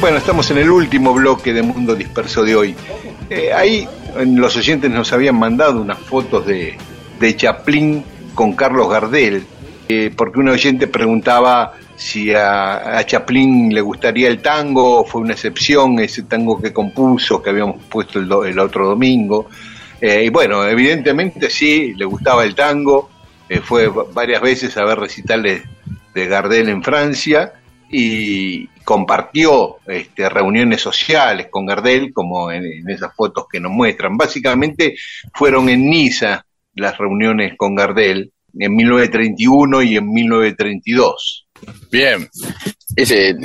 Bueno, 0.00 0.18
estamos 0.18 0.48
en 0.52 0.58
el 0.58 0.70
último 0.70 1.12
bloque 1.12 1.52
de 1.52 1.62
Mundo 1.62 1.96
Disperso 1.96 2.44
de 2.44 2.54
hoy. 2.54 2.76
Eh, 3.28 3.52
ahí 3.52 3.88
los 4.16 4.56
oyentes 4.56 4.88
nos 4.88 5.12
habían 5.12 5.36
mandado 5.36 5.80
unas 5.80 5.98
fotos 5.98 6.46
de, 6.46 6.76
de 7.18 7.36
Chaplin 7.36 8.04
con 8.34 8.52
Carlos 8.52 8.88
Gardel, 8.88 9.44
eh, 9.88 10.12
porque 10.16 10.38
un 10.38 10.50
oyente 10.50 10.86
preguntaba 10.86 11.72
si 11.96 12.32
a, 12.34 13.02
Chaplin 13.06 13.72
le 13.72 13.80
gustaría 13.80 14.28
el 14.28 14.40
tango, 14.42 15.04
fue 15.04 15.20
una 15.22 15.32
excepción 15.34 15.98
ese 16.00 16.22
tango 16.24 16.60
que 16.60 16.72
compuso, 16.72 17.42
que 17.42 17.50
habíamos 17.50 17.82
puesto 17.84 18.18
el, 18.18 18.28
do- 18.28 18.44
el 18.44 18.58
otro 18.58 18.88
domingo. 18.88 19.48
Eh, 20.00 20.24
y 20.24 20.28
bueno, 20.28 20.66
evidentemente 20.66 21.48
sí, 21.50 21.94
le 21.94 22.04
gustaba 22.04 22.44
el 22.44 22.54
tango, 22.54 23.10
eh, 23.48 23.60
fue 23.60 23.88
va- 23.88 24.04
varias 24.12 24.42
veces 24.42 24.76
a 24.76 24.84
ver 24.84 24.98
recitales 24.98 25.62
de 26.14 26.26
Gardel 26.26 26.68
en 26.68 26.82
Francia 26.82 27.52
y 27.90 28.66
compartió 28.84 29.76
este, 29.86 30.28
reuniones 30.28 30.80
sociales 30.80 31.46
con 31.50 31.64
Gardel, 31.66 32.12
como 32.12 32.50
en 32.50 32.88
esas 32.90 33.14
fotos 33.14 33.46
que 33.50 33.60
nos 33.60 33.70
muestran. 33.72 34.16
Básicamente 34.16 34.96
fueron 35.32 35.68
en 35.68 35.88
Niza 35.88 36.44
las 36.74 36.98
reuniones 36.98 37.54
con 37.56 37.74
Gardel 37.76 38.32
en 38.58 38.74
1931 38.76 39.82
y 39.82 39.96
en 39.96 40.12
1932. 40.12 41.43
Bien, 41.90 42.28
ese 42.96 43.36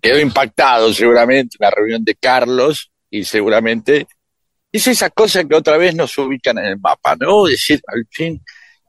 quedó 0.00 0.20
impactado 0.20 0.92
seguramente 0.92 1.56
la 1.58 1.70
reunión 1.70 2.04
de 2.04 2.14
Carlos 2.14 2.90
y 3.10 3.24
seguramente 3.24 4.06
es 4.70 4.86
esa 4.86 5.10
cosa 5.10 5.44
que 5.44 5.54
otra 5.54 5.76
vez 5.76 5.94
nos 5.94 6.16
ubican 6.18 6.58
en 6.58 6.66
el 6.66 6.78
mapa, 6.78 7.16
¿no? 7.18 7.46
Decir 7.46 7.80
al 7.86 8.06
fin, 8.10 8.40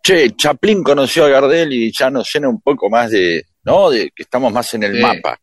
che, 0.03 0.35
Chaplin 0.35 0.83
conoció 0.83 1.25
a 1.25 1.29
Gardel 1.29 1.71
y 1.73 1.91
ya 1.91 2.09
nos 2.09 2.29
llena 2.33 2.49
un 2.49 2.61
poco 2.61 2.89
más 2.89 3.11
de, 3.11 3.45
¿no? 3.63 3.89
De 3.89 4.11
que 4.15 4.23
estamos 4.23 4.51
más 4.51 4.73
en 4.73 4.83
el 4.83 4.95
Sí. 4.95 5.01
mapa. 5.01 5.39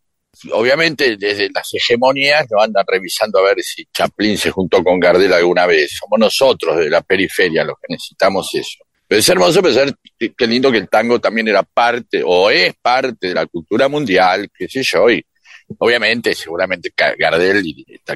Obviamente 0.52 1.16
desde 1.16 1.48
las 1.54 1.72
hegemonías 1.72 2.44
nos 2.50 2.62
andan 2.62 2.84
revisando 2.86 3.38
a 3.38 3.42
ver 3.42 3.62
si 3.62 3.86
Chaplin 3.86 4.36
se 4.36 4.50
juntó 4.50 4.84
con 4.84 5.00
Gardel 5.00 5.32
alguna 5.32 5.64
vez. 5.64 5.96
Somos 5.98 6.18
nosotros 6.18 6.76
de 6.76 6.90
la 6.90 7.00
periferia 7.00 7.64
los 7.64 7.76
que 7.80 7.94
necesitamos 7.94 8.50
eso. 8.54 8.84
Pero 9.08 9.18
es 9.20 9.28
hermoso 9.28 9.62
pensar 9.62 9.94
que- 10.18 10.32
qué 10.36 10.46
lindo 10.46 10.70
que 10.72 10.78
el 10.78 10.88
tango 10.88 11.18
también 11.20 11.48
era 11.48 11.62
parte 11.62 12.22
o 12.24 12.50
es 12.50 12.74
parte 12.80 13.28
de 13.28 13.34
la 13.34 13.46
cultura 13.46 13.88
mundial, 13.88 14.48
qué 14.56 14.68
sé 14.68 14.82
yo, 14.82 15.08
y 15.10 15.24
obviamente, 15.78 16.34
seguramente 16.34 16.92
Gardel 17.18 17.62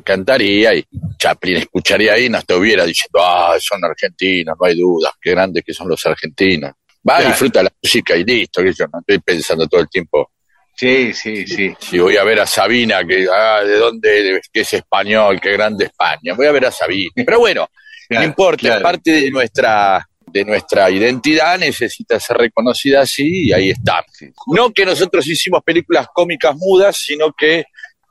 cantaría 0.05 0.75
y 0.75 0.85
Chaplin 1.19 1.57
escucharía 1.59 2.15
ahí 2.15 2.27
y 2.27 2.29
nos 2.29 2.41
estuviera 2.41 2.85
diciendo, 2.85 3.21
ah, 3.23 3.57
son 3.61 3.85
argentinos, 3.85 4.57
no 4.61 4.67
hay 4.67 4.77
dudas, 4.79 5.13
qué 5.21 5.31
grandes 5.31 5.63
que 5.65 5.73
son 5.75 5.89
los 5.89 6.05
argentinos. 6.07 6.73
Va, 7.09 7.17
Claro. 7.17 7.29
disfruta 7.31 7.63
la 7.63 7.73
música 7.83 8.17
y 8.17 8.25
listo, 8.25 8.63
que 8.63 8.73
yo 8.73 8.85
no 8.93 9.01
estoy 9.01 9.19
pensando 9.21 9.67
todo 9.67 9.81
el 9.81 9.89
tiempo. 9.89 10.31
Sí, 10.77 11.13
sí, 11.13 11.47
sí. 11.47 11.75
Si 11.79 11.99
voy 11.99 12.17
a 12.17 12.25
ver 12.25 12.41
a 12.41 12.47
Sabina, 12.47 13.05
que 13.07 13.27
ah, 13.33 13.63
de 13.65 13.77
dónde 13.77 14.41
que 14.53 14.61
es 14.61 14.73
español, 14.75 15.39
qué 15.41 15.53
grande 15.53 15.87
España, 15.87 16.35
voy 16.35 16.47
a 16.47 16.53
ver 16.53 16.67
a 16.67 16.71
Sabina. 16.71 17.11
Pero 17.15 17.39
bueno, 17.39 17.69
Claro, 18.09 18.23
no 18.25 18.29
importa, 18.29 18.61
claro. 18.61 18.77
es 18.77 18.83
parte 18.83 19.11
de 19.13 19.31
nuestra 19.31 20.07
de 20.33 20.45
nuestra 20.45 20.91
identidad, 20.91 21.59
necesita 21.59 22.19
ser 22.21 22.37
reconocida 22.37 23.03
así 23.03 23.49
y 23.49 23.53
ahí 23.53 23.71
está. 23.71 24.05
No 24.47 24.71
que 24.71 24.85
nosotros 24.85 25.27
hicimos 25.27 25.63
películas 25.63 26.09
cómicas 26.13 26.57
mudas, 26.57 26.97
sino 26.97 27.33
que 27.33 27.65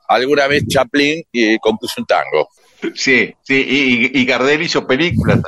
alguna 0.08 0.46
vez 0.46 0.66
Chaplin 0.66 1.22
eh, 1.32 1.58
compuso 1.60 1.94
un 1.98 2.06
tango. 2.06 2.48
Sí, 2.94 3.32
sí, 3.42 4.10
y, 4.12 4.20
y 4.20 4.24
Gardel 4.24 4.62
hizo 4.62 4.86
películas. 4.86 5.40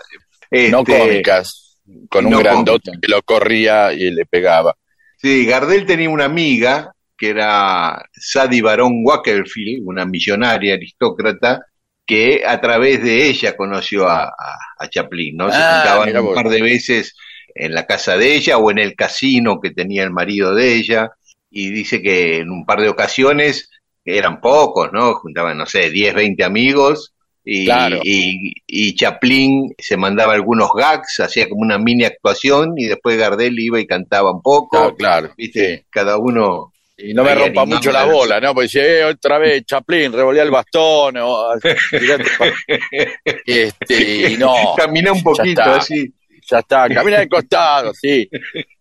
No 0.70 0.81
Este, 0.81 0.99
cómicas, 0.99 1.78
con 2.11 2.27
un 2.27 2.32
no 2.32 2.39
grandote 2.39 2.93
que 3.01 3.09
lo 3.09 3.23
corría 3.23 3.93
y 3.93 4.11
le 4.11 4.27
pegaba. 4.27 4.77
Sí, 5.16 5.47
Gardel 5.47 5.86
tenía 5.86 6.11
una 6.11 6.27
amiga 6.27 6.93
que 7.16 7.31
era 7.31 8.05
Sadie 8.12 8.61
Barón 8.61 9.01
Wackerfield, 9.05 9.86
una 9.86 10.05
millonaria 10.05 10.74
aristócrata, 10.74 11.65
que 12.07 12.43
a 12.47 12.61
través 12.61 13.03
de 13.03 13.29
ella 13.29 13.57
conoció 13.57 14.09
a, 14.09 14.24
a- 14.24 14.59
a 14.79 14.89
Chaplin, 14.89 15.37
¿no? 15.37 15.51
Se 15.51 15.62
Ah, 15.62 15.69
juntaban 15.69 16.16
un 16.16 16.35
par 16.35 16.49
de 16.49 16.62
veces 16.62 17.15
en 17.55 17.74
la 17.74 17.87
casa 17.87 18.16
de 18.16 18.35
ella 18.35 18.59
o 18.59 18.70
en 18.70 18.79
el 18.79 18.95
casino 18.97 19.61
que 19.61 19.70
tenía 19.70 20.03
el 20.05 20.11
marido 20.11 20.55
de 20.55 20.74
ella, 20.77 21.11
y 21.51 21.70
dice 21.70 22.03
que 22.03 22.39
en 22.39 22.51
un 22.51 22.65
par 22.66 22.81
de 22.81 22.89
ocasiones, 22.89 23.70
eran 24.05 24.41
pocos, 24.41 24.91
¿no? 24.93 25.15
Juntaban, 25.15 25.57
no 25.59 25.66
sé, 25.66 25.91
10, 25.91 26.15
20 26.15 26.45
amigos, 26.45 27.15
Y, 27.45 27.65
Claro. 27.66 28.01
y, 28.05 28.53
y 28.66 28.95
Chaplin 28.95 29.74
se 29.79 29.97
mandaba 29.97 30.33
algunos 30.35 30.70
gags, 30.77 31.19
hacía 31.20 31.49
como 31.49 31.62
una 31.62 31.77
mini 31.79 32.05
actuación 32.05 32.74
y 32.79 32.85
después 32.87 33.19
Gardel 33.19 33.59
iba 33.59 33.81
y 33.81 33.87
cantaba 33.87 34.33
un 34.33 34.43
poco. 34.43 34.79
Ah, 34.79 34.95
claro. 34.97 35.33
¿Viste? 35.37 35.85
Cada 35.91 36.19
uno. 36.19 36.72
Y 36.97 37.14
no 37.14 37.24
me 37.24 37.35
rompa 37.35 37.64
mucho 37.64 37.90
la 37.90 38.05
bola, 38.05 38.39
¿no? 38.40 38.52
Porque 38.55 38.66
dice, 38.66 39.01
eh, 39.01 39.05
otra 39.05 39.39
vez, 39.39 39.64
Chaplin, 39.64 40.12
revolea 40.12 40.43
el 40.43 40.51
bastón. 40.51 41.16
o- 41.19 41.52
este, 43.47 44.31
y 44.32 44.36
no. 44.36 44.74
Caminá 44.77 45.12
un 45.12 45.19
ya 45.19 45.24
poquito 45.24 45.60
está, 45.62 45.77
así. 45.77 46.12
Ya 46.51 46.59
está, 46.59 46.89
camina 46.89 47.20
de 47.20 47.28
costado, 47.28 47.93
sí. 47.94 48.28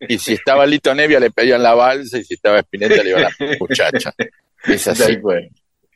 Y 0.07 0.17
si 0.17 0.33
estaba 0.33 0.65
Lito 0.65 0.93
Nevia 0.95 1.19
le 1.19 1.31
pedían 1.31 1.61
la 1.61 1.73
balsa 1.75 2.17
y 2.17 2.23
si 2.23 2.33
estaba 2.33 2.59
Spinetta 2.59 3.03
le 3.03 3.09
iban 3.11 3.25
a 3.25 3.29
la 3.39 3.55
muchacha. 3.59 4.13
Es 4.65 4.87
así. 4.87 5.17
Cual. 5.19 5.49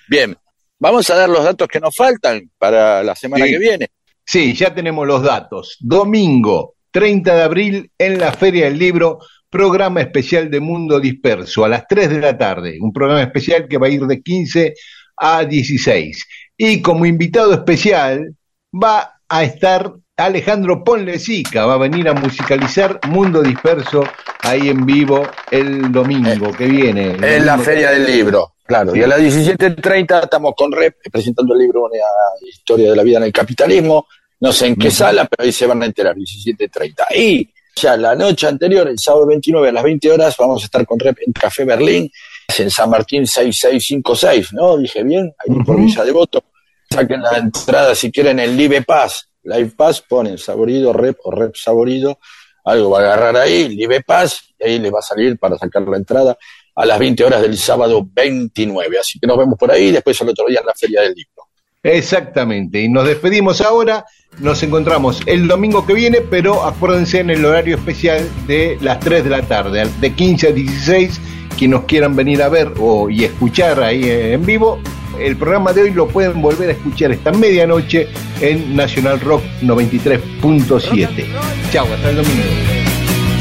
Bien, 0.08 0.36
vamos 0.80 1.10
a 1.10 1.16
dar 1.16 1.28
los 1.28 1.44
datos 1.44 1.68
que 1.68 1.80
nos 1.80 1.96
faltan 1.96 2.50
para 2.58 3.04
la 3.04 3.16
semana 3.16 3.46
Sí. 3.46 3.52
que 3.52 3.60
viene. 3.60 3.88
Sí, 4.24 4.54
ya 4.54 4.74
tenemos 4.74 5.06
los 5.08 5.24
datos. 5.24 5.78
Domingo 5.80 6.76
30 6.92 7.36
de 7.36 7.42
abril 7.42 7.92
en 7.98 8.20
la 8.20 8.32
Feria 8.32 8.66
del 8.66 8.78
Libro, 8.80 9.20
programa 9.50 10.02
especial 10.02 10.50
de 10.50 10.60
Mundo 10.60 11.00
Disperso 11.00 11.66
a 11.66 11.70
las 11.70 11.88
3 11.88 12.10
de 12.10 12.20
la 12.20 12.38
tarde. 12.38 12.78
Un 12.80 12.92
programa 12.92 13.22
especial 13.22 13.68
que 13.68 13.78
va 13.78 13.88
a 13.88 13.90
ir 13.90 14.02
de 14.02 14.22
15 14.22 14.74
a 15.18 15.46
16. 15.46 16.26
Y 16.58 16.82
como 16.82 17.06
invitado 17.06 17.54
especial 17.54 18.36
va 18.74 19.20
a 19.28 19.44
estar 19.44 19.94
Alejandro 20.18 20.84
Ponlecica, 20.84 21.66
va 21.66 21.74
a 21.74 21.78
venir 21.78 22.08
a 22.08 22.14
musicalizar 22.14 23.00
Mundo 23.10 23.42
Disperso 23.42 24.04
ahí 24.42 24.70
en 24.70 24.86
vivo 24.86 25.28
el 25.52 25.92
domingo 25.92 26.52
que 26.54 26.68
viene. 26.68 27.18
En 27.22 27.46
la 27.46 27.58
Feria 27.58 27.92
del 27.92 28.06
Libro, 28.06 28.54
claro. 28.64 28.96
Y 28.96 29.04
a 29.04 29.08
las 29.08 29.20
17.30 29.20 30.24
estamos 30.24 30.54
con 30.56 30.72
Rep 30.72 30.96
presentando 31.12 31.54
el 31.54 31.60
libro 31.60 31.84
Una 31.84 32.00
historia 32.48 32.92
de 32.92 32.96
la 32.96 33.04
vida 33.04 33.18
en 33.18 33.24
el 33.26 33.34
capitalismo. 33.34 34.08
No 34.40 34.54
sé 34.54 34.68
en 34.68 34.76
qué 34.76 34.92
sala, 34.92 35.26
pero 35.26 35.46
ahí 35.46 35.52
se 35.52 35.66
van 35.66 35.84
a 35.84 35.86
enterar, 35.86 36.16
17.30. 36.16 37.16
Y 37.18 37.50
ya 37.76 37.98
la 37.98 38.16
noche 38.16 38.48
anterior, 38.48 38.88
el 38.88 38.98
sábado 38.98 39.28
29 39.28 39.70
a 39.70 39.72
las 39.72 39.84
20 39.84 40.12
horas, 40.12 40.36
vamos 40.38 40.64
a 40.64 40.66
estar 40.66 40.86
con 40.86 40.98
Rep 41.00 41.18
en 41.26 41.34
Café 41.34 41.66
Berlín, 41.66 42.10
es 42.48 42.60
en 42.60 42.72
San 42.72 42.90
Martín 42.90 43.28
6656, 43.28 44.54
¿no? 44.54 44.78
Dije 44.78 45.04
bien, 45.04 45.34
ahí 45.38 45.56
por 45.64 45.76
Ujú. 45.76 45.86
Villa 45.86 46.04
Devoto. 46.04 46.44
Saquen 46.90 47.22
la 47.22 47.38
entrada 47.38 47.94
si 47.96 48.12
quieren 48.12 48.40
el 48.40 48.56
Live 48.56 48.84
Pass. 48.84 49.30
Live 49.44 49.74
Pass 49.76 50.02
ponen 50.02 50.38
saborido, 50.38 50.94
Rep 50.94 51.18
o 51.24 51.32
Rep 51.32 51.56
saborido. 51.56 52.20
Algo 52.64 52.92
va 52.92 53.00
a 53.00 53.02
agarrar 53.02 53.38
ahí, 53.38 53.70
Live 53.70 54.04
Pass, 54.04 54.54
y 54.58 54.64
ahí 54.64 54.80
les 54.80 54.94
va 54.94 55.00
a 55.00 55.04
salir 55.04 55.38
para 55.38 55.58
sacar 55.58 55.84
la 55.84 55.98
entrada 55.98 56.38
a 56.76 56.86
las 56.86 56.98
20 56.98 57.24
horas 57.24 57.42
del 57.42 57.58
sábado 57.58 58.08
29. 58.12 59.00
Así 59.00 59.20
que 59.20 59.28
nos 59.28 59.38
vemos 59.38 59.58
por 59.58 59.72
ahí, 59.72 59.92
después 59.92 60.20
el 60.22 60.30
otro 60.30 60.46
día 60.48 60.62
en 60.62 60.66
la 60.66 60.74
Feria 60.74 61.02
del 61.02 61.14
Libro. 61.14 61.44
Exactamente, 61.86 62.82
y 62.82 62.90
nos 62.90 63.06
despedimos 63.06 63.62
ahora, 63.62 64.06
nos 64.40 64.64
encontramos 64.64 65.22
el 65.28 65.48
domingo 65.48 65.86
que 65.86 65.94
viene, 65.94 66.20
pero 66.20 66.66
acuérdense 66.66 67.20
en 67.20 67.30
el 67.30 67.46
horario 67.46 67.76
especial 67.76 68.28
de 68.48 68.76
las 68.82 69.00
3 69.02 69.24
de 69.24 69.30
la 69.30 69.44
tarde, 69.44 69.88
de 70.02 70.14
15 70.14 70.48
a 70.48 70.52
16, 70.52 71.22
quienes 71.56 71.78
nos 71.78 71.86
quieran 71.86 72.16
venir 72.16 72.42
a 72.42 72.50
ver 72.50 72.74
o, 72.80 73.08
y 73.08 73.24
escuchar 73.24 73.84
ahí 73.84 74.10
en 74.10 74.44
vivo, 74.44 74.80
el 75.20 75.38
programa 75.38 75.74
de 75.74 75.84
hoy 75.84 75.92
lo 75.92 76.08
pueden 76.08 76.42
volver 76.42 76.70
a 76.70 76.72
escuchar 76.72 77.12
esta 77.12 77.32
medianoche 77.32 78.08
en 78.42 78.76
Nacional 78.76 79.20
Rock 79.20 79.44
93.7. 79.62 81.26
Chao, 81.72 81.86
hasta 81.86 82.10
el 82.10 82.16
domingo. 82.16 82.44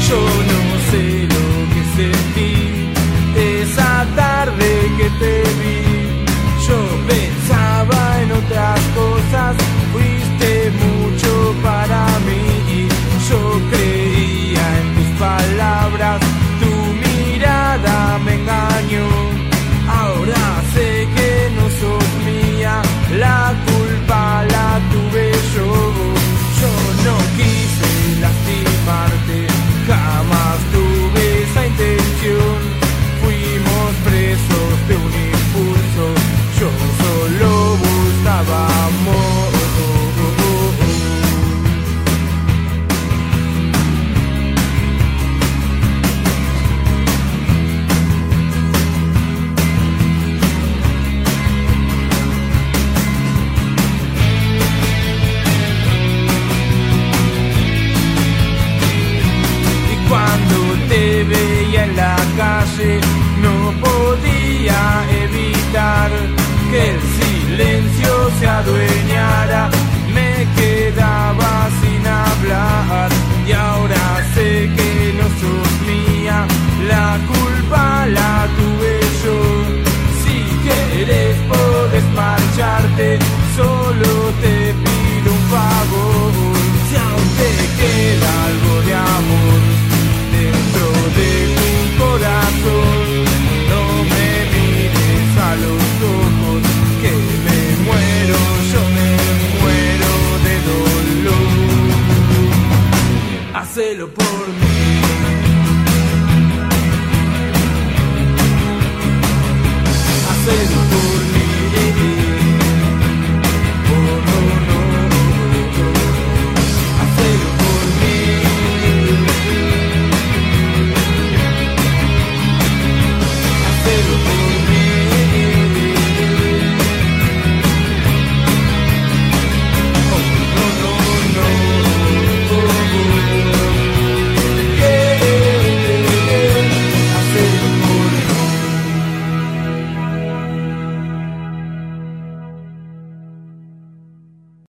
Yo 0.07 0.21
no 0.21 0.91
sé 0.91 1.23
lo 1.23 1.49
que 1.73 1.81
sentí 1.95 2.53
esa 3.63 4.05
tarde 4.15 4.67
que 4.99 5.09
te 5.19 5.41
vi. 5.41 5.84
Otras 8.47 8.79
cosas, 8.95 9.55
fuiste 9.91 10.71
mucho 10.71 11.55
para 11.63 12.05
mí. 12.27 12.87
Yo 13.27 13.59
creía 13.71 14.79
en 14.81 14.95
tus 14.95 15.19
palabras, 15.19 16.21
tu 16.59 16.69
mirada 16.93 18.19
me 18.23 18.35
engañó. 18.35 19.24
Podía 68.63 68.85
evitar 68.85 69.04